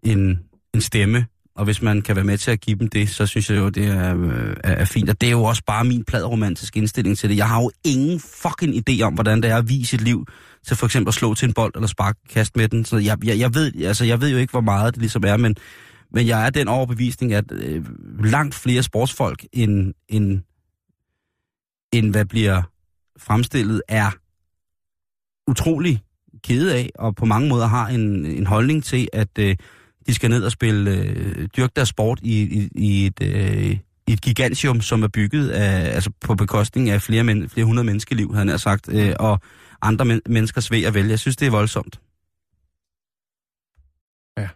en, 0.03 0.39
en 0.73 0.81
stemme, 0.81 1.25
og 1.57 1.65
hvis 1.65 1.81
man 1.81 2.01
kan 2.01 2.15
være 2.15 2.25
med 2.25 2.37
til 2.37 2.51
at 2.51 2.61
give 2.61 2.79
dem 2.79 2.87
det, 2.87 3.09
så 3.09 3.25
synes 3.25 3.49
jeg 3.49 3.57
jo, 3.57 3.69
det 3.69 3.87
er, 3.87 4.17
øh, 4.17 4.55
er, 4.63 4.71
er 4.71 4.85
fint. 4.85 5.09
Og 5.09 5.21
det 5.21 5.27
er 5.27 5.31
jo 5.31 5.43
også 5.43 5.63
bare 5.67 5.85
min 5.85 6.03
pladromantiske 6.03 6.77
indstilling 6.77 7.17
til 7.17 7.29
det. 7.29 7.37
Jeg 7.37 7.49
har 7.49 7.61
jo 7.61 7.71
ingen 7.85 8.19
fucking 8.19 8.75
idé 8.75 9.01
om, 9.01 9.13
hvordan 9.13 9.41
det 9.41 9.51
er 9.51 9.57
at 9.57 9.69
vise 9.69 9.95
et 9.95 10.01
liv 10.01 10.25
til 10.67 10.77
for 10.77 10.85
eksempel 10.85 11.09
at 11.09 11.13
slå 11.13 11.33
til 11.33 11.47
en 11.47 11.53
bold 11.53 11.71
eller 11.75 11.87
sparke 11.87 12.19
kast 12.29 12.55
med 12.55 12.67
den. 12.67 12.85
Så 12.85 12.97
jeg, 12.97 13.25
jeg, 13.25 13.39
jeg, 13.39 13.53
ved, 13.55 13.75
altså, 13.81 14.05
jeg 14.05 14.21
ved 14.21 14.29
jo 14.29 14.37
ikke, 14.37 14.51
hvor 14.51 14.61
meget 14.61 14.93
det 14.93 15.01
ligesom 15.01 15.23
er, 15.27 15.37
men, 15.37 15.55
men 16.11 16.27
jeg 16.27 16.45
er 16.45 16.49
den 16.49 16.67
overbevisning, 16.67 17.33
at 17.33 17.51
øh, 17.51 17.85
langt 18.25 18.55
flere 18.55 18.83
sportsfolk 18.83 19.45
end, 19.53 19.93
end, 20.09 20.41
end 21.93 22.11
hvad 22.11 22.25
bliver 22.25 22.61
fremstillet, 23.19 23.81
er 23.87 24.11
utrolig 25.49 26.01
kede 26.43 26.75
af, 26.75 26.89
og 26.95 27.15
på 27.15 27.25
mange 27.25 27.49
måder 27.49 27.67
har 27.67 27.87
en, 27.87 28.25
en 28.25 28.45
holdning 28.45 28.83
til, 28.83 29.07
at 29.13 29.39
øh, 29.39 29.55
de 30.07 30.13
skal 30.13 30.29
ned 30.29 30.43
og 30.43 30.51
spille, 30.51 30.91
øh, 30.91 31.47
dyrke 31.57 31.71
deres 31.75 31.89
sport 31.89 32.19
i, 32.21 32.41
i, 32.41 32.69
i 32.75 33.05
et... 33.05 33.21
Øh, 33.21 33.77
i 34.07 34.13
et 34.13 34.21
gigantium, 34.21 34.81
som 34.81 35.03
er 35.03 35.07
bygget 35.07 35.49
af, 35.49 35.95
altså 35.95 36.11
på 36.21 36.35
bekostning 36.35 36.89
af 36.89 37.01
flere, 37.01 37.23
men, 37.23 37.49
flere 37.49 37.65
hundrede 37.65 37.85
menneskeliv, 37.85 38.33
havde 38.33 38.49
han 38.49 38.59
sagt, 38.59 38.93
øh, 38.93 39.13
og 39.19 39.39
andre 39.81 40.05
men, 40.05 40.21
menneskers 40.25 40.71
ved 40.71 40.83
at 40.83 40.93
vælge. 40.93 41.09
Jeg 41.09 41.19
synes, 41.19 41.35
det 41.35 41.45
er 41.45 41.51
voldsomt. 41.51 41.99
Ja. 44.37 44.49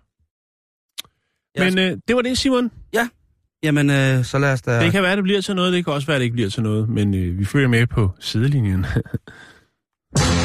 Men 1.64 1.80
øh, 1.80 1.98
det 2.08 2.16
var 2.16 2.22
det, 2.22 2.38
Simon. 2.38 2.72
Ja. 2.94 3.10
Jamen, 3.64 3.90
øh, 3.90 4.26
så 4.26 4.40
lad 4.40 4.54
os 4.54 4.62
da... 4.62 4.84
Det 4.84 4.92
kan 4.92 5.04
være, 5.04 5.16
det 5.16 5.24
bliver 5.24 5.42
til 5.42 5.56
noget, 5.56 5.74
det 5.74 5.86
kan 5.86 5.94
også 5.94 6.08
være, 6.08 6.18
det 6.18 6.24
ikke 6.24 6.34
bliver 6.34 6.50
til 6.50 6.64
noget, 6.64 6.90
men 6.90 7.14
øh, 7.14 7.40
vi 7.40 7.46
følger 7.46 7.68
med 7.68 7.88
på 7.88 8.12
sidelinjen. 8.20 8.86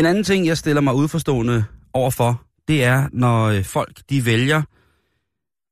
En 0.00 0.06
anden 0.06 0.24
ting, 0.24 0.46
jeg 0.46 0.58
stiller 0.58 0.80
mig 0.80 0.94
udforstående 0.94 1.64
overfor, 1.92 2.42
det 2.68 2.84
er, 2.84 3.08
når 3.12 3.44
øh, 3.44 3.64
folk 3.64 4.00
de 4.10 4.26
vælger 4.26 4.62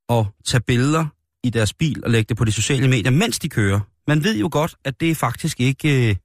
at 0.09 0.27
tage 0.47 0.61
billeder 0.61 1.07
i 1.45 1.51
deres 1.51 1.75
bil 1.75 2.05
og 2.05 2.11
lægge 2.11 2.29
det 2.29 2.37
på 2.37 2.45
de 2.45 2.53
sociale 2.53 2.88
medier, 2.88 3.11
mens 3.11 3.38
de 3.38 3.49
kører. 3.49 3.81
Man 4.09 4.25
ved 4.25 4.38
jo 4.38 4.49
godt, 4.53 4.75
at 4.85 5.01
det 5.01 5.17
faktisk 5.17 5.61
ikke... 5.61 6.11
Øh, 6.11 6.17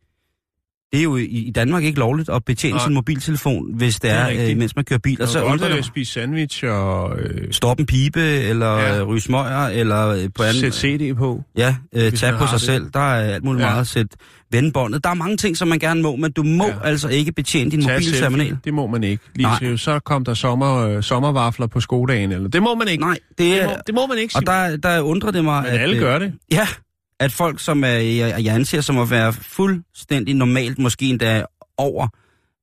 Øh, 0.94 0.98
det 0.98 1.00
er 1.00 1.04
jo 1.04 1.16
i 1.18 1.52
Danmark 1.56 1.84
ikke 1.84 2.00
lovligt 2.00 2.30
at 2.30 2.46
betjene 2.46 2.76
Nej. 2.76 2.86
sin 2.86 2.94
mobiltelefon, 2.94 3.76
hvis 3.76 3.94
det, 3.94 4.02
det 4.02 4.12
er, 4.12 4.24
er 4.24 4.50
øh, 4.50 4.58
mens 4.58 4.76
man 4.76 4.86
kører 4.86 5.00
bil. 5.00 5.22
Og 5.22 5.28
så 5.28 5.44
undrer 5.44 5.76
det 5.76 5.86
spise 5.86 6.14
sandwich 6.14 6.64
og... 6.68 7.20
Øh... 7.20 7.52
Stoppe 7.52 7.82
en 7.82 7.86
pibe, 7.86 8.22
eller 8.22 8.78
ja. 8.80 9.04
ryge 9.04 9.22
smøger, 9.22 9.68
eller 9.68 10.08
øh, 10.08 10.30
på 10.36 10.44
anden... 10.44 10.72
Sæt 10.72 10.74
CD 10.74 11.16
på. 11.16 11.44
Ja, 11.58 11.76
øh, 11.94 12.12
tage 12.12 12.34
på 12.34 12.46
sig 12.46 12.54
det. 12.54 12.62
selv. 12.62 12.90
Der 12.94 13.00
er 13.00 13.34
alt 13.34 13.44
muligt 13.44 13.66
ja. 13.66 13.70
meget 13.70 13.88
sætte 13.88 14.18
vendbåndet. 14.52 15.04
Der 15.04 15.10
er 15.10 15.14
mange 15.14 15.38
ting, 15.38 15.58
som 15.58 15.68
man 15.68 15.80
gerne 15.80 16.02
må, 16.02 16.16
men 16.16 16.32
du 16.32 16.44
må 16.44 16.68
ja. 16.68 16.74
altså 16.84 17.08
ikke 17.08 17.32
betjene 17.32 17.72
din 17.72 17.84
mobilterminal. 17.84 18.58
Det 18.64 18.74
må 18.74 18.88
man 18.88 19.04
ikke. 19.04 19.24
Lige 19.36 19.48
Nej. 19.62 19.76
så 19.76 20.00
kom 20.00 20.26
der 20.26 20.34
sommer, 20.34 20.78
øh, 20.78 21.04
sommervafler 21.04 21.68
på 21.68 21.80
skodagen, 21.80 22.32
eller 22.32 22.50
det 22.50 22.64
må 22.64 22.76
man 22.76 22.88
ikke. 22.88 23.04
Nej, 23.04 23.18
det, 23.30 23.38
det, 23.38 23.64
må, 23.66 23.72
det 23.88 23.96
må 23.96 24.08
man 24.08 24.18
ikke. 24.18 24.34
Og 24.36 24.46
der, 24.46 24.78
der 24.78 25.02
undrer 25.02 25.32
det 25.32 25.44
mig, 25.44 25.64
men 25.64 25.72
at... 25.72 25.80
alle 25.80 26.00
gør 26.00 26.20
det. 26.20 26.34
Ja, 26.52 26.68
at 27.24 27.32
folk, 27.32 27.60
som 27.60 27.84
er, 27.84 27.88
jeg 27.88 28.56
anser 28.56 28.82
som 28.82 29.00
at 29.00 29.10
være 29.10 29.34
fuldstændig 29.34 30.36
normalt, 30.36 30.80
måske 30.80 31.06
endda 31.06 31.46
over 31.78 32.08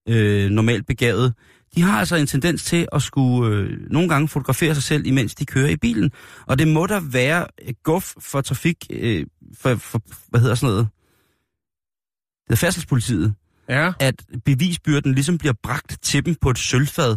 øh, 0.08 0.50
normalt 0.50 0.86
begavet, 0.86 1.34
de 1.74 1.82
har 1.82 1.98
altså 1.98 2.16
en 2.16 2.26
tendens 2.26 2.64
til 2.64 2.88
at 2.92 3.02
skulle 3.02 3.56
øh, 3.56 3.90
nogle 3.90 4.08
gange 4.08 4.28
fotografere 4.28 4.74
sig 4.74 4.82
selv, 4.82 5.06
imens 5.06 5.34
de 5.34 5.46
kører 5.46 5.68
i 5.68 5.76
bilen. 5.76 6.10
Og 6.46 6.58
det 6.58 6.68
må 6.68 6.86
der 6.86 7.00
være 7.00 7.46
guf 7.82 8.14
for 8.18 8.40
trafik, 8.40 8.76
øh, 8.90 9.26
for, 9.58 9.74
for, 9.74 10.02
hvad 10.28 10.40
hedder 10.40 10.54
sådan 10.54 10.72
noget, 10.72 10.88
det 12.46 12.52
er 12.52 12.56
færdselspolitiet, 12.56 13.34
ja. 13.68 13.92
at 14.00 14.14
bevisbyrden 14.44 15.14
ligesom 15.14 15.38
bliver 15.38 15.54
bragt 15.62 15.98
til 16.02 16.26
dem 16.26 16.34
på 16.34 16.50
et 16.50 16.58
sølvfad. 16.58 17.16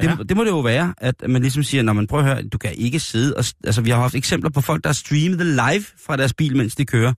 Det, 0.00 0.06
ja. 0.06 0.16
det 0.28 0.36
må 0.36 0.44
det 0.44 0.50
jo 0.50 0.60
være, 0.60 0.94
at 0.98 1.14
man 1.28 1.42
ligesom 1.42 1.62
siger, 1.62 1.82
når 1.82 1.92
man 1.92 2.06
prøver 2.06 2.24
at 2.24 2.30
høre, 2.30 2.48
du 2.48 2.58
kan 2.58 2.74
ikke 2.74 3.00
sidde 3.00 3.34
og... 3.36 3.44
Altså, 3.64 3.80
vi 3.80 3.90
har 3.90 4.00
haft 4.00 4.14
eksempler 4.14 4.50
på 4.50 4.60
folk, 4.60 4.84
der 4.84 4.88
har 4.88 4.94
streamet 4.94 5.38
det 5.38 5.46
live 5.46 5.84
fra 6.06 6.16
deres 6.16 6.34
bil, 6.34 6.56
mens 6.56 6.74
de 6.74 6.84
kører. 6.84 7.12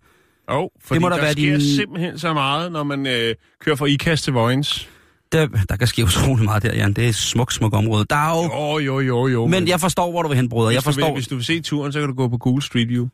Jo, 0.51 0.63
oh, 0.63 0.69
fordi 0.85 0.95
det 0.95 1.03
må 1.03 1.09
der, 1.09 1.15
der 1.17 1.23
være 1.23 1.33
sker 1.33 1.59
din... 1.59 1.61
simpelthen 1.61 2.19
så 2.19 2.33
meget, 2.33 2.73
når 2.73 2.83
man 2.83 3.07
øh, 3.07 3.35
kører 3.61 3.77
fra 3.77 3.87
IKAST 3.87 4.25
til 4.25 4.33
Vojens. 4.33 4.89
Der, 5.33 5.47
der 5.69 5.77
kan 5.77 5.87
ske 5.87 6.05
utrolig 6.11 6.45
meget 6.45 6.63
der, 6.63 6.75
Jan. 6.75 6.93
Det 6.93 7.05
er 7.05 7.09
et 7.09 7.15
smukt, 7.15 7.53
smukt 7.53 7.75
område. 7.75 8.07
Der 8.11 8.17
er 8.17 8.43
jo... 8.43 8.79
Jo, 8.79 8.79
jo, 8.79 9.01
jo, 9.01 9.29
jo. 9.29 9.47
Men, 9.47 9.69
jeg 9.69 9.81
forstår, 9.81 10.11
hvor 10.11 10.23
du 10.23 10.29
vil 10.29 10.37
hen, 10.37 10.49
brødre. 10.49 10.75
Jeg 10.75 10.83
forstår... 10.83 11.07
Vil, 11.07 11.15
hvis 11.15 11.29
du 11.29 11.35
vil 11.35 11.45
se 11.45 11.61
turen, 11.61 11.93
så 11.93 12.01
kan 12.01 12.09
du 12.09 12.15
gå 12.15 12.29
på 12.29 12.39
Google 12.39 12.63
Street 12.63 12.89
View. 12.89 13.09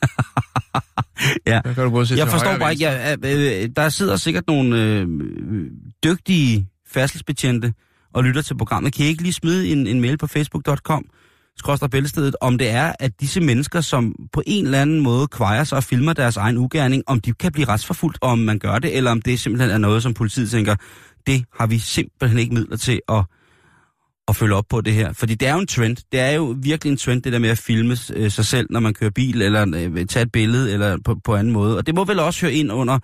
ja. 1.46 1.60
kan 1.62 1.84
du 1.84 1.90
både 1.90 2.18
jeg 2.18 2.28
forstår 2.28 2.58
bare 2.58 2.72
ikke, 2.72 2.84
ja, 2.84 3.12
øh, 3.12 3.68
der 3.76 3.88
sidder 3.88 4.16
sikkert 4.16 4.46
nogle 4.46 4.82
øh, 4.82 5.06
dygtige 6.04 6.66
færdselsbetjente 6.86 7.74
og 8.14 8.24
lytter 8.24 8.42
til 8.42 8.56
programmet. 8.56 8.94
Kan 8.94 9.04
I 9.04 9.08
ikke 9.08 9.22
lige 9.22 9.32
smide 9.32 9.68
en, 9.68 9.86
en 9.86 10.00
mail 10.00 10.18
på 10.18 10.26
facebook.com, 10.26 11.04
skråstrej 11.56 11.88
bæltestedet, 11.88 12.36
om 12.40 12.58
det 12.58 12.70
er, 12.70 12.92
at 13.00 13.20
disse 13.20 13.40
mennesker, 13.40 13.80
som 13.80 14.14
på 14.32 14.42
en 14.46 14.64
eller 14.64 14.82
anden 14.82 15.00
måde 15.00 15.28
kvejer 15.28 15.64
sig 15.64 15.76
og 15.76 15.84
filmer 15.84 16.12
deres 16.12 16.36
egen 16.36 16.58
ugerning, 16.58 17.02
om 17.06 17.20
de 17.20 17.32
kan 17.32 17.52
blive 17.52 17.68
retsforfulgt, 17.68 18.18
og 18.20 18.30
om 18.30 18.38
man 18.38 18.58
gør 18.58 18.78
det, 18.78 18.96
eller 18.96 19.10
om 19.10 19.22
det 19.22 19.40
simpelthen 19.40 19.70
er 19.70 19.78
noget, 19.78 20.02
som 20.02 20.14
politiet 20.14 20.50
tænker, 20.50 20.76
det 21.26 21.44
har 21.58 21.66
vi 21.66 21.78
simpelthen 21.78 22.38
ikke 22.38 22.54
midler 22.54 22.76
til 22.76 23.00
at 23.08 23.24
at 24.28 24.36
følge 24.36 24.54
op 24.54 24.64
på 24.68 24.80
det 24.80 24.92
her. 24.92 25.12
Fordi 25.12 25.34
det 25.34 25.48
er 25.48 25.52
jo 25.52 25.60
en 25.60 25.66
trend. 25.66 25.96
Det 26.12 26.20
er 26.20 26.30
jo 26.30 26.56
virkelig 26.62 26.90
en 26.90 26.96
trend, 26.96 27.22
det 27.22 27.32
der 27.32 27.38
med 27.38 27.48
at 27.48 27.58
filme 27.58 27.96
øh, 28.14 28.30
sig 28.30 28.46
selv, 28.46 28.66
når 28.70 28.80
man 28.80 28.94
kører 28.94 29.10
bil, 29.10 29.42
eller 29.42 29.66
øh, 29.76 30.06
tage 30.06 30.22
et 30.22 30.32
billede, 30.32 30.72
eller 30.72 30.98
på, 31.04 31.14
på 31.24 31.34
anden 31.34 31.52
måde. 31.52 31.76
Og 31.76 31.86
det 31.86 31.94
må 31.94 32.04
vel 32.04 32.18
også 32.18 32.40
høre 32.40 32.52
ind 32.52 32.72
under 32.72 32.98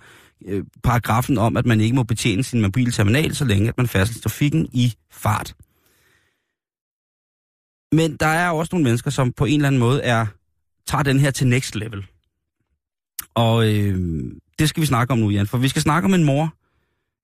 øh, 0.45 0.63
paragrafen 0.83 1.37
om, 1.37 1.57
at 1.57 1.65
man 1.65 1.81
ikke 1.81 1.95
må 1.95 2.03
betjene 2.03 2.43
sin 2.43 2.61
mobilterminal, 2.61 3.35
så 3.35 3.45
længe 3.45 3.69
at 3.69 3.77
man 3.77 3.87
færdsels 3.87 4.21
trafikken 4.21 4.69
i 4.73 4.93
fart. 5.11 5.55
Men 7.91 8.15
der 8.15 8.27
er 8.27 8.49
også 8.49 8.69
nogle 8.73 8.83
mennesker, 8.83 9.11
som 9.11 9.31
på 9.31 9.45
en 9.45 9.55
eller 9.55 9.67
anden 9.67 9.79
måde 9.79 10.01
er 10.01 10.25
tager 10.87 11.03
den 11.03 11.19
her 11.19 11.31
til 11.31 11.47
next 11.47 11.75
level. 11.75 12.05
Og 13.33 13.73
øh, 13.73 14.23
det 14.59 14.69
skal 14.69 14.81
vi 14.81 14.87
snakke 14.87 15.11
om 15.13 15.19
nu, 15.19 15.29
Jan, 15.29 15.47
for 15.47 15.57
vi 15.57 15.67
skal 15.67 15.81
snakke 15.81 16.05
om 16.05 16.13
en 16.13 16.23
mor, 16.23 16.53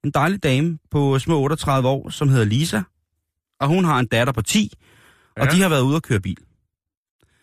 en 0.03 0.11
dejlig 0.11 0.43
dame 0.43 0.77
på 0.91 1.19
små 1.19 1.41
38 1.41 1.89
år, 1.89 2.09
som 2.09 2.29
hedder 2.29 2.45
Lisa, 2.45 2.81
og 3.59 3.67
hun 3.67 3.85
har 3.85 3.99
en 3.99 4.07
datter 4.07 4.33
på 4.33 4.41
10, 4.41 4.73
ja. 5.37 5.41
og 5.41 5.51
de 5.51 5.61
har 5.61 5.69
været 5.69 5.81
ude 5.81 5.95
at 5.95 6.03
køre 6.03 6.19
bil. 6.19 6.37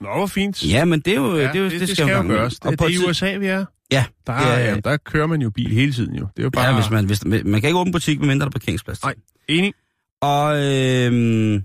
Nå, 0.01 0.09
hvor 0.17 0.27
fint. 0.27 0.65
Ja, 0.65 0.85
men 0.85 1.01
det 1.01 1.13
er 1.13 1.17
jo... 1.17 1.37
Ja, 1.37 1.43
det, 1.43 1.57
er 1.57 1.59
jo, 1.59 1.65
det, 1.65 1.73
det, 1.73 1.81
det 1.81 1.89
skal 1.89 2.09
jo 2.09 2.23
gøres. 2.23 2.59
Det, 2.61 2.71
det 2.71 2.81
er 2.81 2.89
i 2.89 3.09
USA, 3.09 3.37
vi 3.37 3.47
er. 3.47 3.65
Ja. 3.93 4.05
Der, 4.27 4.33
er, 4.33 4.59
ja, 4.59 4.81
der 4.85 4.97
kører 4.97 5.27
man 5.27 5.43
jo 5.43 5.51
bil 5.51 5.71
hele 5.71 5.93
tiden 5.93 6.15
jo. 6.15 6.27
Det 6.37 6.39
er 6.39 6.43
jo 6.43 6.51
bare... 6.51 6.67
Ja, 6.67 6.75
hvis 6.75 6.91
man, 6.91 7.05
hvis, 7.05 7.25
man 7.25 7.61
kan 7.61 7.65
ikke 7.69 7.79
åbne 7.79 7.93
butik, 7.93 8.19
medmindre 8.19 8.45
der 8.45 8.47
er 8.47 8.51
parkeringsplads. 8.51 9.03
Nej, 9.03 9.15
enig. 9.49 9.75
Og 10.21 10.57
øh, 10.65 11.63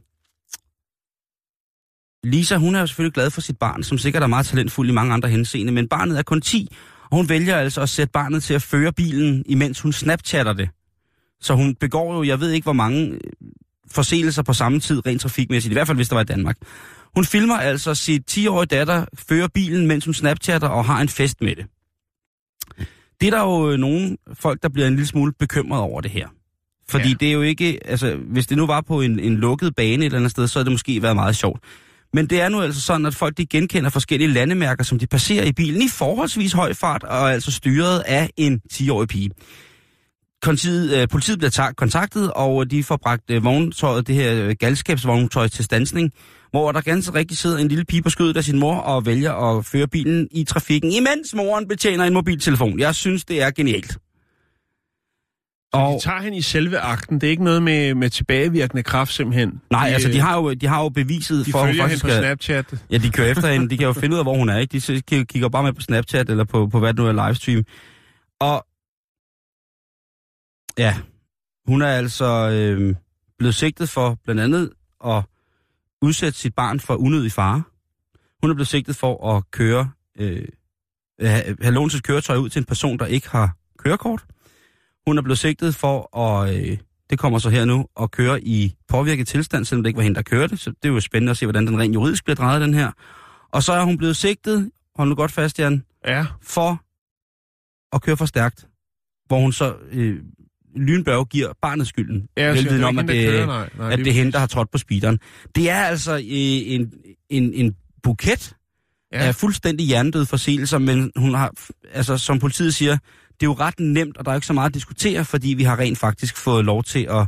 Lisa, 2.24 2.56
hun 2.56 2.76
er 2.76 2.80
jo 2.80 2.88
selvfølgelig 2.88 3.14
glad 3.14 3.30
for 3.30 3.42
sit 3.42 3.58
barn, 3.58 3.84
som 3.84 3.98
sikkert 3.98 4.24
er 4.24 4.28
meget 4.28 4.46
talentfuld 4.46 4.90
i 4.90 4.94
mange 4.94 5.14
andre 5.14 5.30
henseende, 5.30 5.72
men 5.72 5.88
barnet 5.88 6.18
er 6.18 6.24
kun 6.24 6.42
10, 6.42 6.76
og 7.12 7.18
hun 7.18 7.30
vælger 7.30 7.58
altså 7.58 7.82
at 7.82 7.90
sætte 7.90 8.12
barnet 8.12 8.44
til 8.44 8.54
at 8.54 8.62
føre 8.62 8.94
bilen, 8.94 9.44
imens 9.46 9.82
hun 9.82 9.94
snapchatter 9.94 10.54
det. 10.54 10.70
Så 11.42 11.54
hun 11.54 11.76
begår 11.76 12.16
jo, 12.16 12.24
jeg 12.24 12.40
ved 12.40 12.52
ikke 12.52 12.66
hvor 12.66 12.74
mange 12.74 13.20
forseelser 13.92 14.44
på 14.44 14.54
samme 14.54 14.80
tid, 14.80 15.06
rent 15.06 15.22
trafikmæssigt, 15.22 15.72
i 15.72 15.76
hvert 15.76 15.88
fald 15.88 15.98
hvis 15.98 16.10
der 16.10 16.16
var 16.16 16.22
i 16.22 16.26
Danmark. 16.26 16.58
Hun 17.16 17.26
filmer 17.26 17.56
altså 17.56 17.96
sit 17.96 18.38
10-årige 18.38 18.68
datter 18.68 19.06
føre 19.14 19.50
bilen, 19.50 19.88
mens 19.88 20.06
hun 20.06 20.14
snapchatter 20.14 20.68
og 20.68 20.86
har 20.86 21.02
en 21.02 21.10
fest 21.10 21.42
med 21.42 21.56
det. 21.56 21.66
Det 23.22 23.28
er 23.28 23.32
der 23.32 23.42
jo 23.44 23.72
øh, 23.72 23.78
nogle 23.78 24.18
folk, 24.34 24.64
der 24.64 24.70
bliver 24.70 24.88
en 24.88 24.94
lille 24.96 25.08
smule 25.08 25.34
bekymret 25.40 25.82
over 25.82 26.02
det 26.02 26.12
her. 26.12 26.28
Fordi 26.90 27.08
Ja. 27.10 27.14
det 27.20 27.28
er 27.28 27.32
jo 27.32 27.42
ikke, 27.42 27.80
altså 27.86 28.16
hvis 28.16 28.48
det 28.48 28.58
nu 28.58 28.66
var 28.68 28.82
på 28.82 29.02
en, 29.02 29.20
en 29.20 29.36
lukket 29.38 29.76
bane 29.76 29.92
et 29.92 30.04
eller 30.06 30.18
andet 30.18 30.32
sted, 30.32 30.48
så 30.48 30.60
havde 30.60 30.66
det 30.66 30.72
måske 30.72 31.02
været 31.02 31.16
meget 31.16 31.36
sjovt. 31.36 31.64
Men 32.14 32.26
det 32.28 32.42
er 32.42 32.50
nu 32.50 32.62
altså 32.62 32.82
sådan, 32.82 33.06
at 33.06 33.16
folk 33.16 33.38
de 33.38 33.46
genkender 33.46 33.90
forskellige 33.90 34.28
landemærker, 34.34 34.84
som 34.84 35.00
de 35.00 35.08
passerer 35.08 35.44
i 35.46 35.52
bilen 35.54 35.82
i 35.82 35.88
forholdsvis 35.88 36.54
høj 36.54 36.74
fart, 36.74 37.04
og 37.04 37.18
er 37.18 37.34
altså 37.34 37.52
styret 37.52 38.00
af 38.06 38.30
en 38.38 38.62
10-årig 38.74 39.08
pige. 39.08 39.30
Politiet, 40.42 40.98
øh, 41.02 41.08
politiet 41.08 41.38
bliver 41.38 41.50
ta- 41.52 41.72
kontaktet, 41.78 42.32
og 42.36 42.72
de 42.72 42.84
får 42.84 42.98
bragt 42.98 43.32
øh, 43.32 43.44
vogntøjet, 43.44 44.08
det 44.08 44.16
her 44.16 44.44
øh, 44.48 44.56
galskabsvogntøj 44.60 45.48
til 45.48 45.66
stansning, 45.66 46.12
hvor 46.52 46.72
der 46.72 46.82
ganske 46.82 47.14
rigtigt 47.14 47.40
sidder 47.40 47.58
en 47.58 47.68
lille 47.68 47.86
pige 47.86 48.02
på 48.02 48.10
skødet 48.10 48.38
af 48.38 48.44
sin 48.44 48.60
mor 48.60 48.76
og 48.76 49.06
vælger 49.06 49.34
at 49.34 49.66
føre 49.66 49.88
bilen 49.88 50.28
i 50.32 50.44
trafikken, 50.44 50.92
imens 50.92 51.36
moren 51.36 51.68
betjener 51.68 52.04
en 52.04 52.14
mobiltelefon. 52.14 52.80
Jeg 52.80 52.96
synes, 52.96 53.26
det 53.26 53.42
er 53.42 53.52
genialt. 53.52 53.98
Og... 55.74 55.94
De 55.94 56.04
tager 56.04 56.22
hende 56.22 56.38
i 56.38 56.42
selve 56.42 56.80
akten. 56.80 57.22
Det 57.22 57.28
er 57.28 57.32
ikke 57.32 57.44
noget 57.44 57.64
med, 57.64 57.96
med 57.96 58.10
tilbagevirkende 58.10 58.84
kraft 58.84 59.14
simpelthen. 59.14 59.62
Nej, 59.72 59.88
de, 59.88 59.94
altså 59.94 60.10
de 60.10 60.18
øh, 60.18 60.24
har 60.24 60.38
jo, 60.38 60.54
de 60.54 60.68
har 60.68 60.84
jo 60.84 60.90
beviset 60.90 61.46
de 61.46 61.52
for, 61.52 61.60
at 61.60 61.66
hun 61.66 61.70
følger 61.70 61.88
hende 61.88 62.02
på 62.02 62.08
Snapchat. 62.08 62.66
Ja, 62.92 62.98
de 62.98 63.10
kører 63.10 63.32
efter 63.32 63.48
hende. 63.54 63.70
De 63.70 63.78
kan 63.78 63.88
jo 63.88 63.94
finde 63.94 64.14
ud 64.14 64.20
af, 64.20 64.26
hvor 64.26 64.38
hun 64.38 64.50
er. 64.50 64.58
Ikke? 64.58 64.80
De 65.10 65.26
kigger 65.26 65.50
bare 65.50 65.64
med 65.64 65.74
på 65.74 65.82
Snapchat 65.82 66.30
eller 66.30 66.44
på, 66.44 66.68
på 66.68 66.80
hvad 66.80 66.94
det 66.94 67.00
nu 67.00 67.08
er 67.08 67.28
livestream. 67.28 67.64
Og 68.40 68.66
ja, 70.78 70.96
hun 71.68 71.82
er 71.82 71.88
altså 71.88 72.50
øh, 72.50 72.96
blevet 73.38 73.56
sigtet 73.56 73.90
for 73.90 74.18
blandt 74.24 74.42
andet 74.42 74.72
at 75.06 75.24
udsætte 76.02 76.40
sit 76.40 76.56
barn 76.56 76.80
for 76.80 76.96
unødig 76.96 77.32
fare. 77.32 77.64
Hun 78.42 78.50
er 78.50 78.54
blevet 78.56 78.68
sigtet 78.68 78.96
for 78.96 79.36
at 79.36 79.52
køre, 79.52 79.92
øh, 80.20 80.46
have, 81.22 81.56
lånt 81.62 81.92
sit 81.92 82.04
køretøj 82.04 82.38
ud 82.38 82.50
til 82.50 82.60
en 82.60 82.66
person, 82.66 83.00
der 83.00 83.06
ikke 83.06 83.30
har 83.30 83.56
kørekort. 83.80 84.26
Hun 85.08 85.18
er 85.18 85.22
blevet 85.22 85.40
sigtet 85.40 85.76
for 85.76 86.18
at, 86.18 86.56
øh, 86.56 86.78
det 87.10 87.20
kommer 87.20 87.40
så 87.40 87.50
her 87.50 87.66
nu, 87.66 87.88
at 88.00 88.12
køre 88.12 88.44
i 88.44 88.76
påvirket 88.88 89.28
tilstand, 89.28 89.66
selvom 89.66 89.84
det 89.84 89.90
ikke 89.90 89.98
var 89.98 90.04
hende, 90.04 90.16
der 90.16 90.22
kørte. 90.22 90.58
Så 90.58 90.70
det 90.70 90.90
er 90.90 90.94
jo 90.94 91.00
spændende 91.00 91.32
at 91.32 91.38
se, 91.38 91.46
hvordan 91.46 91.68
den 91.68 91.80
rent 91.80 91.94
juridisk 91.94 92.24
bliver 92.24 92.36
drejet, 92.36 92.62
den 92.62 92.74
her. 92.74 92.92
Og 93.52 93.64
så 93.64 93.74
er 93.74 93.84
hun 93.84 93.98
blevet 93.98 94.18
sigtet, 94.18 94.72
hold 94.96 95.10
nu 95.10 95.16
godt 95.16 95.32
fast, 95.32 95.60
Jan, 95.60 95.84
Ja, 96.08 96.26
for 96.42 96.84
at 97.96 98.02
køre 98.02 98.18
for 98.18 98.26
stærkt. 98.26 98.68
Hvor 99.26 99.40
hun 99.40 99.52
så 99.52 99.76
øh, 99.92 100.24
lynbørge 100.76 101.26
giver 101.26 101.54
barnet 101.62 101.88
skylden. 101.88 102.28
ja 102.38 102.48
Vel 102.50 102.58
så 102.58 102.64
vidende 102.64 102.84
er 102.84 102.88
om, 102.88 103.00
at 103.00 103.08
der 103.08 103.14
det, 103.14 103.30
kører, 103.30 103.46
nej, 103.46 103.70
nej, 103.78 103.92
at 103.92 104.00
det 104.00 104.08
er 104.08 104.12
hende, 104.12 104.32
der 104.32 104.40
har 104.40 104.48
trådt 104.48 104.72
på 104.72 104.78
speederen. 104.78 105.20
Det 105.56 105.70
er 105.70 105.76
altså 105.80 106.14
øh, 106.16 106.22
en, 106.28 106.92
en, 107.30 107.54
en 107.54 107.76
buket 108.04 108.54
Ja. 109.14 109.18
af 109.20 109.36
fuldstændig 109.36 109.88
hjernedøde 109.88 110.26
forseelser, 110.26 110.78
men 110.78 111.12
hun 111.16 111.34
har, 111.34 111.52
altså 111.94 112.18
som 112.18 112.40
politiet 112.40 112.74
siger, 112.74 112.92
det 112.94 113.42
er 113.42 113.46
jo 113.46 113.54
ret 113.54 113.80
nemt, 113.80 114.18
og 114.18 114.26
der 114.26 114.32
er 114.32 114.36
ikke 114.36 114.48
så 114.48 114.54
meget 114.54 114.70
at 114.70 114.74
diskutere, 114.74 115.26
fordi 115.26 115.54
vi 115.54 115.64
har 115.64 115.80
rent 115.80 115.98
faktisk 115.98 116.38
fået 116.38 116.66
lov 116.66 116.84
til 116.84 117.08
at 117.10 117.28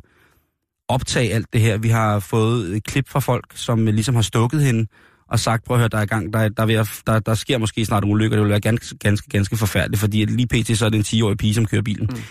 optage 0.87 1.33
alt 1.33 1.53
det 1.53 1.61
her. 1.61 1.77
Vi 1.77 1.89
har 1.89 2.19
fået 2.19 2.75
et 2.75 2.83
klip 2.83 3.09
fra 3.09 3.19
folk, 3.19 3.45
som 3.55 3.87
øh, 3.87 3.93
ligesom 3.93 4.15
har 4.15 4.21
stukket 4.21 4.63
hende 4.63 4.87
og 5.29 5.39
sagt, 5.39 5.63
prøv 5.65 5.75
at 5.75 5.79
høre, 5.79 5.89
der 5.89 5.97
er, 5.97 6.01
i 6.01 6.05
gang, 6.05 6.33
der, 6.33 6.39
er, 6.39 6.49
der, 6.49 6.63
er 6.75 6.81
at, 6.81 7.01
der, 7.07 7.19
der 7.19 7.33
sker 7.33 7.57
måske 7.57 7.85
snart 7.85 8.03
en 8.03 8.11
ulykke, 8.11 8.33
og 8.35 8.37
det 8.37 8.43
vil 8.43 8.49
være 8.51 8.59
ganske, 8.61 8.97
ganske, 8.97 9.29
ganske 9.29 9.57
forfærdeligt, 9.57 9.99
fordi 9.99 10.25
lige 10.25 10.47
pt. 10.47 10.77
så 10.77 10.85
er 10.85 10.89
det 10.89 11.13
en 11.13 11.19
10-årig 11.19 11.37
pige, 11.37 11.53
som 11.53 11.65
kører 11.65 11.81
bilen. 11.81 12.09
Mm. 12.11 12.21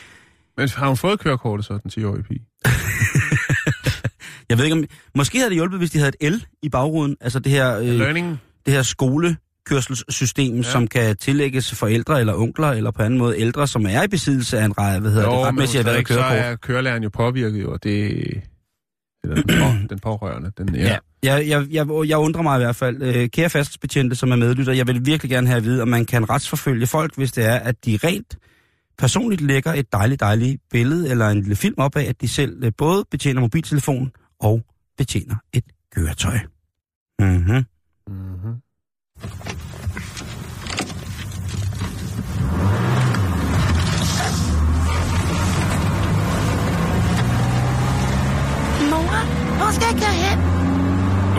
Men 0.59 0.69
har 0.69 0.87
hun 0.87 0.97
fået 0.97 1.21
kørekortet 1.21 1.67
så, 1.67 1.79
den 1.83 1.91
10-årige 2.05 2.23
pige? 2.23 2.41
Jeg 4.49 4.59
ved 4.59 4.65
ikke 4.65 4.77
om... 4.77 4.85
Måske 5.15 5.39
havde 5.39 5.51
det 5.51 5.57
hjulpet, 5.57 5.79
hvis 5.79 5.91
de 5.91 5.99
havde 5.99 6.13
et 6.21 6.33
L 6.33 6.45
i 6.63 6.69
bagruden, 6.69 7.17
altså 7.21 7.39
det 7.39 7.53
her... 7.53 7.79
Øh, 7.79 7.85
Learning? 7.85 8.41
det 8.67 8.75
her 8.75 8.83
skolekørselssystem, 8.83 10.57
ja. 10.57 10.63
som 10.63 10.89
kan 10.89 11.17
tillægges 11.17 11.75
forældre 11.75 12.21
eller 12.21 12.35
onkler, 12.35 12.69
eller 12.69 12.91
på 12.91 13.03
anden 13.03 13.19
måde 13.19 13.39
ældre, 13.39 13.67
som 13.67 13.87
er 13.87 14.03
i 14.03 14.09
besiddelse 14.09 14.59
af 14.59 14.65
en 14.65 14.79
rej, 14.79 14.99
hvad 14.99 15.11
hedder 15.11 15.27
Jo, 15.27 15.39
det, 15.39 15.47
retmæssigt 15.47 15.79
erhvervet 15.79 16.07
stadigvæk, 16.07 16.25
så 16.25 16.31
kørekort. 16.31 16.53
er 16.53 16.57
kørelæreren 16.57 17.03
jo 17.03 17.09
påvirket, 17.09 17.67
og 17.67 17.83
det... 17.83 18.09
Eller 19.25 19.35
den, 19.35 19.45
på, 19.61 19.67
den 19.91 19.99
pårørende. 19.99 20.53
Den, 20.59 20.75
ja. 20.75 20.83
Ja. 20.83 20.97
Jeg, 21.23 21.49
jeg, 21.49 21.67
jeg, 21.71 21.87
jeg 22.07 22.19
undrer 22.19 22.43
mig 22.43 22.57
i 22.57 22.63
hvert 22.65 22.77
fald. 22.77 23.03
Øh, 23.03 23.29
kære 23.29 23.51
fastbetjente, 23.51 24.17
som 24.17 24.33
er 24.33 24.37
medlytter, 24.37 24.73
jeg 24.73 24.87
vil 24.87 25.07
virkelig 25.07 25.31
gerne 25.31 25.47
have 25.47 25.57
at 25.57 25.65
vide, 25.65 25.83
om 25.83 25.89
man 25.89 26.05
kan 26.05 26.31
retsforfølge 26.31 26.87
folk, 26.87 27.17
hvis 27.17 27.33
det 27.33 27.45
er, 27.45 27.57
at 27.57 27.85
de 27.85 27.99
rent 28.05 28.39
personligt 28.99 29.41
lægger 29.41 29.73
et 29.73 29.93
dejligt, 29.93 30.21
dejligt 30.21 30.63
billede 30.71 31.11
eller 31.11 31.29
en 31.29 31.41
lille 31.41 31.57
film 31.57 31.75
op 31.79 31.97
af, 31.97 32.05
at 32.05 32.21
de 32.21 32.29
selv 32.29 32.65
øh, 32.65 32.73
både 32.79 33.05
betjener 33.11 33.41
mobiltelefon 33.41 34.11
og 34.41 34.63
betjener 34.99 35.37
et 35.53 35.65
køretøj. 35.95 36.39
Mm-hmm. 37.19 37.65
Mm-hmm. 38.09 38.55
Mor, 48.91 49.15
hvor 49.59 49.71
skal 49.73 49.87
jeg 49.91 49.97
køre 50.03 50.17
hen? 50.25 50.39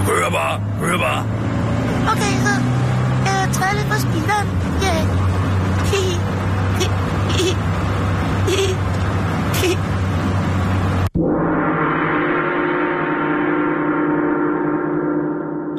Hør 0.07 0.29
bare, 0.29 0.59
hør 0.59 0.97
bare. 0.97 1.23
Okay, 2.11 2.33
så 2.45 2.53
jeg 3.25 3.49
træder 3.53 3.73
lidt 3.73 3.87
på 3.87 3.97
speederen. 3.99 4.47
Ja. 4.81 5.18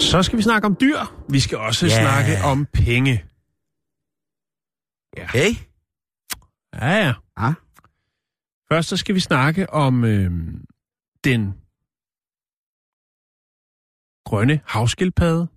Så 0.01 0.23
skal 0.23 0.37
vi 0.39 0.43
snakke 0.43 0.67
om 0.67 0.77
dyr. 0.81 0.99
Vi 1.29 1.41
skal 1.41 1.59
også 1.59 1.87
Ja. 1.87 2.01
snakke 2.03 2.45
om 2.45 2.67
penge. 2.73 3.25
Hey. 5.33 5.51
Ja, 6.75 7.07
ja. 7.07 7.13
Ah. 7.37 7.55
Først 8.73 8.89
så 8.89 8.97
skal 8.97 9.15
vi 9.15 9.21
snakke 9.21 9.71
om 9.73 10.05
øh, 10.05 10.31
den 11.25 11.55
grønne 14.25 14.61
havskildpadde. 14.67 15.49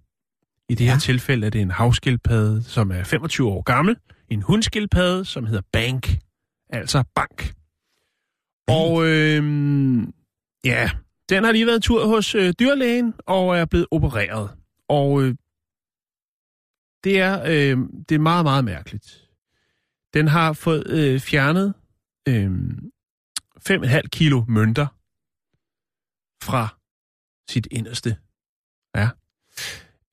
I 0.69 0.75
det 0.75 0.79
ja. 0.79 0.85
Ja. 0.85 0.91
her 0.91 0.99
tilfælde 0.99 1.45
er 1.47 1.51
det 1.51 1.61
en 1.61 1.71
havskildpadde, 1.71 2.63
som 2.63 2.91
er 2.91 3.03
25 3.03 3.47
år 3.49 3.61
gammel. 3.61 3.97
En 4.33 4.41
hundskildpadde, 4.41 5.25
som 5.25 5.45
hedder 5.45 5.61
Bank. 5.71 6.09
Altså 6.69 7.03
bank. 7.15 7.53
Og 8.67 9.05
øh, 9.05 9.43
ja, 10.63 10.91
den 11.29 11.43
har 11.43 11.51
lige 11.51 11.65
været 11.65 11.75
en 11.75 11.81
tur 11.81 12.07
hos 12.07 12.35
øh, 12.35 12.53
dyrlægen 12.59 13.13
og 13.25 13.57
er 13.57 13.65
blevet 13.65 13.87
opereret. 13.91 14.49
Og 14.89 15.23
øh, 15.23 15.35
det, 17.03 17.19
er, 17.19 17.41
øh, 17.41 17.77
det 18.09 18.15
er 18.15 18.19
meget, 18.19 18.45
meget 18.45 18.65
mærkeligt. 18.65 19.29
Den 20.13 20.27
har 20.27 20.53
fået 20.53 20.87
øh, 20.87 21.19
fjernet 21.19 21.73
øh, 22.27 22.51
5,5 23.69 24.01
kilo 24.01 24.45
mønter 24.47 24.87
fra 26.43 26.67
sit 27.49 27.67
inderste. 27.71 28.17
Ja. 28.95 29.09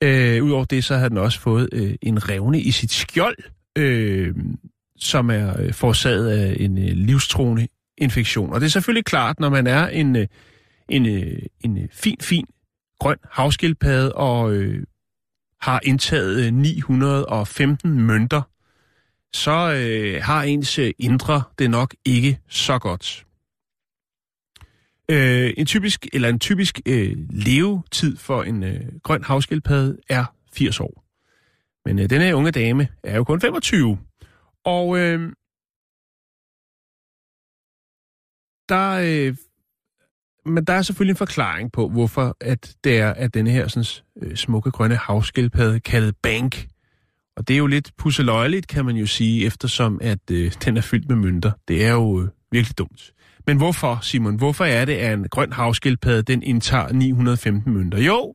Øh, 0.03 0.45
Udover 0.45 0.65
det, 0.65 0.85
så 0.85 0.97
har 0.97 1.09
den 1.09 1.19
også 1.19 1.41
fået 1.41 1.69
øh, 1.73 1.95
en 2.03 2.29
revne 2.29 2.61
i 2.61 2.71
sit 2.71 2.93
skjold, 2.93 3.37
øh, 3.81 4.35
som 4.99 5.31
er 5.31 5.61
øh, 5.61 5.73
forårsaget 5.73 6.29
af 6.29 6.57
en 6.61 6.79
øh, 6.79 6.97
livstruende 6.97 7.69
infektion. 7.99 8.53
Og 8.53 8.61
det 8.61 8.67
er 8.67 8.71
selvfølgelig 8.71 9.05
klart, 9.05 9.41
når 9.41 9.49
man 9.49 9.67
er 9.67 9.89
en, 9.89 10.17
øh, 10.17 10.27
en, 10.89 11.07
øh, 11.07 11.43
en 11.65 11.79
øh, 11.79 11.89
fin, 11.93 12.17
fin 12.21 12.47
grøn 12.99 13.17
havskildpadde 13.31 14.13
og 14.13 14.53
øh, 14.53 14.87
har 15.61 15.81
indtaget 15.83 16.47
øh, 16.47 16.53
915 16.53 18.01
mønter, 18.01 18.43
så 19.33 19.73
øh, 19.73 20.23
har 20.23 20.43
ens 20.43 20.79
øh, 20.79 20.93
indre 20.99 21.43
det 21.59 21.71
nok 21.71 21.95
ikke 22.05 22.39
så 22.49 22.79
godt. 22.79 23.27
Øh, 25.11 25.55
en 25.57 25.67
typisk 25.67 26.07
eller 26.13 26.29
en 26.29 26.39
typisk 26.39 26.81
øh, 26.87 27.17
levetid 27.31 28.17
for 28.17 28.43
en 28.43 28.63
øh, 28.63 28.81
grøn 29.03 29.25
havskildpadde 29.25 29.97
er 30.09 30.25
80 30.53 30.81
år. 30.81 31.05
Men 31.91 31.99
øh, 31.99 32.11
denne 32.11 32.37
unge 32.37 32.51
dame 32.51 32.89
er 33.05 33.17
jo 33.17 33.25
kun 33.25 33.41
25. 33.41 33.99
Og 34.65 34.99
øh, 34.99 35.33
der, 38.69 38.91
øh, 38.91 39.37
men 40.47 40.65
der 40.65 40.73
er 40.73 40.83
selvfølgelig 40.83 41.13
en 41.13 41.17
forklaring 41.17 41.73
på, 41.73 41.89
hvorfor 41.89 42.37
at 42.41 42.77
det 42.85 42.99
er, 42.99 43.11
at 43.11 43.35
denne 43.35 43.51
her 43.51 43.69
sådan, 43.69 44.03
øh, 44.23 44.37
smukke 44.37 44.71
grønne 44.71 44.97
havskildpadde 44.97 45.81
kaldet 45.81 46.17
Bank. 46.23 46.67
Og 47.37 47.49
det 47.49 47.55
er 47.55 47.59
jo 47.59 47.67
lidt 47.67 47.93
pusseløjeligt, 47.99 48.69
kan 48.69 48.85
man 48.85 48.97
jo 48.97 49.07
sige, 49.07 49.47
eftersom 49.47 49.99
at 50.03 50.31
øh, 50.31 50.53
den 50.65 50.77
er 50.77 50.83
fyldt 50.83 51.09
med 51.09 51.17
mønter. 51.17 51.53
Det 51.69 51.85
er 51.85 51.93
jo 51.93 52.23
øh, 52.23 52.29
virkelig 52.53 52.79
dumt. 52.79 53.13
Men 53.47 53.57
hvorfor, 53.57 53.99
Simon? 54.03 54.37
Hvorfor 54.37 54.65
er 54.65 54.85
det, 54.85 54.95
at 54.95 55.19
en 55.19 55.29
grøn 55.29 55.53
havskildpadde, 55.53 56.23
den 56.23 56.43
indtager 56.43 56.93
915 56.93 57.75
mønter? 57.75 57.99
Jo, 57.99 58.35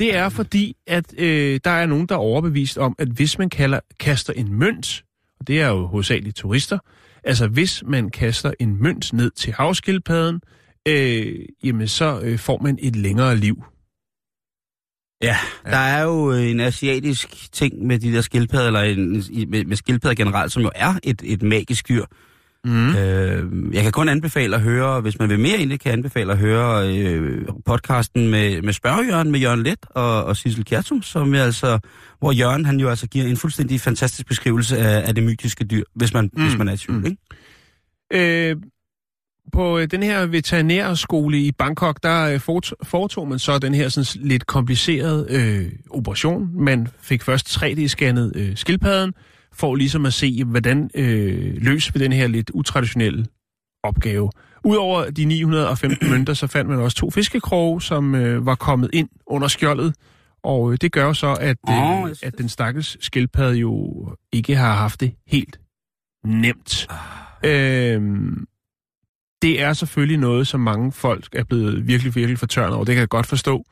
det 0.00 0.16
er 0.16 0.28
fordi, 0.28 0.76
at 0.86 1.14
øh, 1.18 1.60
der 1.64 1.70
er 1.70 1.86
nogen, 1.86 2.06
der 2.06 2.14
er 2.14 2.18
overbevist 2.18 2.78
om, 2.78 2.94
at 2.98 3.08
hvis 3.08 3.38
man 3.38 3.50
kalder, 3.50 3.80
kaster 4.00 4.32
en 4.32 4.52
mønt, 4.52 5.04
og 5.40 5.46
det 5.46 5.60
er 5.60 5.68
jo 5.68 5.86
hovedsageligt 5.86 6.36
turister, 6.36 6.78
altså 7.24 7.48
hvis 7.48 7.82
man 7.86 8.10
kaster 8.10 8.52
en 8.60 8.82
mønt 8.82 9.12
ned 9.12 9.30
til 9.30 9.52
havskildpadden, 9.52 10.40
øh, 10.88 11.38
jamen 11.64 11.88
så 11.88 12.20
øh, 12.20 12.38
får 12.38 12.58
man 12.62 12.78
et 12.82 12.96
længere 12.96 13.36
liv. 13.36 13.64
Ja, 15.22 15.36
der 15.64 15.76
er 15.76 16.02
jo 16.02 16.32
øh, 16.32 16.50
en 16.50 16.60
asiatisk 16.60 17.52
ting 17.52 17.86
med 17.86 17.98
de 17.98 18.12
der 18.12 18.20
skildpadder, 18.20 18.66
eller 18.66 18.80
en, 18.80 19.12
med, 19.50 19.64
med 19.64 19.76
skildpadder 19.76 20.14
generelt, 20.14 20.52
som 20.52 20.62
jo 20.62 20.70
er 20.74 20.94
et, 21.02 21.22
et 21.24 21.42
magisk 21.42 21.88
dyr. 21.88 22.04
Mm. 22.64 22.96
Øh, 22.96 23.74
jeg 23.74 23.82
kan 23.82 23.92
kun 23.92 24.08
anbefale 24.08 24.56
at 24.56 24.62
høre, 24.62 25.00
hvis 25.00 25.18
man 25.18 25.28
vil 25.28 25.38
mere 25.40 25.56
egentlig, 25.56 25.80
kan 25.80 25.88
jeg 25.88 25.96
anbefale 25.96 26.32
at 26.32 26.38
høre 26.38 26.96
øh, 26.96 27.46
podcasten 27.66 28.28
med, 28.28 28.62
med 28.62 28.72
Spørgejørn, 28.72 29.30
med 29.30 29.40
Jørgen 29.40 29.62
Let 29.62 29.78
og, 29.90 30.24
og 30.24 30.36
Sissel 30.36 30.64
Kjertum, 30.64 31.02
som 31.02 31.34
jeg 31.34 31.44
altså, 31.44 31.78
hvor 32.18 32.32
Jørgen 32.32 32.64
han 32.64 32.80
jo 32.80 32.88
altså 32.88 33.06
giver 33.08 33.24
en 33.26 33.36
fuldstændig 33.36 33.80
fantastisk 33.80 34.26
beskrivelse 34.26 34.78
af, 34.78 35.08
af 35.08 35.14
det 35.14 35.24
mytiske 35.24 35.64
dyr, 35.64 35.84
hvis 35.94 36.14
man, 36.14 36.30
mm. 36.32 36.42
hvis 36.42 36.58
man 36.58 36.68
er 36.68 36.72
i 36.72 36.76
tvivl, 36.76 36.98
Mm. 37.00 37.06
ikke? 37.06 38.50
Øh, 38.50 38.56
på 39.52 39.78
øh, 39.78 39.86
den 39.90 40.02
her 40.02 40.26
veterinærskole 40.26 41.38
i 41.38 41.52
Bangkok, 41.52 42.02
der 42.02 42.22
øh, 42.22 42.40
foretog 42.82 43.28
man 43.28 43.38
så 43.38 43.58
den 43.58 43.74
her 43.74 43.88
sådan 43.88 44.22
lidt 44.28 44.46
komplicerede 44.46 45.26
øh, 45.30 45.72
operation. 45.90 46.50
Man 46.54 46.88
fik 47.00 47.22
først 47.22 47.62
3D-scannet 47.62 48.32
øh, 48.34 48.56
skildpadden, 48.56 49.12
for 49.52 49.74
ligesom 49.74 50.06
at 50.06 50.12
se, 50.12 50.44
hvordan 50.44 50.90
øh, 50.94 51.56
løser 51.56 51.92
vi 51.92 51.98
den 51.98 52.12
her 52.12 52.26
lidt 52.26 52.50
utraditionelle 52.50 53.26
opgave. 53.82 54.30
Udover 54.64 55.10
de 55.10 55.24
915 55.24 56.10
mønter, 56.12 56.34
så 56.34 56.46
fandt 56.46 56.70
man 56.70 56.78
også 56.78 56.96
to 56.96 57.10
fiskekroge, 57.10 57.82
som 57.82 58.14
øh, 58.14 58.46
var 58.46 58.54
kommet 58.54 58.90
ind 58.92 59.08
under 59.26 59.48
skjoldet. 59.48 59.94
Og 60.42 60.72
øh, 60.72 60.78
det 60.80 60.92
gør 60.92 61.12
så, 61.12 61.34
at, 61.40 61.56
øh, 61.70 62.16
at 62.22 62.38
den 62.38 62.48
stakkels 62.48 63.04
skildpadde 63.04 63.56
jo 63.56 64.06
ikke 64.32 64.56
har 64.56 64.74
haft 64.74 65.00
det 65.00 65.14
helt 65.26 65.60
nemt. 66.24 66.88
Øhm, 67.44 68.46
det 69.42 69.62
er 69.62 69.72
selvfølgelig 69.72 70.18
noget, 70.18 70.46
som 70.46 70.60
mange 70.60 70.92
folk 70.92 71.28
er 71.32 71.44
blevet 71.44 71.86
virkelig, 71.86 72.14
virkelig 72.14 72.38
fortørnet 72.38 72.74
over. 72.74 72.84
Det 72.84 72.94
kan 72.94 73.00
jeg 73.00 73.08
godt 73.08 73.26
forstå. 73.26 73.64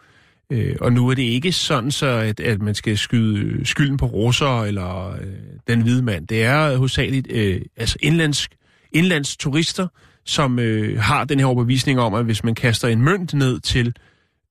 Øh, 0.52 0.76
og 0.80 0.92
nu 0.92 1.08
er 1.08 1.14
det 1.14 1.22
ikke 1.22 1.52
sådan, 1.52 1.90
så 1.90 2.06
at, 2.06 2.40
at 2.40 2.62
man 2.62 2.74
skal 2.74 2.98
skyde 2.98 3.66
skylden 3.66 3.96
på 3.96 4.06
russer 4.06 4.62
eller 4.62 5.10
øh, 5.10 5.26
den 5.68 5.80
hvide 5.80 6.02
mand. 6.02 6.26
Det 6.26 6.42
er 6.42 6.76
hovedsageligt 6.76 7.26
øh, 7.30 7.60
altså 7.76 7.96
indlandsk, 8.00 8.56
indlands 8.92 9.36
turister, 9.36 9.88
som 10.24 10.58
øh, 10.58 11.00
har 11.00 11.24
den 11.24 11.38
her 11.38 11.46
overbevisning 11.46 12.00
om, 12.00 12.14
at 12.14 12.24
hvis 12.24 12.44
man 12.44 12.54
kaster 12.54 12.88
en 12.88 13.02
mønt 13.02 13.34
ned 13.34 13.60
til, 13.60 13.94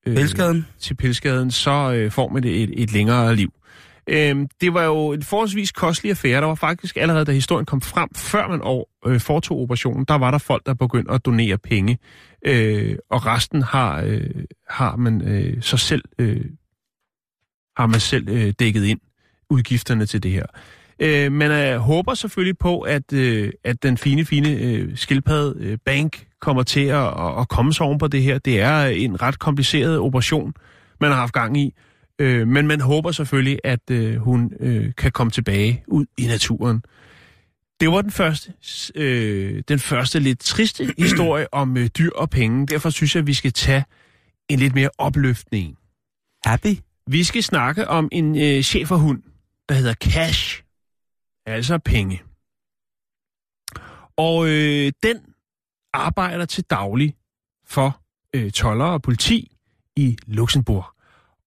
øh, 0.06 0.16
Pelskaden? 0.16 0.66
til 0.78 0.94
pilskaden, 0.94 1.50
så 1.50 1.92
øh, 1.92 2.10
får 2.10 2.28
man 2.28 2.44
et, 2.44 2.82
et 2.82 2.92
længere 2.92 3.36
liv. 3.36 3.52
Øhm, 4.08 4.48
det 4.60 4.74
var 4.74 4.84
jo 4.84 5.12
en 5.12 5.22
forholdsvis 5.22 5.72
kostelig 5.72 6.10
affære. 6.10 6.40
Der 6.40 6.46
var 6.46 6.54
faktisk 6.54 6.96
allerede, 6.96 7.24
da 7.24 7.32
historien 7.32 7.66
kom 7.66 7.80
frem, 7.80 8.08
før 8.14 8.48
man 8.48 8.60
over, 8.60 8.84
øh, 9.06 9.20
foretog 9.20 9.60
operationen, 9.60 10.04
der 10.04 10.14
var 10.14 10.30
der 10.30 10.38
folk, 10.38 10.66
der 10.66 10.74
begyndte 10.74 11.12
at 11.12 11.26
donere 11.26 11.58
penge. 11.58 11.98
Øh, 12.46 12.96
og 13.10 13.26
resten 13.26 13.62
har, 13.62 14.02
øh, 14.02 14.30
har 14.70 14.96
man 14.96 15.22
øh, 15.22 15.62
så 15.62 15.76
selv, 15.76 16.04
øh, 16.18 16.44
har 17.76 17.86
man 17.86 18.00
selv 18.00 18.28
øh, 18.28 18.52
dækket 18.58 18.84
ind 18.84 19.00
udgifterne 19.50 20.06
til 20.06 20.22
det 20.22 20.30
her. 20.30 20.46
Øh, 21.00 21.32
man 21.32 21.50
øh, 21.50 21.78
håber 21.78 22.14
selvfølgelig 22.14 22.58
på, 22.58 22.80
at, 22.80 23.12
øh, 23.12 23.52
at 23.64 23.82
den 23.82 23.96
fine, 23.96 24.24
fine 24.24 24.50
øh, 24.50 24.96
skildpadde 24.96 25.54
øh, 25.58 25.78
bank 25.84 26.26
kommer 26.40 26.62
til 26.62 26.86
at, 26.86 27.06
at, 27.06 27.40
at 27.40 27.48
komme 27.48 27.72
sig 27.72 27.86
oven 27.86 27.98
på 27.98 28.08
det 28.08 28.22
her. 28.22 28.38
Det 28.38 28.60
er 28.60 28.84
en 28.86 29.22
ret 29.22 29.38
kompliceret 29.38 29.98
operation, 29.98 30.54
man 31.00 31.10
har 31.10 31.18
haft 31.18 31.32
gang 31.32 31.56
i. 31.56 31.74
Øh, 32.18 32.48
men 32.48 32.66
man 32.66 32.80
håber 32.80 33.12
selvfølgelig, 33.12 33.58
at 33.64 33.90
øh, 33.90 34.16
hun 34.16 34.52
øh, 34.60 34.92
kan 34.96 35.12
komme 35.12 35.30
tilbage 35.30 35.84
ud 35.86 36.06
i 36.18 36.26
naturen. 36.26 36.82
Det 37.80 37.88
var 37.88 38.02
den 38.02 38.10
første, 38.10 38.52
øh, 38.94 39.62
den 39.68 39.78
første 39.78 40.20
lidt 40.20 40.40
triste 40.40 40.94
historie 40.98 41.54
om 41.54 41.76
øh, 41.76 41.86
dyr 41.86 42.10
og 42.14 42.30
penge. 42.30 42.66
Derfor 42.66 42.90
synes 42.90 43.14
jeg, 43.14 43.20
at 43.20 43.26
vi 43.26 43.34
skal 43.34 43.52
tage 43.52 43.84
en 44.48 44.58
lidt 44.58 44.74
mere 44.74 44.90
opløftning. 44.98 45.78
Happy? 46.44 46.76
Vi 47.06 47.24
skal 47.24 47.42
snakke 47.42 47.88
om 47.88 48.08
en 48.12 48.36
øh, 48.42 48.62
cheferhund, 48.62 49.22
der 49.68 49.74
hedder 49.74 49.94
Cash. 49.94 50.62
Altså 51.46 51.78
penge. 51.78 52.22
Og 54.16 54.48
øh, 54.48 54.92
den 55.02 55.16
arbejder 55.92 56.44
til 56.44 56.64
daglig 56.64 57.14
for 57.66 58.00
øh, 58.34 58.50
toller 58.50 58.84
og 58.84 59.02
politi 59.02 59.56
i 59.96 60.16
Luxembourg. 60.26 60.86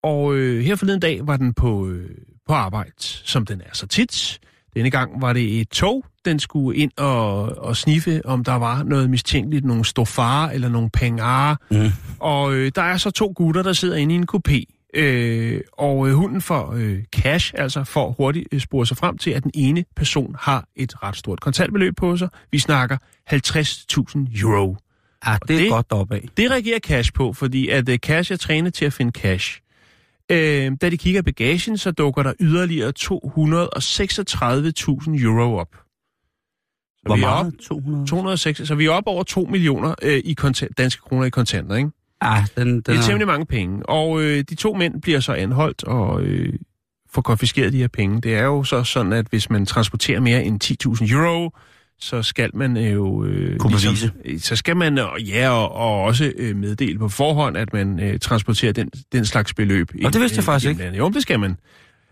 Og 0.03 0.35
øh, 0.35 0.63
her 0.63 0.75
forleden 0.75 0.99
dag 0.99 1.27
var 1.27 1.37
den 1.37 1.53
på, 1.53 1.87
øh, 1.87 2.17
på 2.47 2.53
arbejde, 2.53 2.93
som 2.99 3.45
den 3.45 3.61
er 3.61 3.73
så 3.73 3.87
tit. 3.87 4.39
Denne 4.75 4.89
gang 4.89 5.21
var 5.21 5.33
det 5.33 5.61
et 5.61 5.69
tog, 5.69 6.05
den 6.25 6.39
skulle 6.39 6.77
ind 6.79 6.91
og, 6.97 7.41
og 7.57 7.77
sniffe, 7.77 8.21
om 8.25 8.43
der 8.43 8.53
var 8.53 8.83
noget 8.83 9.09
mistænkeligt, 9.09 9.65
nogle 9.65 9.85
stofar 9.85 10.49
eller 10.49 10.69
nogle 10.69 10.89
pengar. 10.89 11.57
Mm. 11.71 11.89
Og 12.19 12.53
øh, 12.53 12.71
der 12.75 12.81
er 12.81 12.97
så 12.97 13.11
to 13.11 13.33
gutter, 13.35 13.63
der 13.63 13.73
sidder 13.73 13.95
inde 13.95 14.15
i 14.15 14.17
en 14.17 14.27
kopé. 14.35 14.63
Øh, 14.93 15.61
og 15.77 16.07
øh, 16.09 16.13
hunden 16.15 16.41
får 16.41 16.73
øh, 16.77 16.99
cash, 17.15 17.53
altså 17.57 17.83
for 17.83 18.11
hurtigt 18.11 18.47
øh, 18.51 18.59
spore 18.59 18.85
sig 18.85 18.97
frem 18.97 19.17
til, 19.17 19.31
at 19.31 19.43
den 19.43 19.51
ene 19.53 19.85
person 19.95 20.35
har 20.39 20.65
et 20.75 21.03
ret 21.03 21.15
stort 21.17 21.39
kontantbeløb 21.41 21.95
på 21.97 22.17
sig. 22.17 22.29
Vi 22.51 22.59
snakker 22.59 22.97
50.000 23.33 24.41
euro. 24.41 24.77
Ja, 25.27 25.35
det 25.47 25.55
er 25.55 25.59
det- 25.59 25.69
godt 25.71 25.89
deroppe 25.89 26.15
af. 26.15 26.25
Det 26.37 26.51
reagerer 26.51 26.79
Cash 26.79 27.13
på, 27.13 27.33
fordi 27.33 27.69
at 27.69 27.89
uh, 27.89 27.95
Cash 27.95 28.31
er 28.31 28.37
trænet 28.37 28.73
til 28.73 28.85
at 28.85 28.93
finde 28.93 29.11
cash. 29.11 29.60
Øh, 30.31 30.71
da 30.81 30.89
de 30.89 30.97
kigger 30.97 31.19
i 31.19 31.23
bagagen, 31.23 31.77
så 31.77 31.91
dukker 31.91 32.23
der 32.23 32.33
yderligere 32.39 32.93
236.000 32.99 35.23
euro 35.23 35.57
op. 35.57 35.67
Så 35.71 35.77
Hvor 37.05 37.15
vi 37.15 37.21
meget? 37.21 37.47
Op, 37.47 37.53
200? 37.67 38.07
206, 38.07 38.67
så 38.67 38.75
vi 38.75 38.85
er 38.85 38.91
op 38.91 39.03
over 39.05 39.23
2 39.23 39.47
millioner 39.51 39.95
øh, 40.01 40.21
i 40.25 40.33
kontant, 40.33 40.77
danske 40.77 41.01
kroner 41.01 41.25
i 41.25 41.29
kontanter, 41.29 41.75
ikke? 41.75 41.89
Ja, 42.23 42.45
den, 42.57 42.67
den 42.67 42.77
Det 42.77 42.87
er 42.95 42.97
er... 42.97 43.01
temmelig 43.01 43.27
mange 43.27 43.45
penge. 43.45 43.89
Og 43.89 44.21
øh, 44.21 44.43
de 44.49 44.55
to 44.55 44.73
mænd 44.73 45.01
bliver 45.01 45.19
så 45.19 45.33
anholdt 45.33 45.83
og 45.83 46.21
øh, 46.23 46.53
får 47.13 47.21
konfiskeret 47.21 47.73
de 47.73 47.77
her 47.77 47.87
penge. 47.87 48.21
Det 48.21 48.35
er 48.35 48.43
jo 48.43 48.63
så 48.63 48.83
sådan, 48.83 49.13
at 49.13 49.25
hvis 49.29 49.49
man 49.49 49.65
transporterer 49.65 50.19
mere 50.19 50.43
end 50.43 50.63
10.000 50.63 51.13
euro, 51.13 51.51
så 52.01 52.23
skal 52.23 52.49
man 52.53 52.77
øh, 52.77 52.93
jo... 52.93 53.23
Øh, 53.23 53.57
Kunne 53.57 53.77
øh, 54.25 54.39
så 54.39 54.55
skal 54.55 54.77
man, 54.77 54.99
øh, 54.99 55.29
ja, 55.29 55.49
og, 55.49 55.71
og 55.71 56.01
også 56.01 56.33
øh, 56.37 56.55
meddele 56.55 56.99
på 56.99 57.09
forhånd, 57.09 57.57
at 57.57 57.73
man 57.73 57.99
øh, 57.99 58.19
transporterer 58.19 58.73
den, 58.73 58.89
den 59.11 59.25
slags 59.25 59.53
beløb. 59.53 59.91
Og 60.05 60.13
det 60.13 60.21
vidste 60.21 60.37
jeg 60.37 60.43
faktisk 60.43 60.69
ikke. 60.69 60.83
Jo, 60.97 61.09
det 61.09 61.21
skal 61.21 61.39
man. 61.39 61.57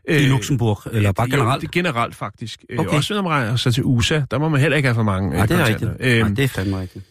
I 0.09 0.27
Luxembourg, 0.27 0.81
eller 0.93 1.11
bare 1.11 1.27
Øh, 1.27 1.33
jo, 1.33 1.37
generelt? 1.37 1.71
generelt 1.71 2.15
faktisk. 2.15 2.65
Okay. 2.79 2.97
Også 2.97 3.13
når 3.13 3.21
man 3.21 3.31
regner 3.31 3.55
sig 3.55 3.73
til 3.73 3.83
USA, 3.83 4.21
der 4.31 4.37
må 4.37 4.49
man 4.49 4.61
heller 4.61 4.77
ikke 4.77 4.87
have 4.87 4.95
for 4.95 5.03
mange 5.03 5.41
øh, 5.41 5.47
det 5.47 5.59
er 5.59 5.67
rigtigt. 5.67 5.91
Øhm, 5.99 6.35
det 6.35 6.43
er 6.43 6.47
fandme 6.47 6.79
rigtigt. 6.79 7.05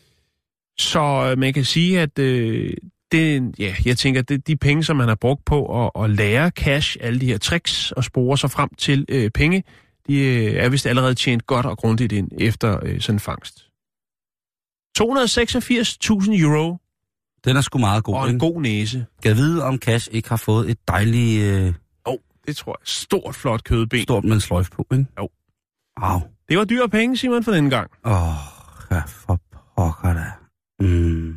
så 0.78 1.30
øh, 1.30 1.38
man 1.38 1.52
kan 1.52 1.64
sige, 1.64 2.00
at 2.00 2.18
øh, 2.18 2.72
det, 3.12 3.54
ja, 3.58 3.74
jeg 3.84 3.98
tænker, 3.98 4.22
det, 4.22 4.46
de 4.46 4.56
penge, 4.56 4.84
som 4.84 4.96
man 4.96 5.08
har 5.08 5.14
brugt 5.14 5.44
på 5.44 5.84
at, 5.84 6.04
at 6.04 6.10
lære 6.10 6.50
cash, 6.50 6.96
alle 7.00 7.20
de 7.20 7.26
her 7.26 7.38
tricks 7.38 7.92
og 7.92 8.04
spore 8.04 8.38
sig 8.38 8.50
frem 8.50 8.68
til 8.78 9.04
øh, 9.08 9.30
penge, 9.30 9.64
de 10.08 10.18
øh, 10.18 10.54
er 10.54 10.68
vist 10.68 10.86
allerede 10.86 11.14
tjent 11.14 11.46
godt 11.46 11.66
og 11.66 11.78
grundigt 11.78 12.12
ind 12.12 12.30
efter 12.38 12.80
øh, 12.82 13.00
sådan 13.00 13.14
en 13.16 13.20
fangst. 13.20 13.58
286.000 14.98 16.42
euro 16.42 16.76
Den 17.44 17.56
er 17.56 17.60
sgu 17.60 17.78
meget 17.78 18.04
god, 18.04 18.14
og 18.14 18.24
en 18.28 18.34
ikke? 18.34 18.46
god 18.46 18.62
næse. 18.62 19.06
Kan 19.22 19.36
vide, 19.36 19.64
om 19.64 19.78
Cash 19.78 20.08
ikke 20.12 20.28
har 20.28 20.36
fået 20.36 20.70
et 20.70 20.78
dejligt 20.88 21.42
øh, 21.42 21.74
Det 22.46 22.56
tror 22.56 22.72
jeg. 22.80 22.86
Stort, 22.86 23.34
flot 23.34 23.64
kødben. 23.64 24.02
stort 24.02 24.24
med 24.24 24.32
en 24.34 24.40
sløjf 24.40 24.70
på, 24.70 24.86
ikke? 24.92 25.06
Jo. 25.18 25.28
Au. 25.96 26.20
Det 26.48 26.58
var 26.58 26.64
dyre 26.64 26.88
penge, 26.88 27.16
Simon, 27.16 27.44
for 27.44 27.52
den 27.52 27.70
gang. 27.70 27.90
Åh, 28.04 28.12
oh, 28.12 28.34
ja, 28.90 29.02
for 29.06 29.40
pokker 29.76 30.14
da. 30.14 30.32
Mm. 30.80 31.34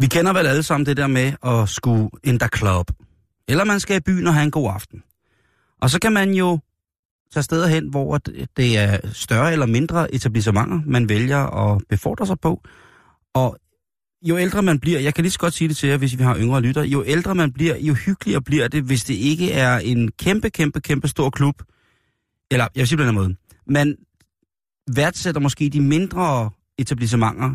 Vi 0.00 0.06
kender 0.06 0.32
vel 0.32 0.46
alle 0.46 0.62
sammen 0.62 0.86
det 0.86 0.96
der 0.96 1.06
med 1.06 1.32
at 1.42 1.68
skulle 1.68 2.10
in 2.24 2.38
the 2.38 2.48
club. 2.56 2.90
Eller 3.48 3.64
man 3.64 3.80
skal 3.80 3.96
i 3.96 4.00
byen 4.00 4.26
og 4.26 4.34
have 4.34 4.44
en 4.44 4.50
god 4.50 4.70
aften. 4.74 5.02
Og 5.80 5.90
så 5.90 5.98
kan 6.00 6.12
man 6.12 6.34
jo 6.34 6.58
tage 7.32 7.42
steder 7.42 7.66
hen, 7.66 7.88
hvor 7.88 8.18
det 8.56 8.78
er 8.78 8.98
større 9.12 9.52
eller 9.52 9.66
mindre 9.66 10.14
etablissementer, 10.14 10.80
man 10.86 11.08
vælger 11.08 11.38
at 11.38 11.82
befordre 11.88 12.26
sig 12.26 12.40
på. 12.40 12.62
Og 13.34 13.58
jo 14.22 14.38
ældre 14.38 14.62
man 14.62 14.80
bliver, 14.80 15.00
jeg 15.00 15.14
kan 15.14 15.22
lige 15.24 15.32
så 15.32 15.38
godt 15.38 15.54
sige 15.54 15.68
det 15.68 15.76
til 15.76 15.88
jer, 15.88 15.96
hvis 15.96 16.18
vi 16.18 16.22
har 16.22 16.38
yngre 16.38 16.60
lytter, 16.60 16.82
jo 16.82 17.04
ældre 17.06 17.34
man 17.34 17.52
bliver, 17.52 17.76
jo 17.76 17.94
hyggeligere 17.94 18.42
bliver 18.42 18.68
det, 18.68 18.82
hvis 18.82 19.04
det 19.04 19.14
ikke 19.14 19.52
er 19.52 19.78
en 19.78 20.10
kæmpe, 20.12 20.50
kæmpe, 20.50 20.80
kæmpe 20.80 21.08
stor 21.08 21.30
klub. 21.30 21.62
Eller, 22.50 22.68
jeg 22.74 22.80
vil 22.80 22.88
sige 22.88 22.98
på 22.98 23.04
den 23.04 23.14
måde. 23.14 23.36
Man 23.66 23.96
værdsætter 24.94 25.40
måske 25.40 25.68
de 25.68 25.80
mindre 25.80 26.50
etablissementer 26.78 27.54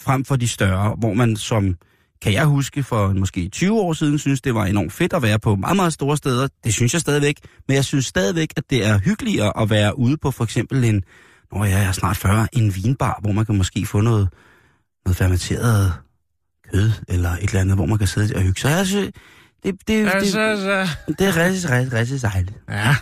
frem 0.00 0.24
for 0.24 0.36
de 0.36 0.48
større, 0.48 0.94
hvor 0.98 1.14
man 1.14 1.36
som 1.36 1.76
kan 2.22 2.32
jeg 2.32 2.44
huske 2.44 2.82
for 2.82 3.12
måske 3.12 3.48
20 3.48 3.80
år 3.80 3.92
siden, 3.92 4.18
synes 4.18 4.40
det 4.40 4.54
var 4.54 4.64
enormt 4.66 4.92
fedt 4.92 5.12
at 5.12 5.22
være 5.22 5.38
på 5.38 5.56
meget, 5.56 5.76
meget 5.76 5.92
store 5.92 6.16
steder. 6.16 6.48
Det 6.64 6.74
synes 6.74 6.92
jeg 6.92 7.00
stadigvæk. 7.00 7.36
Men 7.68 7.74
jeg 7.74 7.84
synes 7.84 8.06
stadigvæk, 8.06 8.52
at 8.56 8.62
det 8.70 8.86
er 8.86 8.98
hyggeligere 8.98 9.60
at 9.62 9.70
være 9.70 9.98
ude 9.98 10.16
på 10.16 10.30
for 10.30 10.44
eksempel 10.44 10.84
en, 10.84 11.02
når 11.52 11.64
jeg 11.64 11.84
er 11.84 11.92
snart 11.92 12.16
40, 12.16 12.48
en 12.52 12.74
vinbar, 12.74 13.18
hvor 13.22 13.32
man 13.32 13.46
kan 13.46 13.56
måske 13.56 13.86
få 13.86 14.00
noget, 14.00 14.28
noget 15.04 15.16
fermenteret 15.16 15.92
kød, 16.72 16.90
eller 17.08 17.30
et 17.30 17.42
eller 17.42 17.60
andet, 17.60 17.76
hvor 17.76 17.86
man 17.86 17.98
kan 17.98 18.06
sidde 18.06 18.36
og 18.36 18.42
hygge 18.42 18.60
sig. 18.60 18.70
Jeg 18.70 18.86
synes, 18.86 19.10
det, 19.62 19.74
det, 19.74 19.88
det, 19.88 20.08
Altså, 20.08 20.40
det, 20.40 20.58
så, 20.58 20.88
det 21.18 21.26
er 21.26 21.36
rigtig, 21.36 21.70
rigtig, 21.70 21.92
rigtig 21.92 22.22
dejligt. 22.22 22.56
ja. 22.70 22.96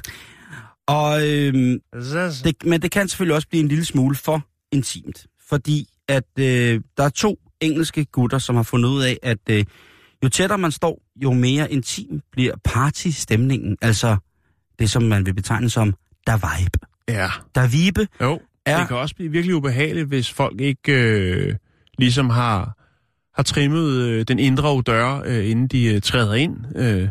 Og, 0.87 1.29
øhm, 1.29 1.79
Så, 2.03 2.33
så. 2.33 2.41
det, 2.45 2.55
men 2.65 2.83
det 2.83 2.91
kan 2.91 3.09
selvfølgelig 3.09 3.35
også 3.37 3.49
blive 3.49 3.61
en 3.63 3.69
lille 3.69 3.85
smule 3.85 4.17
for 4.17 4.43
intimt, 4.73 5.27
fordi 5.49 5.89
at 6.11 6.25
øh, 6.39 6.81
der 6.97 7.05
er 7.05 7.09
to 7.09 7.39
engelske 7.61 8.05
gutter, 8.05 8.39
som 8.39 8.57
har 8.57 8.63
fundet 8.63 8.89
ud 8.89 9.03
af, 9.03 9.19
at 9.23 9.39
øh, 9.51 9.65
jo 10.25 10.29
tættere 10.29 10.59
man 10.59 10.71
står, 10.71 11.03
jo 11.17 11.33
mere 11.33 11.73
intim 11.73 12.21
bliver 12.33 12.55
partystemningen. 12.65 13.77
Altså 13.83 14.17
det, 14.79 14.91
som 14.91 15.03
man 15.03 15.27
vil 15.27 15.35
betegne 15.35 15.71
som 15.71 15.95
der 16.27 16.37
vibe. 16.37 16.79
Ja. 17.09 17.31
Der 17.55 17.67
vibe 17.67 18.09
Jo, 18.21 18.41
er... 18.67 18.79
det 18.79 18.89
kan 18.89 18.97
også 18.97 19.15
blive 19.15 19.31
virkelig 19.31 19.55
ubehageligt, 19.55 20.09
hvis 20.09 20.31
folk 20.33 20.61
ikke 20.61 20.93
øh, 20.93 21.57
ligesom 21.99 22.31
har, 22.31 22.77
har 23.37 23.43
trimmet 23.43 23.91
øh, 23.91 24.25
den 24.29 24.39
indre 24.39 24.83
dør, 24.87 25.23
øh, 25.25 25.51
inden 25.51 25.67
de 25.67 25.95
øh, 25.95 26.01
træder 26.01 26.35
ind. 26.35 26.57
Øh, 26.77 27.09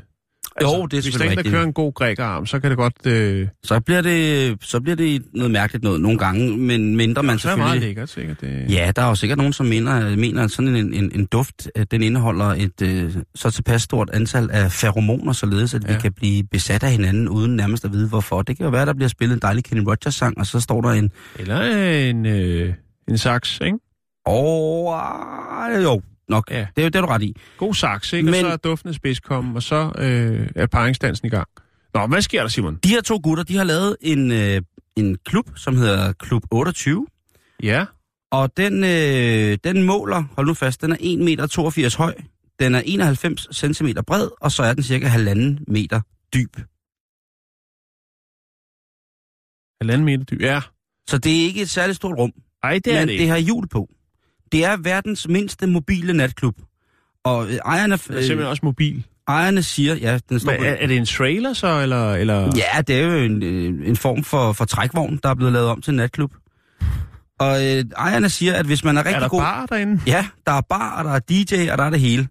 Jo, 0.61 0.67
det 0.67 0.73
er 0.73 0.81
Hvis 0.81 0.91
der 0.91 1.01
selvfølgelig 1.11 1.37
ikke 1.39 1.49
kører 1.49 1.63
en 1.63 1.73
god 1.73 1.93
grækerarm, 1.93 2.45
så 2.45 2.59
kan 2.59 2.69
det 2.69 2.77
godt... 2.77 3.05
Øh, 3.05 3.47
Så 3.63 3.79
bliver 3.79 4.01
det, 4.01 4.57
så 4.61 4.79
bliver 4.79 4.95
det 4.95 5.21
noget 5.33 5.51
mærkeligt 5.51 5.83
noget 5.83 6.01
nogle 6.01 6.17
gange, 6.17 6.57
men 6.57 6.95
mindre 6.95 7.23
man 7.23 7.39
så 7.39 7.47
er 7.47 7.51
det 7.51 7.57
meget 7.59 7.71
selvfølgelig... 7.71 7.87
lækkert, 7.87 8.09
sikkert. 8.09 8.41
Det, 8.41 8.73
Ja, 8.73 8.91
der 8.95 9.01
er 9.01 9.07
jo 9.07 9.15
sikkert 9.15 9.37
nogen, 9.37 9.53
som 9.53 9.65
mener, 9.65 10.15
mener 10.15 10.43
at 10.43 10.51
sådan 10.51 10.75
en, 10.75 10.93
en, 10.93 11.11
en 11.15 11.25
duft, 11.25 11.69
den 11.91 12.03
indeholder 12.03 12.45
et 12.45 12.81
øh, 12.81 13.15
så 13.35 13.51
tilpas 13.51 13.81
stort 13.81 14.09
antal 14.13 14.49
af 14.51 14.71
feromoner, 14.71 15.33
således 15.33 15.73
at 15.73 15.83
ja. 15.87 15.93
Vi 15.93 15.99
kan 16.01 16.13
blive 16.13 16.43
besat 16.51 16.83
af 16.83 16.91
hinanden, 16.91 17.29
uden 17.29 17.55
nærmest 17.55 17.85
at 17.85 17.93
vide 17.93 18.07
hvorfor. 18.07 18.41
Det 18.41 18.57
kan 18.57 18.63
jo 18.63 18.69
være, 18.69 18.85
der 18.85 18.93
bliver 18.93 19.09
spillet 19.09 19.35
en 19.35 19.41
dejlig 19.41 19.63
Kenny 19.63 19.83
Rogers-sang, 19.87 20.37
og 20.37 20.45
så 20.45 20.59
står 20.59 20.81
der 20.81 20.89
en... 20.89 21.11
Eller 21.39 21.61
en, 22.09 22.25
øh, 22.25 22.73
en 23.09 23.17
saks, 23.17 23.59
ikke? 23.65 23.77
Åh, 24.27 24.93
oh, 24.93 25.83
jo, 25.83 26.01
nok. 26.29 26.51
Ja. 26.51 26.67
Det, 26.75 26.85
er- 26.85 26.89
det 26.89 26.95
er 26.95 27.01
du 27.01 27.07
ret 27.07 27.21
i. 27.23 27.35
God 27.57 27.73
saks, 27.73 28.13
ikke? 28.13 28.25
Men-. 28.25 28.33
Og 28.33 28.39
så 28.39 28.47
er 28.47 28.57
duften 28.57 28.89
af 28.89 28.95
spids 28.95 29.19
kommet, 29.19 29.55
og 29.55 29.63
så 29.63 29.91
øh, 29.97 30.49
er 30.55 30.67
paringsdansen 30.67 31.27
i 31.27 31.29
gang. 31.29 31.47
Nå, 31.93 32.07
hvad 32.07 32.21
sker 32.21 32.41
der, 32.41 32.47
Simon? 32.47 32.75
De 32.75 32.89
her 32.89 33.01
to 33.01 33.19
gutter, 33.23 33.43
de 33.43 33.57
har 33.57 33.63
lavet 33.63 33.97
en, 34.01 34.31
øh, 34.31 34.61
en 34.95 35.17
klub, 35.25 35.45
som 35.55 35.75
hedder 35.75 36.13
Klub 36.13 36.43
28, 36.51 37.07
Ja, 37.63 37.85
og 38.31 38.57
den, 38.57 38.83
øh, 38.83 39.57
den 39.63 39.83
måler, 39.83 40.23
hold 40.35 40.47
nu 40.47 40.53
fast, 40.53 40.81
den 40.81 40.91
er 40.91 40.95
1,82 40.95 41.23
meter 41.23 41.97
høj, 41.97 42.15
den 42.59 42.75
er 42.75 42.81
91 42.85 43.47
cm 43.77 43.87
bred, 44.07 44.27
og 44.41 44.51
så 44.51 44.63
er 44.63 44.73
den 44.73 44.83
cirka 44.83 45.07
halvanden 45.07 45.59
meter 45.67 46.01
dyb. 46.33 46.55
halvanden 49.81 50.05
meter 50.05 50.23
dyb. 50.23 50.41
Ja. 50.41 50.61
Så 51.09 51.17
det 51.17 51.39
er 51.39 51.43
ikke 51.45 51.61
et 51.61 51.69
særligt 51.69 51.95
stort 51.95 52.17
rum, 52.17 52.31
Ej, 52.63 52.79
det 52.85 52.87
er 52.87 52.99
men 52.99 53.01
det 53.01 53.07
det 53.07 53.13
ikke. 53.13 53.27
har 53.31 53.37
hjul 53.37 53.67
på. 53.67 53.89
Det 54.51 54.65
er 54.65 54.77
verdens 54.77 55.27
mindste 55.27 55.67
mobile 55.67 56.13
natklub. 56.13 56.55
Og 57.23 57.47
øh, 57.47 57.53
ejerne, 57.65 57.93
Det 57.93 58.01
er 58.01 58.13
simpelthen 58.13 58.39
øh, 58.39 58.49
også 58.49 58.61
mobil. 58.65 59.03
ejerne 59.27 59.63
siger, 59.63 59.95
ja, 59.95 60.19
den 60.29 60.39
står 60.39 60.51
Men 60.51 60.63
er, 60.63 60.69
er 60.69 60.87
det 60.87 60.97
en 60.97 61.05
trailer 61.05 61.53
så, 61.53 61.81
eller... 61.81 62.13
eller... 62.13 62.51
ja, 62.55 62.81
det 62.81 62.95
er 62.95 63.03
jo 63.03 63.13
en, 63.13 63.43
øh, 63.43 63.87
en 63.89 63.95
form 63.95 64.23
for, 64.23 64.53
for 64.53 64.65
trækvogn, 64.65 65.19
der 65.23 65.29
er 65.29 65.35
blevet 65.35 65.53
lavet 65.53 65.67
om 65.67 65.81
til 65.81 65.93
natklub. 65.93 66.31
Og 67.39 67.65
øh, 67.67 67.83
ejerne 67.97 68.29
siger, 68.29 68.53
at 68.53 68.65
hvis 68.65 68.83
man 68.83 68.97
er 68.97 69.05
rigtig 69.05 69.15
er 69.15 69.19
der 69.19 69.29
god... 69.29 69.41
bar 69.41 69.65
derinde? 69.65 70.01
Ja, 70.07 70.25
der 70.45 70.51
er 70.51 70.61
bar, 70.61 70.97
og 70.97 71.03
der 71.05 71.11
er 71.11 71.19
DJ, 71.19 71.71
og 71.71 71.77
der 71.77 71.83
er 71.83 71.89
det 71.89 71.99
hele. 71.99 72.27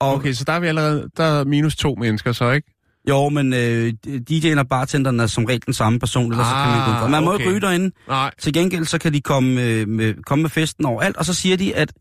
Og, 0.00 0.14
Okay, 0.14 0.32
så 0.32 0.44
der 0.44 0.52
er 0.52 0.60
vi 0.60 0.66
allerede... 0.66 1.08
Der 1.16 1.24
er 1.24 1.44
minus 1.44 1.76
to 1.76 1.94
mennesker 1.94 2.32
så, 2.32 2.50
ikke? 2.50 2.75
Jo, 3.08 3.28
men 3.28 3.52
øh, 3.52 3.92
DJ'en 4.30 4.58
og 4.58 4.68
bartenderen 4.68 5.20
er 5.20 5.26
som 5.26 5.44
regel 5.44 5.62
den 5.66 5.74
samme 5.74 5.98
person, 5.98 6.32
ellers 6.32 6.46
ah, 6.46 6.50
så 6.50 6.54
kan 6.54 6.70
man 6.70 7.00
gå 7.00 7.04
ud. 7.04 7.10
Man 7.10 7.24
må 7.24 7.34
okay. 7.34 7.40
ikke 7.40 7.50
ryge 7.50 7.60
derinde. 7.60 7.94
Nej. 8.08 8.30
Til 8.40 8.52
gengæld 8.52 8.84
så 8.84 8.98
kan 8.98 9.12
de 9.12 9.20
komme, 9.20 9.62
øh, 9.62 9.88
med, 9.88 10.14
komme 10.26 10.42
med 10.42 10.50
festen 10.50 10.86
overalt, 10.86 11.16
og 11.16 11.24
så 11.24 11.34
siger 11.34 11.56
de, 11.56 11.74
at 11.74 11.92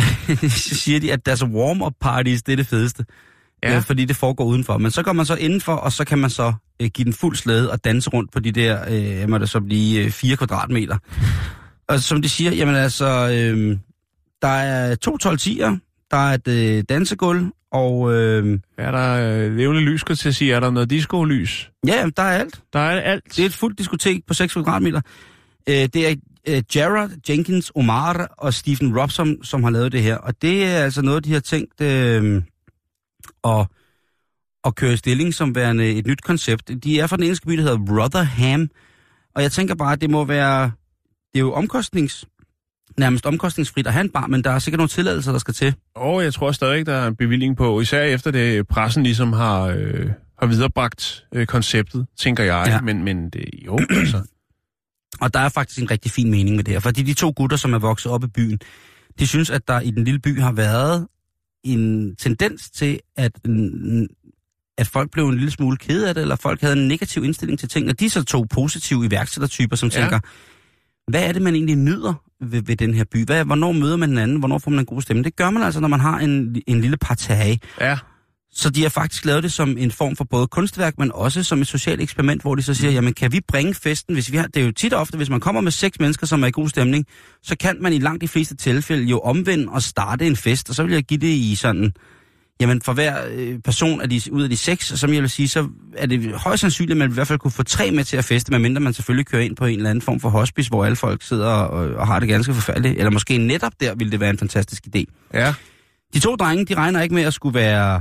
så 0.68 0.74
siger 0.74 1.00
de, 1.00 1.12
at 1.12 1.26
deres 1.26 1.44
warm-up 1.44 1.92
parties, 2.00 2.42
det 2.42 2.52
er 2.52 2.56
det 2.56 2.66
fedeste. 2.66 3.04
Ja. 3.62 3.76
Øh, 3.76 3.82
fordi 3.82 4.04
det 4.04 4.16
foregår 4.16 4.44
udenfor. 4.44 4.78
Men 4.78 4.90
så 4.90 5.02
går 5.02 5.12
man 5.12 5.26
så 5.26 5.34
indenfor, 5.34 5.74
og 5.74 5.92
så 5.92 6.04
kan 6.04 6.18
man 6.18 6.30
så 6.30 6.52
øh, 6.82 6.88
give 6.88 7.04
den 7.04 7.12
fuld 7.12 7.36
slæde 7.36 7.70
og 7.70 7.84
danse 7.84 8.10
rundt 8.10 8.32
på 8.32 8.40
de 8.40 8.52
der, 8.52 8.84
øh, 9.22 9.28
må 9.28 9.38
det 9.38 9.50
så 9.50 9.60
blive, 9.60 10.04
øh, 10.04 10.10
4 10.10 10.36
kvadratmeter. 10.36 10.98
Og 11.88 12.00
som 12.00 12.22
de 12.22 12.28
siger, 12.28 12.52
jamen 12.52 12.74
altså, 12.74 13.06
øh, 13.06 13.78
der 14.42 14.48
er 14.48 14.94
to 14.94 15.16
12 15.16 15.38
der 16.10 16.16
er 16.16 16.34
et 16.34 16.48
øh, 16.48 16.84
dansegulv, 16.88 17.46
og 17.72 18.12
øh, 18.12 18.58
Er 18.78 18.90
der 18.90 19.34
øh, 19.34 19.56
levende 19.56 19.80
lys, 19.80 20.00
skal 20.00 20.16
til 20.16 20.28
at 20.28 20.34
sige? 20.34 20.54
Er 20.54 20.60
der 20.60 20.70
noget 20.70 20.90
disco-lys? 20.92 21.70
ja, 21.86 22.06
der 22.16 22.22
er 22.22 22.38
alt. 22.38 22.62
Der 22.72 22.80
er 22.80 23.00
alt. 23.00 23.24
Det 23.36 23.38
er 23.38 23.46
et 23.46 23.54
fuldt 23.54 23.78
diskotek 23.78 24.26
på 24.26 24.34
6 24.34 24.52
kvadratmeter. 24.52 25.00
Øh, 25.68 25.74
det 25.74 26.08
er 26.08 26.14
øh, 26.48 26.62
Jared 26.74 27.10
Jenkins 27.28 27.72
Omar 27.74 28.34
og 28.38 28.54
Stephen 28.54 28.98
Robson, 29.00 29.44
som 29.44 29.62
har 29.62 29.70
lavet 29.70 29.92
det 29.92 30.02
her. 30.02 30.16
Og 30.16 30.42
det 30.42 30.64
er 30.64 30.76
altså 30.84 31.02
noget, 31.02 31.24
de 31.24 31.32
har 31.32 31.40
tænkt 31.40 31.80
øh, 31.80 32.42
at, 33.44 33.66
at 34.64 34.74
køre 34.74 34.92
i 34.92 34.96
stilling 34.96 35.34
som 35.34 35.54
værende 35.54 35.90
et 35.90 36.06
nyt 36.06 36.22
koncept. 36.22 36.70
De 36.84 37.00
er 37.00 37.06
fra 37.06 37.16
den 37.16 37.22
engelske 37.22 37.46
by, 37.46 37.52
der 37.56 37.62
hedder 37.62 38.02
Rotherham. 38.02 38.68
Og 39.34 39.42
jeg 39.42 39.52
tænker 39.52 39.74
bare, 39.74 39.92
at 39.92 40.00
det 40.00 40.10
må 40.10 40.24
være... 40.24 40.62
Det 41.32 41.38
er 41.38 41.40
jo 41.40 41.52
omkostnings, 41.52 42.24
nærmest 42.98 43.26
omkostningsfrit 43.26 43.86
at 43.86 43.92
have 43.92 44.04
en 44.04 44.10
bar, 44.10 44.26
men 44.26 44.44
der 44.44 44.50
er 44.50 44.58
sikkert 44.58 44.78
nogle 44.78 44.88
tilladelser, 44.88 45.32
der 45.32 45.38
skal 45.38 45.54
til. 45.54 45.74
Og 45.94 46.24
jeg 46.24 46.34
tror 46.34 46.52
stadig, 46.52 46.86
der 46.86 46.94
er 46.94 47.06
en 47.06 47.16
bevilling 47.16 47.56
på, 47.56 47.80
især 47.80 48.02
efter 48.02 48.30
det 48.30 48.68
pressen 48.68 49.02
ligesom 49.02 49.32
har, 49.32 49.62
øh, 49.62 50.10
har 50.38 50.46
viderebragt 50.46 51.24
øh, 51.34 51.46
konceptet, 51.46 52.06
tænker 52.18 52.44
jeg. 52.44 52.64
Ja. 52.66 52.80
Men, 52.80 53.04
men 53.04 53.30
det, 53.30 53.44
jo, 53.66 53.78
altså. 53.90 54.22
Og 55.20 55.34
der 55.34 55.40
er 55.40 55.48
faktisk 55.48 55.80
en 55.80 55.90
rigtig 55.90 56.10
fin 56.10 56.30
mening 56.30 56.56
med 56.56 56.64
det 56.64 56.74
her, 56.74 56.80
fordi 56.80 57.02
de 57.02 57.14
to 57.14 57.32
gutter, 57.36 57.56
som 57.56 57.72
er 57.74 57.78
vokset 57.78 58.12
op 58.12 58.24
i 58.24 58.26
byen, 58.26 58.58
de 59.18 59.26
synes, 59.26 59.50
at 59.50 59.68
der 59.68 59.80
i 59.80 59.90
den 59.90 60.04
lille 60.04 60.20
by 60.20 60.40
har 60.40 60.52
været 60.52 61.06
en 61.64 62.16
tendens 62.16 62.70
til, 62.70 63.00
at, 63.16 63.32
at 64.78 64.86
folk 64.86 65.10
blev 65.10 65.28
en 65.28 65.34
lille 65.34 65.50
smule 65.50 65.76
ked 65.76 66.04
af 66.04 66.14
det, 66.14 66.20
eller 66.20 66.36
folk 66.36 66.60
havde 66.60 66.76
en 66.76 66.88
negativ 66.88 67.24
indstilling 67.24 67.58
til 67.58 67.68
ting, 67.68 67.88
og 67.88 68.00
de 68.00 68.06
er 68.06 68.10
så 68.10 68.24
to 68.24 68.46
positive 68.54 69.06
iværksættertyper, 69.06 69.76
som 69.76 69.88
Ja. 69.94 70.00
tænker, 70.00 70.18
hvad 71.10 71.28
er 71.28 71.32
det, 71.32 71.42
man 71.42 71.54
egentlig 71.54 71.76
nyder 71.76 72.14
ved, 72.40 72.62
ved 72.62 72.76
den 72.76 72.94
her 72.94 73.04
by? 73.12 73.24
Hvad, 73.24 73.44
hvornår 73.44 73.72
møder 73.72 73.96
man 73.96 74.08
den 74.10 74.18
anden? 74.18 74.38
Hvornår 74.38 74.58
får 74.58 74.70
man 74.70 74.80
en 74.80 74.86
god 74.86 75.02
stemme? 75.02 75.22
Det 75.22 75.36
gør 75.36 75.50
man 75.50 75.62
altså, 75.62 75.80
når 75.80 75.88
man 75.88 76.00
har 76.00 76.18
en, 76.18 76.62
en 76.66 76.80
lille 76.80 76.96
partage. 76.96 77.60
Ja, 77.80 77.98
Så 78.52 78.70
de 78.70 78.82
har 78.82 78.88
faktisk 78.88 79.24
lavet 79.24 79.42
det 79.42 79.52
som 79.52 79.76
en 79.78 79.90
form 79.90 80.16
for 80.16 80.24
både 80.24 80.46
kunstværk, 80.46 80.98
men 80.98 81.12
også 81.14 81.42
som 81.42 81.60
et 81.60 81.66
socialt 81.66 82.00
eksperiment, 82.00 82.42
hvor 82.42 82.54
de 82.54 82.62
så 82.62 82.74
siger, 82.74 82.90
jamen 82.90 83.12
kan 83.14 83.32
vi 83.32 83.40
bringe 83.48 83.74
festen, 83.74 84.14
hvis 84.14 84.32
vi 84.32 84.36
har, 84.36 84.46
det 84.46 84.62
er 84.62 84.66
jo 84.66 84.72
tit 84.72 84.92
og 84.92 85.00
ofte, 85.00 85.16
hvis 85.16 85.30
man 85.30 85.40
kommer 85.40 85.60
med 85.60 85.72
seks 85.72 86.00
mennesker, 86.00 86.26
som 86.26 86.42
er 86.42 86.46
i 86.46 86.50
god 86.50 86.68
stemning, 86.68 87.06
så 87.42 87.56
kan 87.56 87.76
man 87.80 87.92
i 87.92 87.98
langt 87.98 88.20
de 88.20 88.28
fleste 88.28 88.56
tilfælde 88.56 89.04
jo 89.04 89.18
omvende 89.18 89.66
og 89.72 89.82
starte 89.82 90.26
en 90.26 90.36
fest, 90.36 90.68
og 90.68 90.74
så 90.74 90.82
vil 90.82 90.92
jeg 90.92 91.02
give 91.04 91.20
det 91.20 91.26
i 91.26 91.54
sådan, 91.54 91.92
jamen 92.60 92.82
for 92.82 92.92
hver 92.92 93.16
øh, 93.30 93.58
person 93.58 94.00
af 94.00 94.10
de, 94.10 94.20
ud 94.32 94.42
af 94.42 94.50
de 94.50 94.56
seks, 94.56 94.86
som 94.86 95.14
jeg 95.14 95.22
vil 95.22 95.30
sige, 95.30 95.48
så 95.48 95.68
er 95.96 96.06
det 96.06 96.34
højst 96.34 96.60
sandsynligt, 96.60 96.90
at 96.90 96.98
man 96.98 97.10
i 97.10 97.14
hvert 97.14 97.26
fald 97.26 97.38
kunne 97.38 97.50
få 97.50 97.62
tre 97.62 97.90
med 97.90 98.04
til 98.04 98.16
at 98.16 98.24
feste, 98.24 98.50
medmindre 98.50 98.80
man 98.80 98.92
selvfølgelig 98.92 99.26
kører 99.26 99.42
ind 99.42 99.56
på 99.56 99.64
en 99.64 99.76
eller 99.76 99.90
anden 99.90 100.02
form 100.02 100.20
for 100.20 100.28
hospice, 100.28 100.70
hvor 100.70 100.84
alle 100.84 100.96
folk 100.96 101.22
sidder 101.22 101.48
og, 101.48 101.94
og 101.94 102.06
har 102.06 102.20
det 102.20 102.28
ganske 102.28 102.54
forfærdeligt, 102.54 102.98
eller 102.98 103.10
måske 103.10 103.38
netop 103.38 103.72
der 103.80 103.94
ville 103.94 104.10
det 104.10 104.20
være 104.20 104.30
en 104.30 104.38
fantastisk 104.38 104.86
idé. 104.96 105.04
ja. 105.34 105.54
De 106.14 106.20
to 106.20 106.36
drenge, 106.36 106.64
de 106.64 106.74
regner 106.74 107.02
ikke 107.02 107.14
med 107.14 107.22
at 107.22 107.34
skulle 107.34 107.54
være 107.54 108.00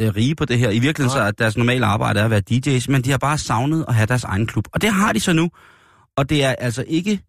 øh, 0.00 0.08
rige 0.16 0.34
på 0.34 0.44
det 0.44 0.58
her. 0.58 0.70
I 0.70 0.78
virkeligheden 0.78 1.18
så 1.18 1.22
er 1.22 1.30
deres 1.30 1.56
normale 1.56 1.86
arbejde 1.86 2.20
er 2.20 2.24
at 2.24 2.30
være 2.30 2.42
DJ's, 2.50 2.84
men 2.88 3.02
de 3.02 3.10
har 3.10 3.18
bare 3.18 3.38
savnet 3.38 3.84
at 3.88 3.94
have 3.94 4.06
deres 4.06 4.24
egen 4.24 4.46
klub. 4.46 4.64
Og 4.72 4.82
det 4.82 4.92
har 4.92 5.12
de 5.12 5.20
så 5.20 5.32
nu. 5.32 5.50
Og 6.16 6.30
det 6.30 6.44
er 6.44 6.54
altså 6.58 6.84
ikke... 6.88 7.20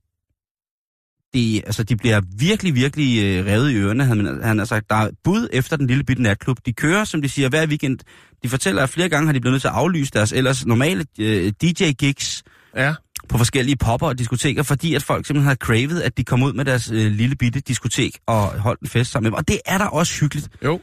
Det, 1.33 1.61
altså, 1.65 1.83
de 1.83 1.95
bliver 1.95 2.21
virkelig, 2.39 2.75
virkelig 2.75 3.23
øh, 3.23 3.45
revet 3.45 3.71
i 3.71 3.75
ørerne. 3.75 4.05
Han, 4.05 4.39
han 4.43 4.57
har 4.57 4.65
sagt, 4.65 4.89
der 4.89 4.95
er 4.95 5.09
bud 5.23 5.47
efter 5.53 5.77
den 5.77 5.87
lille 5.87 6.03
bitte 6.03 6.21
natklub. 6.23 6.57
De 6.65 6.73
kører, 6.73 7.03
som 7.03 7.21
de 7.21 7.29
siger, 7.29 7.49
hver 7.49 7.67
weekend. 7.67 7.99
De 8.43 8.49
fortæller, 8.49 8.83
at 8.83 8.89
flere 8.89 9.09
gange 9.09 9.25
har 9.25 9.33
de 9.33 9.39
blevet 9.39 9.53
nødt 9.53 9.61
til 9.61 9.67
at 9.67 9.73
aflyse 9.73 10.11
deres 10.13 10.31
ellers 10.31 10.65
normale 10.65 11.05
øh, 11.19 11.51
DJ-gigs 11.63 12.43
Ja, 12.75 12.93
på 13.29 13.37
forskellige 13.37 13.75
popper 13.75 14.07
og 14.07 14.19
diskoteker, 14.19 14.63
fordi 14.63 14.95
at 14.95 15.03
folk 15.03 15.25
simpelthen 15.27 15.47
har 15.47 15.55
cravet, 15.55 16.01
at 16.01 16.17
de 16.17 16.23
kom 16.23 16.43
ud 16.43 16.53
med 16.53 16.65
deres 16.65 16.91
øh, 16.91 17.11
lille 17.11 17.35
bitte 17.35 17.59
diskotek 17.59 18.17
og 18.27 18.41
holdt 18.59 18.81
en 18.81 18.87
fest 18.87 19.11
sammen 19.11 19.25
med 19.25 19.31
dem. 19.31 19.37
Og 19.37 19.47
det 19.47 19.59
er 19.65 19.77
da 19.77 19.83
også 19.83 20.19
hyggeligt 20.21 20.49
jo. 20.63 20.75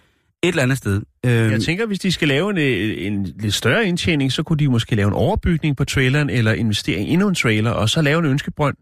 et 0.42 0.48
eller 0.48 0.62
andet 0.62 0.78
sted. 0.78 1.02
Øhm, 1.26 1.50
Jeg 1.52 1.62
tænker, 1.62 1.86
hvis 1.86 1.98
de 1.98 2.12
skal 2.12 2.28
lave 2.28 2.50
en, 2.50 2.58
øh, 2.58 3.06
en 3.06 3.32
lidt 3.40 3.54
større 3.54 3.86
indtjening, 3.86 4.32
så 4.32 4.42
kunne 4.42 4.56
de 4.56 4.68
måske 4.68 4.94
lave 4.94 5.08
en 5.08 5.14
overbygning 5.14 5.76
på 5.76 5.84
traileren, 5.84 6.30
eller 6.30 6.52
investere 6.52 7.00
i 7.00 7.08
endnu 7.08 7.28
en 7.28 7.34
trailer, 7.34 7.70
og 7.70 7.88
så 7.88 8.02
lave 8.02 8.18
en 8.18 8.24
ønskebrønd. 8.24 8.76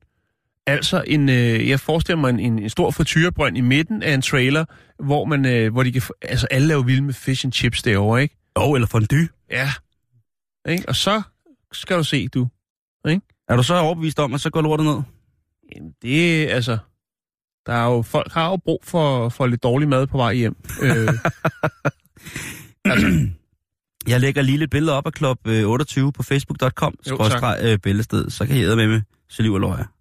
Altså, 0.67 1.05
en, 1.07 1.29
øh, 1.29 1.69
jeg 1.69 1.81
forestiller 1.81 2.21
mig 2.21 2.31
en, 2.31 2.41
en, 2.41 2.59
en 2.59 2.71
stor 2.71 2.91
frityrebrønd 2.91 3.57
i 3.57 3.61
midten 3.61 4.03
af 4.03 4.15
en 4.15 4.23
trailer, 4.23 4.65
hvor, 5.05 5.25
man, 5.25 5.47
øh, 5.47 5.73
hvor 5.73 5.83
de 5.83 5.93
kan, 5.93 6.03
altså 6.23 6.47
alle 6.51 6.69
laver 6.69 6.83
vilde 6.83 7.03
med 7.03 7.15
fish 7.15 7.47
and 7.47 7.53
chips 7.53 7.83
derovre, 7.83 8.23
ikke? 8.23 8.37
Jo, 8.59 8.75
eller 8.75 8.87
fondue. 8.87 9.29
Ja. 9.51 9.71
Ikke? 10.69 10.89
Og 10.89 10.97
så 10.97 11.23
skal 11.73 11.97
du 11.97 12.05
se, 12.05 12.29
du. 12.29 12.49
Er 13.49 13.57
du 13.57 13.63
så 13.63 13.75
overbevist 13.75 14.19
om, 14.19 14.35
at 14.35 14.41
så 14.41 14.51
går 14.51 14.63
lortet 14.63 14.87
ned? 14.87 15.03
Jamen, 15.75 15.93
det 16.03 16.43
er 16.51 16.55
altså... 16.55 16.79
Der 17.67 17.73
er 17.73 17.85
jo, 17.85 18.03
folk 18.03 18.33
har 18.33 18.51
jo 18.51 18.57
brug 18.57 18.81
for, 18.85 19.29
for 19.29 19.47
lidt 19.47 19.63
dårlig 19.63 19.89
mad 19.89 20.07
på 20.07 20.17
vej 20.17 20.35
hjem. 20.35 20.57
Øh, 20.83 21.09
Jeg 24.09 24.21
lægger 24.21 24.43
lige 24.43 24.59
lidt 24.59 24.71
billeder 24.71 24.93
op 24.93 25.07
af 25.07 25.13
Klub 25.13 25.39
øh, 25.47 25.69
28 25.69 26.13
på 26.13 26.23
facebook.com, 26.23 26.95
skråstreg 27.03 27.59
øh, 27.63 27.79
billedsted, 27.79 28.31
så 28.31 28.47
kan 28.47 28.57
I 28.57 28.63
æde 28.63 28.77
med 28.77 28.87
med 28.87 29.03
saliv 29.29 29.53
og 29.53 29.61
løjer. 29.61 29.96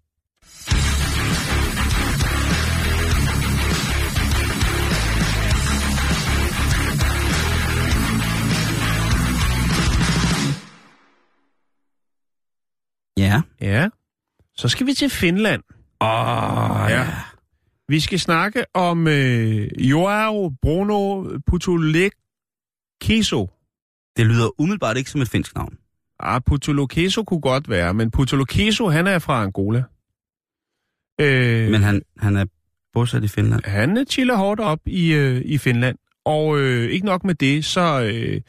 Ja. 13.18 13.42
ja. 13.60 13.88
Så 14.56 14.68
skal 14.68 14.86
vi 14.86 14.94
til 14.94 15.10
Finland. 15.10 15.62
Åh, 16.00 16.86
Ja. 16.90 17.06
Vi 17.88 18.00
skal 18.00 18.20
snakke 18.20 18.64
om 18.74 19.08
øh, 19.08 19.68
Joao 19.78 20.52
Bruno 20.62 21.24
Putulekeso. 21.46 23.50
Det 24.16 24.26
lyder 24.26 24.60
umiddelbart 24.60 24.96
ikke 24.96 25.10
som 25.10 25.20
et 25.20 25.28
finsk 25.28 25.54
navn. 25.54 25.78
Ah, 26.20 26.40
Putulokeso 26.46 27.24
kunne 27.24 27.40
godt 27.40 27.68
være, 27.68 27.94
men 27.94 28.10
Putulokeso, 28.10 28.88
han 28.88 29.06
er 29.06 29.18
fra 29.18 29.42
Angola. 29.42 29.84
Øh, 31.20 31.70
Men 31.70 31.82
han, 31.82 32.02
han 32.18 32.36
er 32.36 32.44
bosat 32.92 33.24
i 33.24 33.28
Finland. 33.28 33.64
Han 33.64 33.98
øh, 33.98 34.06
chiller 34.06 34.36
hårdt 34.36 34.60
op 34.60 34.80
i, 34.86 35.12
øh, 35.12 35.42
i 35.44 35.58
Finland. 35.58 35.98
Og 36.24 36.60
øh, 36.60 36.90
ikke 36.90 37.06
nok 37.06 37.24
med 37.24 37.34
det, 37.34 37.64
så, 37.64 38.02
øh, 38.02 38.40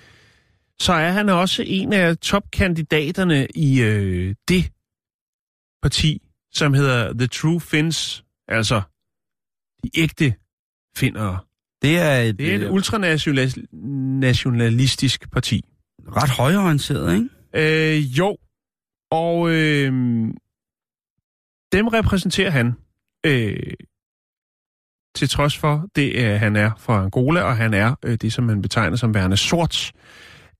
så 0.79 0.93
er 0.93 1.11
han 1.11 1.29
også 1.29 1.63
en 1.67 1.93
af 1.93 2.17
topkandidaterne 2.17 3.47
i 3.55 3.81
øh, 3.81 4.35
det 4.47 4.71
parti, 5.81 6.21
som 6.53 6.73
hedder 6.73 7.13
The 7.13 7.27
True 7.27 7.61
Finns, 7.61 8.23
altså 8.47 8.81
de 9.83 9.89
ægte 9.97 10.33
finnere. 10.97 11.39
Det 11.81 11.97
er 11.97 12.17
et, 12.17 12.39
Det 12.39 12.51
er 12.51 12.55
et 12.55 12.61
øh, 12.63 12.71
ultranationalistisk 12.73 15.31
parti. 15.31 15.61
ret 16.07 16.29
højorienteret, 16.29 17.15
ikke? 17.15 17.29
Øh, 17.95 18.17
jo, 18.17 18.37
og 19.11 19.51
øh, 19.51 19.93
dem 21.71 21.87
repræsenterer 21.87 22.49
han, 22.49 22.75
øh, 23.25 23.73
til 25.15 25.29
trods 25.29 25.57
for 25.57 25.87
det, 25.95 26.15
øh, 26.15 26.39
han 26.39 26.55
er 26.55 26.71
fra 26.77 27.03
Angola, 27.03 27.41
og 27.41 27.57
han 27.57 27.73
er 27.73 27.95
øh, 28.05 28.15
det, 28.15 28.33
som 28.33 28.43
man 28.43 28.61
betegner 28.61 28.97
som 28.97 29.13
værende 29.13 29.37
sort. 29.37 29.91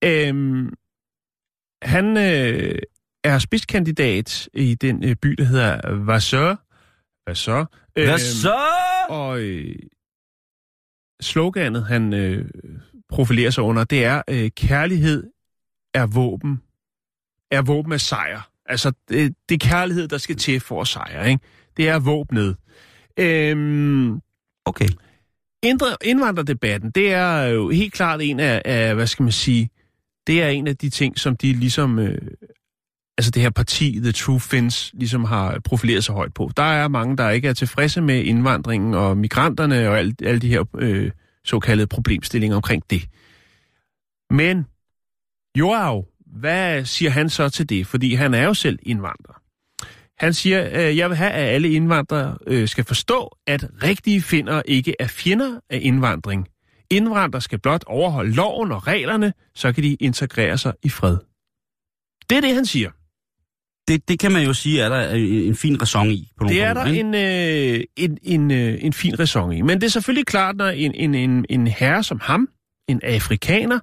Øh, 0.03 0.65
han 1.81 2.17
øh, 2.17 2.79
er 3.23 3.39
spidskandidat 3.39 4.49
i 4.53 4.75
den 4.75 5.03
øh, 5.03 5.15
by, 5.15 5.27
der 5.27 5.43
hedder 5.43 5.95
Vassør. 6.05 6.55
Vassør. 7.27 7.65
Hvad 7.93 8.17
så? 8.17 8.57
Og 9.09 9.39
øh, 9.39 9.75
sloganet, 11.21 11.85
han 11.85 12.13
øh, 12.13 12.49
profilerer 13.09 13.49
sig 13.49 13.63
under, 13.63 13.83
det 13.83 14.05
er, 14.05 14.21
øh, 14.29 14.51
kærlighed 14.51 15.23
er 15.93 16.05
våben. 16.05 16.61
Er 17.51 17.61
våben 17.61 17.91
af 17.91 18.01
sejr. 18.01 18.49
Altså, 18.69 18.91
det, 19.09 19.35
det 19.49 19.63
er 19.63 19.69
kærlighed, 19.69 20.07
der 20.07 20.17
skal 20.17 20.35
til 20.35 20.59
for 20.59 20.81
at 20.81 20.87
sejre, 20.87 21.29
ikke? 21.29 21.43
Det 21.77 21.89
er 21.89 21.99
våbnet. 21.99 22.55
Øhm, 23.19 24.21
Okay. 24.65 24.87
indre- 25.65 25.95
indvandrerdebatten, 26.03 26.91
det 26.91 27.13
er 27.13 27.43
jo 27.43 27.69
helt 27.69 27.93
klart 27.93 28.21
en 28.21 28.39
af, 28.39 28.61
af, 28.65 28.95
hvad 28.95 29.07
skal 29.07 29.23
man 29.23 29.31
sige, 29.31 29.69
det 30.27 30.43
er 30.43 30.47
en 30.47 30.67
af 30.67 30.77
de 30.77 30.89
ting, 30.89 31.19
som 31.19 31.37
de 31.37 31.53
ligesom, 31.53 31.99
øh, 31.99 32.21
altså 33.17 33.31
det 33.31 33.41
her 33.41 33.49
parti, 33.49 33.99
The 34.01 34.11
True 34.11 34.39
Finns, 34.39 34.91
ligesom 34.93 35.23
har 35.23 35.59
profileret 35.59 36.03
sig 36.03 36.15
højt 36.15 36.33
på. 36.33 36.51
Der 36.57 36.63
er 36.63 36.87
mange, 36.87 37.17
der 37.17 37.29
ikke 37.29 37.47
er 37.47 37.53
tilfredse 37.53 38.01
med 38.01 38.23
indvandringen 38.23 38.93
og 38.93 39.17
migranterne 39.17 39.89
og 39.89 39.97
alt, 39.99 40.21
alle 40.21 40.39
de 40.39 40.49
her 40.49 40.63
øh, 40.77 41.11
såkaldte 41.45 41.87
problemstillinger 41.87 42.55
omkring 42.55 42.83
det. 42.89 43.07
Men 44.29 44.65
Joao, 45.59 46.05
hvad 46.31 46.85
siger 46.85 47.11
han 47.11 47.29
så 47.29 47.49
til 47.49 47.69
det? 47.69 47.87
Fordi 47.87 48.13
han 48.13 48.33
er 48.33 48.43
jo 48.43 48.53
selv 48.53 48.79
indvandrer. 48.81 49.41
Han 50.19 50.33
siger, 50.33 50.69
øh, 50.73 50.97
jeg 50.97 51.09
vil 51.09 51.17
have, 51.17 51.31
at 51.31 51.49
alle 51.49 51.71
indvandrere 51.71 52.37
øh, 52.47 52.67
skal 52.67 52.83
forstå, 52.83 53.37
at 53.47 53.69
rigtige 53.83 54.21
finder 54.21 54.61
ikke 54.65 54.95
er 54.99 55.07
fjender 55.07 55.59
af 55.69 55.79
indvandring. 55.81 56.47
Indvandrere 56.91 57.41
skal 57.41 57.59
blot 57.59 57.83
overholde 57.87 58.31
loven 58.31 58.71
og 58.71 58.87
reglerne, 58.87 59.33
så 59.55 59.73
kan 59.73 59.83
de 59.83 59.93
integrere 59.93 60.57
sig 60.57 60.73
i 60.83 60.89
fred. 60.89 61.17
Det 62.29 62.37
er 62.37 62.41
det, 62.41 62.55
han 62.55 62.65
siger. 62.65 62.91
Det, 63.87 64.09
det 64.09 64.19
kan 64.19 64.31
man 64.31 64.43
jo 64.43 64.53
sige, 64.53 64.81
er 64.81 64.89
der 64.89 65.09
en, 65.09 65.23
en 65.23 65.55
fin 65.55 65.81
ræson 65.81 66.11
i. 66.11 66.31
På 66.37 66.43
nogle 66.43 66.55
Det 66.55 66.63
er 66.63 66.73
der 66.73 66.83
punkter, 66.83 67.03
ikke? 67.13 67.79
en, 67.79 67.79
øh, 67.79 67.83
en, 67.97 68.17
en, 68.23 68.51
øh, 68.51 68.77
en 68.81 68.93
fin 68.93 69.19
ræson 69.19 69.51
i. 69.51 69.61
Men 69.61 69.81
det 69.81 69.87
er 69.87 69.91
selvfølgelig 69.91 70.25
klart, 70.25 70.55
når 70.55 70.65
en, 70.67 70.93
en, 70.95 71.15
en, 71.15 71.45
en 71.49 71.67
herre 71.67 72.03
som 72.03 72.19
ham, 72.19 72.49
en 72.89 72.99
afrikaner, 73.03 73.79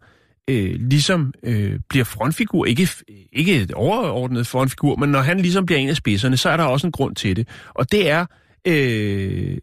øh, 0.51 0.75
ligesom 0.81 1.35
øh, 1.43 1.81
bliver 1.89 2.05
frontfigur, 2.05 2.65
ikke, 2.65 2.89
ikke 3.33 3.61
et 3.61 3.73
overordnet 3.73 4.47
frontfigur, 4.47 4.97
men 4.97 5.09
når 5.09 5.21
han 5.21 5.41
ligesom 5.41 5.67
bliver 5.67 5.79
en 5.79 5.89
af 5.89 5.97
spidserne, 5.97 6.37
så 6.37 6.49
er 6.49 6.57
der 6.57 6.65
også 6.65 6.87
en 6.87 6.93
grund 6.93 7.17
til 7.17 7.37
det. 7.37 7.49
Og 7.69 7.93
det 7.93 8.11
er, 8.11 8.27
øh, 8.67 9.59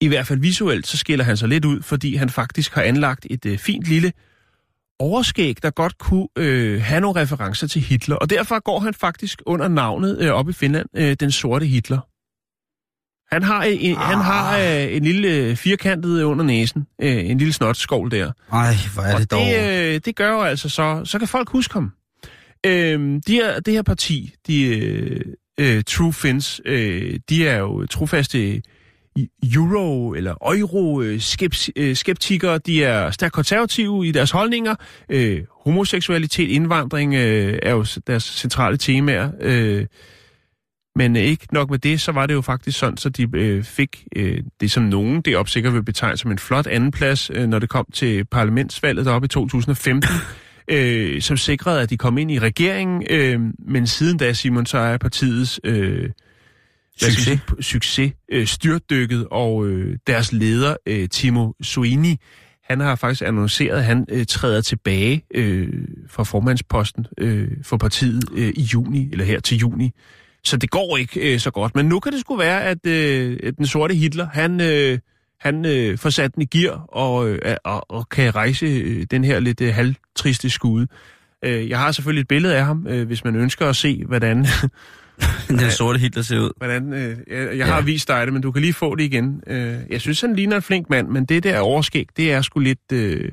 i 0.00 0.08
hvert 0.08 0.26
fald 0.26 0.40
visuelt, 0.40 0.86
så 0.86 0.96
skiller 0.96 1.24
han 1.24 1.36
sig 1.36 1.48
lidt 1.48 1.64
ud, 1.64 1.82
fordi 1.82 2.14
han 2.14 2.30
faktisk 2.30 2.74
har 2.74 2.82
anlagt 2.82 3.26
et 3.30 3.46
øh, 3.46 3.58
fint 3.58 3.84
lille 3.84 4.12
overskæg, 4.98 5.62
der 5.62 5.70
godt 5.70 5.98
kunne 5.98 6.28
øh, 6.38 6.82
have 6.82 7.00
nogle 7.00 7.20
referencer 7.20 7.66
til 7.66 7.82
Hitler. 7.82 8.16
Og 8.16 8.30
derfor 8.30 8.60
går 8.60 8.78
han 8.78 8.94
faktisk 8.94 9.42
under 9.46 9.68
navnet 9.68 10.18
øh, 10.20 10.30
op 10.30 10.48
i 10.48 10.52
Finland, 10.52 10.86
øh, 10.96 11.16
den 11.20 11.30
sorte 11.30 11.66
Hitler. 11.66 12.09
Han 13.32 13.42
har, 13.42 13.64
øh, 13.64 13.76
en, 13.80 13.96
ah. 13.96 14.02
han 14.02 14.18
har 14.18 14.58
øh, 14.58 14.96
en 14.96 15.04
lille 15.04 15.28
øh, 15.28 15.56
firkantet 15.56 16.22
under 16.22 16.44
næsen, 16.44 16.86
øh, 17.02 17.30
en 17.30 17.38
lille 17.38 17.52
snotskål 17.52 18.10
der. 18.10 18.32
Ej, 18.52 18.74
hvor 18.94 19.02
er 19.02 19.14
Og 19.14 19.20
det 19.20 19.30
dog... 19.30 19.40
det, 19.40 19.94
øh, 19.94 20.00
det 20.04 20.16
gør 20.16 20.30
jo 20.30 20.42
altså 20.42 20.68
så, 20.68 21.00
så 21.04 21.18
kan 21.18 21.28
folk 21.28 21.50
huske 21.50 21.74
ham. 21.74 21.92
Øhm, 22.66 23.20
de 23.26 23.34
her, 23.34 23.60
det 23.60 23.74
her 23.74 23.82
parti, 23.82 24.34
de 24.46 24.78
øh, 24.78 25.20
øh, 25.60 25.82
True 25.86 26.12
Finns, 26.12 26.60
øh, 26.64 27.18
de 27.28 27.48
er 27.48 27.58
jo 27.58 27.86
trofaste 27.86 28.62
euro- 29.56 30.14
eller 30.14 30.34
euro-skeptikere. 30.42 32.58
De 32.58 32.84
er 32.84 33.10
stærkt 33.10 33.34
konservative 33.34 34.06
i 34.06 34.12
deres 34.12 34.30
holdninger. 34.30 34.74
Øh, 35.08 35.40
homoseksualitet, 35.64 36.48
indvandring 36.48 37.14
øh, 37.14 37.58
er 37.62 37.70
jo 37.70 37.86
deres 38.06 38.24
centrale 38.24 38.76
temaer. 38.76 39.30
Øh, 39.40 39.86
men 40.96 41.16
øh, 41.16 41.22
ikke 41.22 41.46
nok 41.52 41.70
med 41.70 41.78
det, 41.78 42.00
så 42.00 42.12
var 42.12 42.26
det 42.26 42.34
jo 42.34 42.40
faktisk 42.40 42.78
sådan, 42.78 42.96
så 42.96 43.08
de 43.08 43.28
øh, 43.34 43.64
fik 43.64 44.04
øh, 44.16 44.42
det, 44.60 44.70
som 44.70 44.82
nogen 44.82 45.20
det 45.20 45.48
sikkert 45.48 45.74
vil 45.74 45.84
betegne 45.84 46.16
som 46.16 46.30
en 46.30 46.38
flot 46.38 46.66
andenplads, 46.66 47.30
øh, 47.34 47.46
når 47.48 47.58
det 47.58 47.68
kom 47.68 47.86
til 47.92 48.24
parlamentsvalget 48.24 49.06
deroppe 49.06 49.24
i 49.24 49.28
2015, 49.28 50.10
øh, 50.68 51.22
som 51.22 51.36
sikrede, 51.36 51.80
at 51.80 51.90
de 51.90 51.96
kom 51.96 52.18
ind 52.18 52.30
i 52.30 52.38
regeringen. 52.38 53.06
Øh, 53.10 53.40
men 53.58 53.86
siden 53.86 54.18
da, 54.18 54.32
Simon, 54.32 54.66
så 54.66 54.78
er 54.78 54.98
partiets 54.98 55.60
øh, 55.64 56.10
Succes. 57.00 57.24
sige, 57.24 57.40
succes 57.60 58.12
øh, 58.32 58.46
styrtdykket, 58.46 59.26
og 59.30 59.66
øh, 59.66 59.98
deres 60.06 60.32
leder, 60.32 60.76
øh, 60.86 61.08
Timo 61.08 61.52
Soini, 61.62 62.16
han 62.70 62.80
har 62.80 62.94
faktisk 62.94 63.22
annonceret, 63.22 63.76
at 63.76 63.84
han 63.84 64.06
øh, 64.08 64.26
træder 64.26 64.60
tilbage 64.60 65.24
øh, 65.34 65.68
fra 66.08 66.24
formandsposten 66.24 67.06
øh, 67.18 67.48
for 67.62 67.76
partiet 67.76 68.24
øh, 68.32 68.52
i 68.56 68.62
juni, 68.62 69.08
eller 69.12 69.24
her 69.24 69.40
til 69.40 69.58
juni. 69.58 69.92
Så 70.44 70.56
det 70.56 70.70
går 70.70 70.96
ikke 70.96 71.34
øh, 71.34 71.40
så 71.40 71.50
godt. 71.50 71.74
Men 71.74 71.86
nu 71.86 72.00
kan 72.00 72.12
det 72.12 72.20
sgu 72.20 72.36
være, 72.36 72.64
at 72.64 72.86
øh, 72.86 73.52
den 73.58 73.66
sorte 73.66 73.94
Hitler, 73.94 74.26
han, 74.32 74.60
øh, 74.60 74.98
han 75.40 75.66
øh, 75.66 75.98
får 75.98 76.10
sat 76.10 76.34
den 76.34 76.42
i 76.42 76.46
gear 76.46 76.84
og, 76.88 77.28
øh, 77.28 77.56
og, 77.64 77.90
og 77.90 78.08
kan 78.08 78.34
rejse 78.34 78.66
øh, 78.66 79.06
den 79.10 79.24
her 79.24 79.40
lidt 79.40 79.60
øh, 79.60 79.74
halvtriste 79.74 80.50
skude. 80.50 80.86
Øh, 81.44 81.68
jeg 81.68 81.78
har 81.78 81.92
selvfølgelig 81.92 82.20
et 82.20 82.28
billede 82.28 82.56
af 82.56 82.64
ham, 82.64 82.86
øh, 82.86 83.06
hvis 83.06 83.24
man 83.24 83.36
ønsker 83.36 83.66
at 83.66 83.76
se, 83.76 84.04
hvordan... 84.06 84.46
Den 85.48 85.70
sorte 85.70 85.98
Hitler 85.98 86.22
ser 86.22 86.38
ud. 86.38 86.50
hvordan 86.56 86.92
øh, 86.92 87.16
jeg, 87.30 87.58
jeg 87.58 87.66
har 87.66 87.80
vist 87.80 88.08
dig 88.08 88.26
det, 88.26 88.32
men 88.32 88.42
du 88.42 88.52
kan 88.52 88.62
lige 88.62 88.72
få 88.72 88.94
det 88.94 89.04
igen. 89.04 89.42
Øh, 89.46 89.78
jeg 89.90 90.00
synes, 90.00 90.20
han 90.20 90.36
ligner 90.36 90.56
en 90.56 90.62
flink 90.62 90.90
mand, 90.90 91.08
men 91.08 91.24
det 91.24 91.44
der 91.44 91.60
overskæg, 91.60 92.06
det 92.16 92.32
er 92.32 92.42
sgu 92.42 92.60
lidt... 92.60 92.92
Øh, 92.92 93.30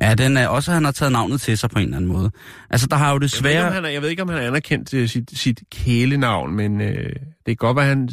Ja, 0.00 0.14
den 0.14 0.36
er 0.36 0.48
også, 0.48 0.70
at 0.70 0.74
han 0.74 0.84
har 0.84 0.92
taget 0.92 1.12
navnet 1.12 1.40
til 1.40 1.58
sig 1.58 1.70
på 1.70 1.78
en 1.78 1.84
eller 1.84 1.96
anden 1.96 2.12
måde. 2.12 2.30
Altså, 2.70 2.86
der 2.86 2.96
har 2.96 3.10
jo 3.10 3.14
jeg, 3.14 3.20
ved 3.20 3.26
ikke, 3.26 3.36
desværre... 3.36 3.66
om 3.66 3.72
han 3.72 3.84
er, 3.84 3.88
jeg 3.88 4.02
ved 4.02 4.08
ikke, 4.08 4.22
om 4.22 4.28
han 4.28 4.38
har 4.38 4.44
anerkendt 4.46 4.94
øh, 4.94 5.08
sit, 5.08 5.38
sit 5.38 5.62
kælenavn, 5.70 6.54
men 6.54 6.80
øh, 6.80 7.06
det 7.06 7.46
kan 7.46 7.56
godt 7.56 7.76
være, 7.76 7.84
at 7.84 7.88
han 7.88 8.08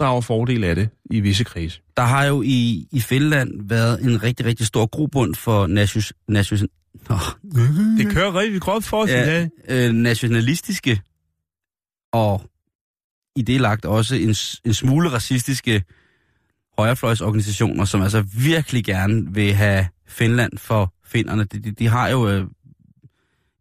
drager 0.00 0.20
fordel 0.20 0.64
af 0.64 0.74
det 0.74 0.88
i 1.10 1.20
visse 1.20 1.44
kredse. 1.44 1.80
Der 1.96 2.02
har 2.02 2.24
jo 2.24 2.42
i, 2.42 2.86
i 2.92 3.00
Finland 3.00 3.68
været 3.68 4.02
en 4.04 4.22
rigtig, 4.22 4.46
rigtig 4.46 4.66
stor 4.66 4.86
grobund 4.86 5.34
for 5.34 5.66
nations, 5.66 6.12
nations, 6.28 6.64
Det 7.98 8.12
kører 8.12 8.34
rigtig 8.34 8.60
godt 8.60 8.84
for 8.84 9.02
os 9.02 9.10
i 9.10 9.12
ja, 9.12 9.26
dag. 9.26 9.50
øh, 9.68 9.92
nationalistiske 9.92 11.00
og 12.12 12.42
i 13.36 13.42
det 13.42 13.60
lagt 13.60 13.84
også 13.84 14.14
en, 14.14 14.34
en 14.64 14.74
smule 14.74 15.08
racistiske 15.08 15.82
højrefløjsorganisationer, 16.78 17.84
som 17.84 18.02
altså 18.02 18.24
virkelig 18.36 18.84
gerne 18.84 19.34
vil 19.34 19.52
have 19.54 19.86
Finland 20.08 20.58
for 20.58 20.94
finderne. 21.12 21.44
De, 21.44 21.58
de, 21.60 21.70
de 21.70 21.88
har 21.88 22.08
jo 22.08 22.28
øh, 22.28 22.44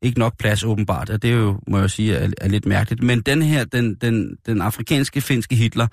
ikke 0.01 0.19
nok 0.19 0.37
plads 0.37 0.63
åbenbart, 0.63 1.09
og 1.09 1.21
det 1.21 1.31
er 1.31 1.35
jo, 1.35 1.59
må 1.67 1.79
jeg 1.79 1.89
sige, 1.89 2.15
er, 2.15 2.29
er 2.41 2.47
lidt 2.47 2.65
mærkeligt. 2.65 3.03
Men 3.03 3.21
den 3.21 3.41
her, 3.41 3.65
den, 3.65 3.95
den, 3.95 4.37
den 4.45 4.61
afrikanske 4.61 5.21
finske 5.21 5.55
Hitler, 5.55 5.87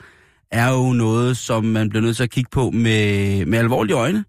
er 0.51 0.71
jo 0.71 0.93
noget, 0.93 1.37
som 1.37 1.65
man 1.65 1.89
bliver 1.89 2.03
nødt 2.03 2.17
til 2.17 2.23
at 2.23 2.31
kigge 2.31 2.51
på 2.53 2.71
med, 2.71 3.47
med 3.47 3.59
alvorlige 3.59 3.97
øjne. 3.97 4.25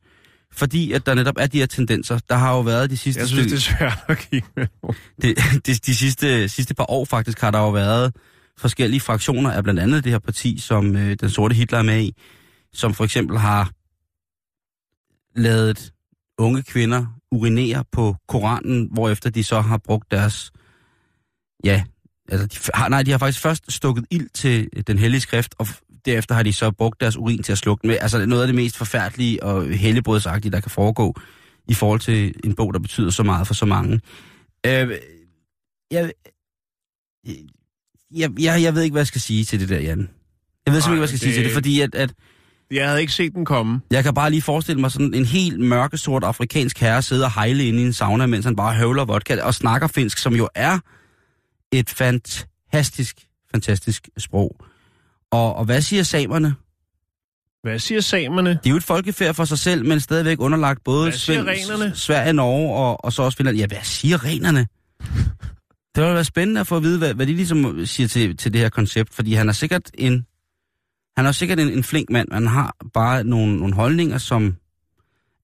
Fordi 0.51 0.91
at 0.91 1.05
der 1.05 1.13
netop 1.13 1.35
er 1.37 1.47
de 1.47 1.59
her 1.59 1.65
tendenser. 1.65 2.19
Der 2.29 2.35
har 2.35 2.53
jo 2.53 2.61
været 2.61 2.89
de 2.89 2.97
sidste... 2.97 3.19
Jeg 3.19 3.27
synes, 3.27 3.47
det 3.47 3.53
er 3.53 3.77
svært 3.77 3.99
at 4.07 4.17
kigge 4.17 4.47
med. 4.55 4.67
det, 5.21 5.37
de, 5.65 5.73
de 5.73 5.95
sidste, 5.95 6.49
sidste 6.49 6.73
par 6.73 6.91
år 6.91 7.05
faktisk 7.05 7.41
har 7.41 7.51
der 7.51 7.59
jo 7.59 7.69
været 7.69 8.15
forskellige 8.57 8.99
fraktioner 8.99 9.51
af 9.51 9.63
blandt 9.63 9.79
andet 9.79 10.03
det 10.03 10.11
her 10.11 10.19
parti, 10.19 10.57
som 10.57 10.95
øh, 10.95 11.15
den 11.19 11.29
sorte 11.29 11.55
Hitler 11.55 11.79
er 11.79 11.83
med 11.83 12.01
i, 12.01 12.15
som 12.73 12.93
for 12.93 13.03
eksempel 13.03 13.37
har 13.37 13.71
lavet 15.35 15.93
unge 16.37 16.63
kvinder 16.63 17.05
urinere 17.31 17.83
på 17.91 18.15
Koranen, 18.27 18.89
hvorefter 18.91 19.29
de 19.29 19.43
så 19.43 19.61
har 19.61 19.77
brugt 19.77 20.11
deres, 20.11 20.51
ja, 21.63 21.83
altså 22.29 22.47
de, 22.47 22.57
har, 22.73 22.89
nej, 22.89 23.03
de 23.03 23.11
har 23.11 23.17
faktisk 23.17 23.41
først 23.41 23.71
stukket 23.71 24.05
ild 24.11 24.29
til 24.33 24.69
den 24.87 24.99
hellige 24.99 25.21
skrift, 25.21 25.55
og 25.57 25.67
derefter 26.05 26.35
har 26.35 26.43
de 26.43 26.53
så 26.53 26.71
brugt 26.71 27.01
deres 27.01 27.17
urin 27.17 27.43
til 27.43 27.51
at 27.51 27.57
slukke 27.57 27.87
med. 27.87 27.97
Altså 28.01 28.25
noget 28.25 28.41
af 28.41 28.47
det 28.47 28.55
mest 28.55 28.77
forfærdelige 28.77 29.43
og 29.43 29.65
helligbrødsagtige, 29.69 30.51
der 30.51 30.59
kan 30.61 30.71
foregå 30.71 31.15
i 31.67 31.73
forhold 31.73 31.99
til 31.99 32.33
en 32.43 32.55
bog, 32.55 32.73
der 32.73 32.79
betyder 32.79 33.09
så 33.09 33.23
meget 33.23 33.47
for 33.47 33.53
så 33.53 33.65
mange. 33.65 34.01
Øh, 34.65 34.91
jeg, 35.91 36.11
jeg, 38.11 38.29
jeg, 38.39 38.63
jeg 38.63 38.75
ved 38.75 38.81
ikke, 38.81 38.93
hvad 38.93 39.01
jeg 39.01 39.07
skal 39.07 39.21
sige 39.21 39.45
til 39.45 39.59
det 39.59 39.69
der, 39.69 39.79
Jan. 39.79 40.09
Jeg 40.65 40.73
ved 40.73 40.81
simpelthen 40.81 40.93
ikke, 40.93 40.99
hvad 40.99 40.99
jeg 40.99 41.07
skal 41.09 41.19
sige 41.19 41.29
det- 41.29 41.35
til 41.35 41.45
det, 41.45 41.53
fordi 41.53 41.81
at, 41.81 41.95
at 41.95 42.13
Jeg 42.71 42.87
havde 42.87 43.01
ikke 43.01 43.13
set 43.13 43.33
den 43.33 43.45
komme. 43.45 43.81
jeg 43.91 44.03
kan 44.03 44.13
bare 44.13 44.29
lige 44.29 44.41
forestille 44.41 44.81
mig 44.81 44.91
sådan 44.91 45.13
en 45.13 45.25
helt 45.25 45.59
mørkesort 45.59 46.23
afrikansk 46.23 46.79
herre 46.79 47.01
sidde 47.01 47.25
og 47.25 47.33
hejle 47.33 47.65
inde 47.65 47.81
i 47.81 47.85
en 47.85 47.93
sauna, 47.93 48.25
mens 48.25 48.45
han 48.45 48.55
bare 48.55 48.73
høvler 48.75 49.05
vodka 49.05 49.41
og 49.41 49.53
snakker 49.53 49.87
finsk, 49.87 50.17
som 50.17 50.35
jo 50.35 50.49
er 50.55 50.79
et 51.71 51.89
fantastisk, 51.89 53.15
fantastisk 53.51 54.09
sprog. 54.17 54.55
Og, 55.31 55.55
og 55.55 55.65
hvad 55.65 55.81
siger 55.81 56.03
samerne? 56.03 56.55
Hvad 57.63 57.79
siger 57.79 58.01
samerne? 58.01 58.49
De 58.49 58.59
er 58.65 58.69
jo 58.69 58.75
et 58.75 58.83
folkefærd 58.83 59.33
for 59.35 59.45
sig 59.45 59.59
selv, 59.59 59.85
men 59.85 59.99
stadigvæk 59.99 60.39
underlagt 60.39 60.83
både 60.83 61.11
renerne? 61.11 61.95
Sverige, 61.95 62.33
Norge 62.33 62.75
og, 62.75 63.05
og 63.05 63.13
så 63.13 63.23
også 63.23 63.37
Finland. 63.37 63.57
Ja, 63.57 63.67
hvad 63.67 63.77
siger 63.83 64.25
renerne? 64.25 64.67
Det 65.95 66.03
vil 66.03 66.13
være 66.13 66.23
spændende 66.23 66.61
at 66.61 66.67
få 66.67 66.77
at 66.77 66.83
vide, 66.83 66.97
hvad, 66.97 67.13
hvad 67.13 67.27
de 67.27 67.35
ligesom 67.35 67.85
siger 67.85 68.07
til, 68.07 68.37
til 68.37 68.53
det 68.53 68.61
her 68.61 68.69
koncept, 68.69 69.13
fordi 69.13 69.33
han 69.33 69.49
er 69.49 69.53
sikkert 69.53 69.91
en, 69.93 70.25
han 71.19 71.25
er 71.25 71.31
sikkert 71.31 71.59
en, 71.59 71.69
en 71.69 71.83
flink 71.83 72.09
mand, 72.09 72.27
men 72.27 72.37
han 72.37 72.47
har 72.47 72.75
bare 72.93 73.23
nogle, 73.23 73.57
nogle 73.57 73.73
holdninger, 73.73 74.17
som 74.17 74.55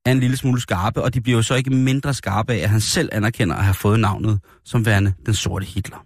er 0.06 0.12
en 0.12 0.20
lille 0.20 0.38
smule 0.38 0.62
skarpe, 0.62 1.02
og 1.02 1.14
de 1.14 1.22
bliver 1.22 1.38
jo 1.38 1.44
så 1.44 1.56
ikke 1.56 1.70
mindre 1.70 2.14
skarpe 2.14 2.54
af, 2.54 2.58
at 2.58 2.70
han 2.70 2.82
selv 2.82 3.10
anerkender 3.12 3.56
at 3.56 3.64
have 3.64 3.74
fået 3.74 4.00
navnet 4.00 4.40
som 4.66 4.86
værende 4.86 5.14
den 5.26 5.34
sorte 5.34 5.66
Hitler. 5.66 6.06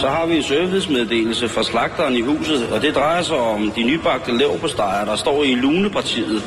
Så 0.00 0.08
har 0.08 0.26
vi 0.26 0.36
en 0.36 0.42
servicemeddelelse 0.42 1.48
fra 1.48 1.62
slagteren 1.62 2.14
i 2.14 2.20
huset, 2.20 2.68
og 2.72 2.82
det 2.82 2.94
drejer 2.94 3.22
sig 3.22 3.36
om 3.36 3.72
de 3.76 3.82
nybagte 3.82 4.38
leverpostejer, 4.38 5.04
der 5.04 5.16
står 5.16 5.44
i 5.44 5.54
lunepartiet. 5.54 6.42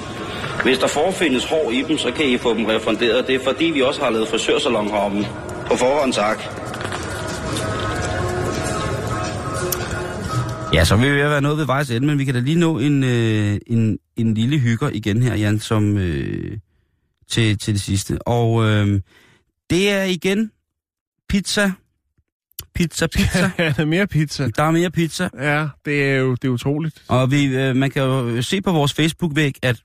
Hvis 0.63 0.77
der 0.77 0.87
forefindes 0.87 1.49
hår 1.49 1.71
i 1.71 1.81
dem, 1.87 1.97
så 1.97 2.11
kan 2.11 2.25
I 2.25 2.37
få 2.37 2.53
dem 2.53 2.65
refunderet. 2.65 3.27
Det 3.27 3.35
er 3.35 3.43
fordi, 3.43 3.65
vi 3.65 3.81
også 3.81 4.01
har 4.01 4.09
lavet 4.09 4.27
frisørsalon 4.27 4.87
heroppe. 4.87 5.27
På 5.67 5.75
forhånd 5.75 6.13
tak. 6.13 6.39
Ja, 10.73 10.85
så 10.85 10.95
vil 10.95 11.11
vi 11.11 11.17
være 11.17 11.41
nået 11.41 11.57
ved 11.57 11.65
vejs 11.65 11.91
ende, 11.91 12.07
men 12.07 12.19
vi 12.19 12.25
kan 12.25 12.33
da 12.33 12.39
lige 12.39 12.59
nå 12.59 12.79
en, 12.79 13.03
øh, 13.03 13.59
en, 13.67 13.99
en 14.15 14.33
lille 14.33 14.59
hygger 14.59 14.89
igen 14.89 15.23
her, 15.23 15.35
Jan, 15.35 15.59
som 15.59 15.97
øh, 15.97 16.57
til, 17.27 17.57
til 17.57 17.73
det 17.73 17.81
sidste. 17.81 18.27
Og 18.27 18.65
øh, 18.65 19.01
det 19.69 19.91
er 19.91 20.03
igen 20.03 20.51
pizza. 21.29 21.71
Pizza, 22.75 23.07
pizza. 23.07 23.51
Ja, 23.57 23.63
der 23.63 23.81
er 23.81 23.85
mere 23.85 24.07
pizza. 24.07 24.47
Der 24.55 24.63
er 24.63 24.71
mere 24.71 24.91
pizza. 24.91 25.29
Ja, 25.39 25.67
det 25.85 26.03
er 26.03 26.15
jo 26.15 26.31
det 26.31 26.45
er 26.45 26.49
utroligt. 26.49 27.03
Og 27.07 27.31
vi, 27.31 27.45
øh, 27.45 27.75
man 27.75 27.91
kan 27.91 28.01
jo 28.01 28.41
se 28.41 28.61
på 28.61 28.71
vores 28.71 28.93
Facebook-væg, 28.93 29.55
at 29.61 29.81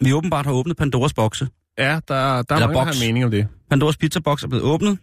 vi 0.00 0.12
åbenbart 0.12 0.46
har 0.46 0.52
åbnet 0.52 0.76
Pandoras 0.76 1.14
bokse. 1.14 1.48
Ja, 1.78 1.84
der, 1.84 1.98
der 1.98 2.16
er 2.16 2.54
Eller 2.54 2.66
mange, 2.66 2.74
der 2.74 2.84
har 2.84 3.06
mening 3.06 3.24
om 3.24 3.30
det. 3.30 3.48
Pandoras 3.70 3.96
pizzaboks 3.96 4.42
er 4.42 4.48
blevet 4.48 4.64
åbnet 4.64 4.98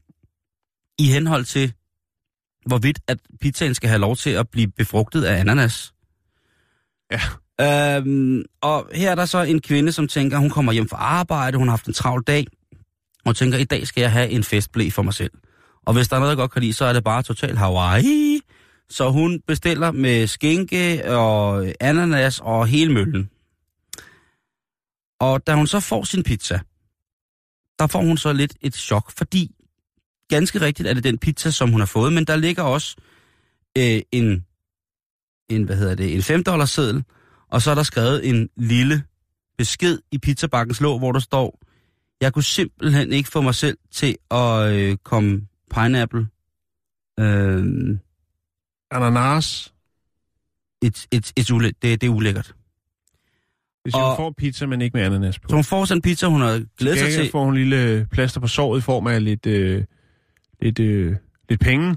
i 0.99 1.07
henhold 1.07 1.45
til, 1.45 1.73
hvorvidt 2.65 2.99
at 3.07 3.17
pizzaen 3.41 3.73
skal 3.73 3.89
have 3.89 3.99
lov 3.99 4.15
til 4.15 4.29
at 4.29 4.49
blive 4.49 4.67
befrugtet 4.67 5.23
af 5.23 5.39
ananas. 5.39 5.93
Ja. 7.11 7.21
Øhm, 7.61 8.43
og 8.61 8.89
her 8.93 9.11
er 9.11 9.15
der 9.15 9.25
så 9.25 9.41
en 9.41 9.61
kvinde, 9.61 9.91
som 9.91 10.07
tænker, 10.07 10.37
hun 10.37 10.49
kommer 10.49 10.71
hjem 10.71 10.89
fra 10.89 10.97
arbejde, 10.97 11.57
hun 11.57 11.67
har 11.67 11.71
haft 11.71 11.85
en 11.85 11.93
travl 11.93 12.23
dag, 12.27 12.47
og 13.25 13.35
tænker, 13.35 13.57
i 13.57 13.63
dag 13.63 13.87
skal 13.87 14.01
jeg 14.01 14.11
have 14.11 14.29
en 14.29 14.43
festblæ 14.43 14.89
for 14.89 15.01
mig 15.01 15.13
selv. 15.13 15.31
Og 15.85 15.93
hvis 15.93 16.07
der 16.07 16.15
er 16.15 16.19
noget, 16.19 16.29
jeg 16.29 16.37
godt 16.37 16.51
kan 16.51 16.61
lide, 16.61 16.73
så 16.73 16.85
er 16.85 16.93
det 16.93 17.03
bare 17.03 17.23
total 17.23 17.57
Hawaii. 17.57 18.41
Så 18.89 19.09
hun 19.09 19.41
bestiller 19.47 19.91
med 19.91 20.27
skinke 20.27 21.15
og 21.15 21.65
ananas 21.79 22.39
og 22.39 22.67
hele 22.67 22.93
møllen. 22.93 23.29
Og 25.19 25.47
da 25.47 25.53
hun 25.53 25.67
så 25.67 25.79
får 25.79 26.03
sin 26.03 26.23
pizza, 26.23 26.59
der 27.79 27.87
får 27.87 28.01
hun 28.01 28.17
så 28.17 28.33
lidt 28.33 28.53
et 28.61 28.75
chok, 28.75 29.11
fordi 29.11 29.51
ganske 30.35 30.61
rigtigt 30.61 30.87
er 30.89 30.93
det 30.93 31.03
den 31.03 31.17
pizza, 31.17 31.51
som 31.51 31.71
hun 31.71 31.79
har 31.81 31.85
fået, 31.85 32.13
men 32.13 32.25
der 32.25 32.35
ligger 32.35 32.63
også 32.63 32.95
øh, 33.77 34.01
en, 34.11 34.45
en, 35.49 35.63
hvad 35.63 35.75
hedder 35.75 35.95
det, 35.95 36.15
en 36.15 36.21
5 36.21 36.43
dollars 36.43 36.69
seddel, 36.71 37.03
og 37.49 37.61
så 37.61 37.71
er 37.71 37.75
der 37.75 37.83
skrevet 37.83 38.29
en 38.29 38.49
lille 38.57 39.03
besked 39.57 39.99
i 40.11 40.17
pizzabakkens 40.17 40.81
låg, 40.81 40.99
hvor 40.99 41.11
der 41.11 41.19
står, 41.19 41.59
jeg 42.21 42.33
kunne 42.33 42.43
simpelthen 42.43 43.13
ikke 43.13 43.29
få 43.29 43.41
mig 43.41 43.55
selv 43.55 43.77
til 43.91 44.17
at 44.31 44.71
øh, 44.73 44.97
komme 45.03 45.47
pineapple, 45.73 46.27
øh, 47.19 47.63
Ananas. 48.91 49.73
et, 50.81 51.07
et, 51.11 51.31
et 51.35 51.51
ule, 51.51 51.67
det, 51.81 52.01
det 52.01 52.03
er 52.03 52.09
ulækkert. 52.11 52.55
Hvis 53.83 53.93
hun 53.93 54.03
Og- 54.03 54.17
får 54.17 54.33
pizza, 54.37 54.65
men 54.65 54.81
ikke 54.81 54.97
med 54.97 55.05
ananas 55.05 55.39
på. 55.39 55.49
Så 55.49 55.55
hun 55.55 55.63
får 55.63 55.85
sådan 55.85 55.97
en 55.97 56.01
pizza, 56.01 56.27
hun 56.27 56.41
har 56.41 56.65
glædet 56.77 56.99
sig 56.99 57.11
til. 57.13 57.31
får 57.31 57.43
hun 57.45 57.57
en 57.57 57.59
lille 57.69 58.07
plaster 58.11 58.39
på 58.39 58.47
såret 58.47 58.79
i 58.79 58.81
form 58.81 59.07
af 59.07 59.23
lidt, 59.23 59.45
øh, 59.45 59.83
lidt, 60.61 60.79
øh, 60.79 61.15
lidt 61.49 61.61
penge. 61.61 61.95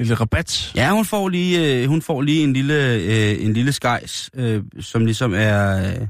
Lidt 0.00 0.20
rabat. 0.20 0.72
Ja, 0.76 0.90
hun 0.90 1.04
får 1.04 1.28
lige, 1.28 1.82
øh, 1.82 1.88
hun 1.88 2.02
får 2.02 2.22
lige 2.22 2.44
en 2.44 2.52
lille, 2.52 2.94
øh, 2.94 3.44
en 3.44 3.52
lille 3.52 3.72
skejs, 3.72 4.30
øh, 4.34 4.62
som 4.80 5.04
ligesom 5.04 5.34
er, 5.34 5.88
øh, 5.88 6.06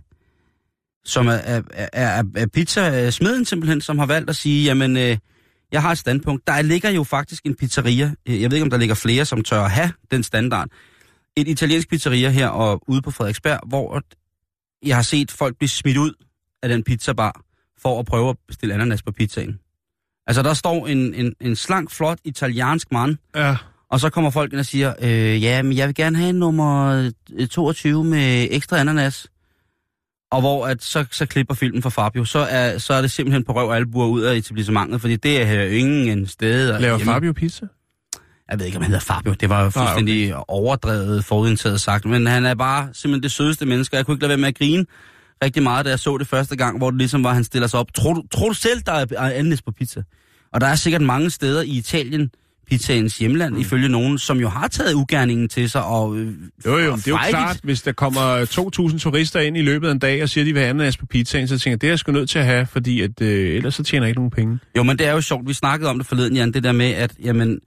som 1.04 1.26
er, 1.26 1.32
er, 1.32 1.62
er, 1.92 2.24
er, 2.36 2.46
pizza-smeden 2.46 3.40
øh, 3.40 3.46
simpelthen, 3.46 3.80
som 3.80 3.98
har 3.98 4.06
valgt 4.06 4.30
at 4.30 4.36
sige, 4.36 4.64
jamen, 4.64 4.96
øh, 4.96 5.18
jeg 5.72 5.82
har 5.82 5.92
et 5.92 5.98
standpunkt. 5.98 6.46
Der 6.46 6.62
ligger 6.62 6.90
jo 6.90 7.04
faktisk 7.04 7.46
en 7.46 7.54
pizzeria, 7.54 8.14
øh, 8.28 8.42
jeg 8.42 8.50
ved 8.50 8.56
ikke, 8.56 8.64
om 8.64 8.70
der 8.70 8.78
ligger 8.78 8.94
flere, 8.94 9.24
som 9.24 9.42
tør 9.42 9.60
at 9.60 9.70
have 9.70 9.92
den 10.10 10.22
standard. 10.22 10.68
Et 11.36 11.48
italiensk 11.48 11.88
pizzeria 11.88 12.28
her 12.28 12.48
og 12.48 12.82
ude 12.88 13.02
på 13.02 13.10
Frederiksberg, 13.10 13.60
hvor 13.68 14.02
jeg 14.86 14.96
har 14.96 15.02
set 15.02 15.30
folk 15.30 15.58
blive 15.58 15.68
smidt 15.68 15.96
ud 15.96 16.12
af 16.62 16.68
den 16.68 16.82
pizzabar, 16.84 17.40
for 17.78 18.00
at 18.00 18.06
prøve 18.06 18.30
at 18.30 18.36
bestille 18.48 18.74
ananas 18.74 19.02
på 19.02 19.12
pizzaen. 19.12 19.58
Altså, 20.26 20.42
der 20.42 20.54
står 20.54 20.86
en, 20.86 21.14
en, 21.14 21.34
en 21.40 21.56
slank, 21.56 21.90
flot 21.90 22.18
italiensk 22.24 22.92
mand, 22.92 23.16
Ja. 23.36 23.56
og 23.90 24.00
så 24.00 24.10
kommer 24.10 24.30
folk 24.30 24.52
ind 24.52 24.60
og 24.60 24.66
siger, 24.66 24.94
øh, 25.00 25.42
ja, 25.42 25.62
men 25.62 25.76
jeg 25.76 25.86
vil 25.88 25.94
gerne 25.94 26.16
have 26.18 26.30
en 26.30 26.34
nummer 26.38 26.86
øh, 27.38 27.46
22 27.48 28.04
med 28.04 28.48
ekstra 28.50 28.78
ananas. 28.78 29.26
Og 30.30 30.40
hvor 30.40 30.66
at, 30.66 30.82
så, 30.84 31.04
så 31.10 31.26
klipper 31.26 31.54
filmen 31.54 31.82
for 31.82 31.90
Fabio, 31.90 32.24
så 32.24 32.38
er, 32.38 32.78
så 32.78 32.94
er 32.94 33.00
det 33.00 33.10
simpelthen 33.10 33.44
på 33.44 33.52
røv 33.52 33.68
og 33.68 33.76
albuer 33.76 34.06
ud 34.06 34.20
af 34.22 34.36
etablissementet, 34.36 35.00
fordi 35.00 35.16
det 35.16 35.42
er 35.42 35.62
ingen 35.62 36.26
sted. 36.26 36.80
Laver 36.80 36.98
Fabio 36.98 37.32
pizza? 37.32 37.66
Jeg 38.50 38.58
ved 38.58 38.66
ikke, 38.66 38.76
om 38.76 38.82
han 38.82 38.90
hedder 38.92 39.04
Fabio. 39.04 39.32
Det 39.32 39.48
var 39.48 39.70
fuldstændig 39.70 40.34
okay. 40.34 40.44
overdrevet, 40.48 41.24
forudindtaget 41.24 41.80
sagt. 41.80 42.04
Men 42.04 42.26
han 42.26 42.46
er 42.46 42.54
bare 42.54 42.88
simpelthen 42.92 43.22
det 43.22 43.32
sødeste 43.32 43.66
menneske. 43.66 43.96
Jeg 43.96 44.06
kunne 44.06 44.14
ikke 44.14 44.22
lade 44.22 44.28
være 44.28 44.38
med 44.38 44.48
at 44.48 44.58
grine 44.58 44.84
rigtig 45.42 45.62
meget, 45.62 45.84
da 45.84 45.90
jeg 45.90 45.98
så 45.98 46.18
det 46.18 46.28
første 46.28 46.56
gang, 46.56 46.78
hvor 46.78 46.90
det 46.90 46.98
ligesom 46.98 47.24
var, 47.24 47.32
han 47.34 47.44
stiller 47.44 47.68
sig 47.68 47.80
op. 47.80 47.94
Tror 47.94 48.14
du, 48.14 48.22
tror 48.30 48.48
du 48.48 48.54
selv, 48.54 48.80
der 48.86 48.92
er 48.92 49.06
ananas 49.30 49.62
på 49.62 49.72
pizza? 49.72 50.02
Og 50.52 50.60
der 50.60 50.66
er 50.66 50.74
sikkert 50.74 51.02
mange 51.02 51.30
steder 51.30 51.62
i 51.62 51.70
Italien, 51.70 52.30
pizzaens 52.66 53.18
hjemland, 53.18 53.54
mm. 53.54 53.60
ifølge 53.60 53.88
nogen, 53.88 54.18
som 54.18 54.38
jo 54.38 54.48
har 54.48 54.68
taget 54.68 54.94
ugerningen 54.94 55.48
til 55.48 55.70
sig. 55.70 55.84
Og, 55.84 56.16
øh, 56.16 56.34
Jo, 56.66 56.78
jo, 56.78 56.92
og 56.92 56.98
det 56.98 57.06
er 57.06 57.10
jo 57.10 57.18
klart, 57.30 57.60
hvis 57.62 57.82
der 57.82 57.92
kommer 57.92 58.44
2.000 58.90 58.98
turister 58.98 59.40
ind 59.40 59.56
i 59.56 59.62
løbet 59.62 59.88
af 59.88 59.92
en 59.92 59.98
dag 59.98 60.22
og 60.22 60.28
siger, 60.28 60.44
at 60.44 60.46
de 60.46 60.52
vil 60.52 60.60
have 60.62 60.70
ananas 60.70 60.96
på 60.96 61.06
pizzaen, 61.06 61.48
så 61.48 61.58
tænker 61.58 61.70
jeg, 61.70 61.80
det 61.80 61.86
er 61.86 61.90
jeg 61.90 61.98
sgu 61.98 62.12
nødt 62.12 62.30
til 62.30 62.38
at 62.38 62.44
have, 62.44 62.66
fordi 62.66 63.00
at, 63.00 63.20
øh, 63.20 63.56
ellers 63.56 63.74
så 63.74 63.82
tjener 63.82 64.06
jeg 64.06 64.08
ikke 64.08 64.18
nogen 64.18 64.30
penge. 64.30 64.58
Jo, 64.76 64.82
men 64.82 64.98
det 64.98 65.06
er 65.06 65.12
jo 65.12 65.20
sjovt. 65.20 65.48
Vi 65.48 65.52
snakkede 65.52 65.90
om 65.90 65.98
det 65.98 66.06
forleden, 66.06 66.36
Jan, 66.36 66.52
det 66.52 66.64
der 66.64 66.72
med, 66.72 66.90
at 66.90 67.12
jamen, 67.24 67.60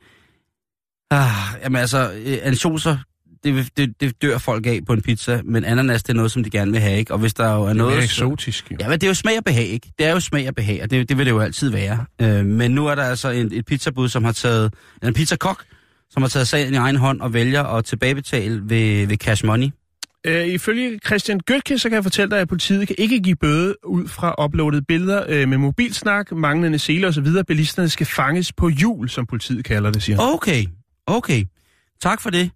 ah, 1.11 1.29
jamen 1.63 1.81
altså, 1.81 2.11
øh, 2.25 2.37
ansjoser, 2.43 2.97
det, 3.45 3.77
det, 3.77 4.01
det 4.01 4.21
dør 4.21 4.37
folk 4.37 4.65
af 4.65 4.79
på 4.87 4.93
en 4.93 5.01
pizza, 5.01 5.41
men 5.45 5.65
ananas, 5.65 6.03
det 6.03 6.09
er 6.09 6.13
noget, 6.15 6.31
som 6.31 6.43
de 6.43 6.49
gerne 6.49 6.71
vil 6.71 6.81
have, 6.81 6.97
ikke? 6.97 7.13
Og 7.13 7.19
hvis 7.19 7.33
der 7.33 7.53
jo 7.53 7.61
er 7.61 7.63
Det 7.63 7.69
er 7.69 7.73
noget... 7.73 8.03
eksotisk, 8.03 8.71
jo. 8.71 8.77
Ja, 8.79 8.87
men 8.87 8.99
det 8.99 9.03
er 9.03 9.07
jo 9.07 9.13
smag 9.13 9.37
og 9.37 9.43
behag, 9.43 9.65
ikke? 9.65 9.91
Det 9.99 10.07
er 10.07 10.11
jo 10.11 10.19
smag 10.19 10.47
og 10.47 10.55
behag, 10.55 10.83
og 10.83 10.91
det, 10.91 11.09
det 11.09 11.17
vil 11.17 11.25
det 11.25 11.31
jo 11.31 11.39
altid 11.39 11.69
være. 11.69 12.05
Øh, 12.21 12.45
men 12.45 12.71
nu 12.71 12.87
er 12.87 12.95
der 12.95 13.03
altså 13.03 13.29
en, 13.29 13.49
et 13.53 13.65
pizzabud, 13.65 14.09
som 14.09 14.23
har 14.23 14.31
taget... 14.31 14.73
En 15.03 15.13
pizzakok, 15.13 15.63
som 16.09 16.21
har 16.21 16.29
taget 16.29 16.47
sagen 16.47 16.73
i 16.73 16.77
egen 16.77 16.95
hånd 16.95 17.21
og 17.21 17.33
vælger 17.33 17.63
at 17.63 17.85
tilbagebetale 17.85 18.61
ved, 18.63 19.07
ved 19.07 19.17
cash 19.17 19.45
money. 19.45 19.69
Øh, 20.27 20.47
ifølge 20.47 20.99
Christian 21.05 21.39
Gøtke, 21.39 21.79
så 21.79 21.89
kan 21.89 21.95
jeg 21.95 22.03
fortælle 22.03 22.31
dig, 22.31 22.39
at 22.39 22.47
politiet 22.47 22.87
kan 22.87 22.95
ikke 22.99 23.19
give 23.19 23.35
bøde 23.35 23.75
ud 23.85 24.07
fra 24.07 24.45
uploadede 24.45 24.81
billeder 24.81 25.23
øh, 25.27 25.49
med 25.49 25.57
mobilsnak, 25.57 26.31
manglende 26.31 26.79
sele 26.79 27.07
osv. 27.07 27.27
Bilisterne 27.47 27.89
skal 27.89 28.05
fanges 28.05 28.53
på 28.53 28.69
jul, 28.69 29.09
som 29.09 29.25
politiet 29.25 29.65
kalder 29.65 29.91
det, 29.91 30.03
siger 30.03 30.21
han. 30.21 30.33
Okay, 30.33 30.65
okay. 31.07 31.43
Tak 32.01 32.21
for 32.21 32.29
det. 32.29 32.51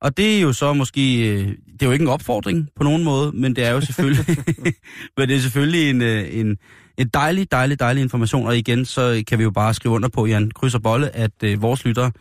Og 0.00 0.16
det 0.16 0.36
er 0.36 0.40
jo 0.40 0.52
så 0.52 0.72
måske, 0.72 1.30
øh, 1.30 1.46
det 1.48 1.82
er 1.82 1.86
jo 1.86 1.92
ikke 1.92 2.02
en 2.02 2.08
opfordring 2.08 2.68
på 2.76 2.82
nogen 2.82 3.04
måde, 3.04 3.32
men 3.32 3.56
det 3.56 3.64
er 3.64 3.70
jo 3.70 3.80
selvfølgelig, 3.80 4.24
men 5.16 5.28
det 5.28 5.36
er 5.36 5.40
selvfølgelig 5.40 5.90
en, 5.90 6.02
øh, 6.02 6.36
en, 6.36 6.58
en 6.98 7.08
dejlig, 7.08 7.52
dejlig, 7.52 7.80
dejlig 7.80 8.02
information. 8.02 8.46
Og 8.46 8.58
igen, 8.58 8.84
så 8.84 9.22
kan 9.26 9.38
vi 9.38 9.42
jo 9.42 9.50
bare 9.50 9.74
skrive 9.74 9.94
under 9.94 10.08
på, 10.08 10.26
Jan 10.26 10.50
Kryds 10.50 10.74
og 10.74 10.82
Bolle, 10.82 11.16
at 11.16 11.42
øh, 11.44 11.62
vores 11.62 11.84
lyttere 11.84 12.12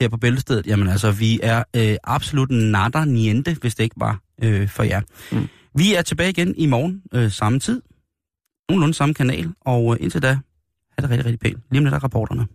her 0.00 0.08
på 0.08 0.16
Bæltestedet, 0.16 0.66
jamen 0.66 0.88
altså, 0.88 1.10
vi 1.10 1.40
er 1.42 1.64
øh, 1.76 1.96
absolut 2.04 2.50
nada 2.50 3.04
niente, 3.04 3.56
hvis 3.60 3.74
det 3.74 3.84
ikke 3.84 3.96
var 3.98 4.20
øh, 4.42 4.68
for 4.68 4.82
jer. 4.82 5.00
Mm. 5.32 5.48
Vi 5.74 5.94
er 5.94 6.02
tilbage 6.02 6.30
igen 6.30 6.54
i 6.56 6.66
morgen, 6.66 7.02
øh, 7.14 7.30
samme 7.30 7.58
tid, 7.58 7.82
nogenlunde 8.68 8.94
samme 8.94 9.14
kanal, 9.14 9.52
og 9.60 9.94
øh, 9.94 10.04
indtil 10.04 10.22
da, 10.22 10.28
have 10.28 10.38
det 11.02 11.10
rigtig, 11.10 11.24
rigtig 11.24 11.40
pænt. 11.40 11.64
Lige 11.70 11.78
om 11.78 11.84
lidt 11.84 11.94
er 11.94 12.04
rapporterne. 12.04 12.46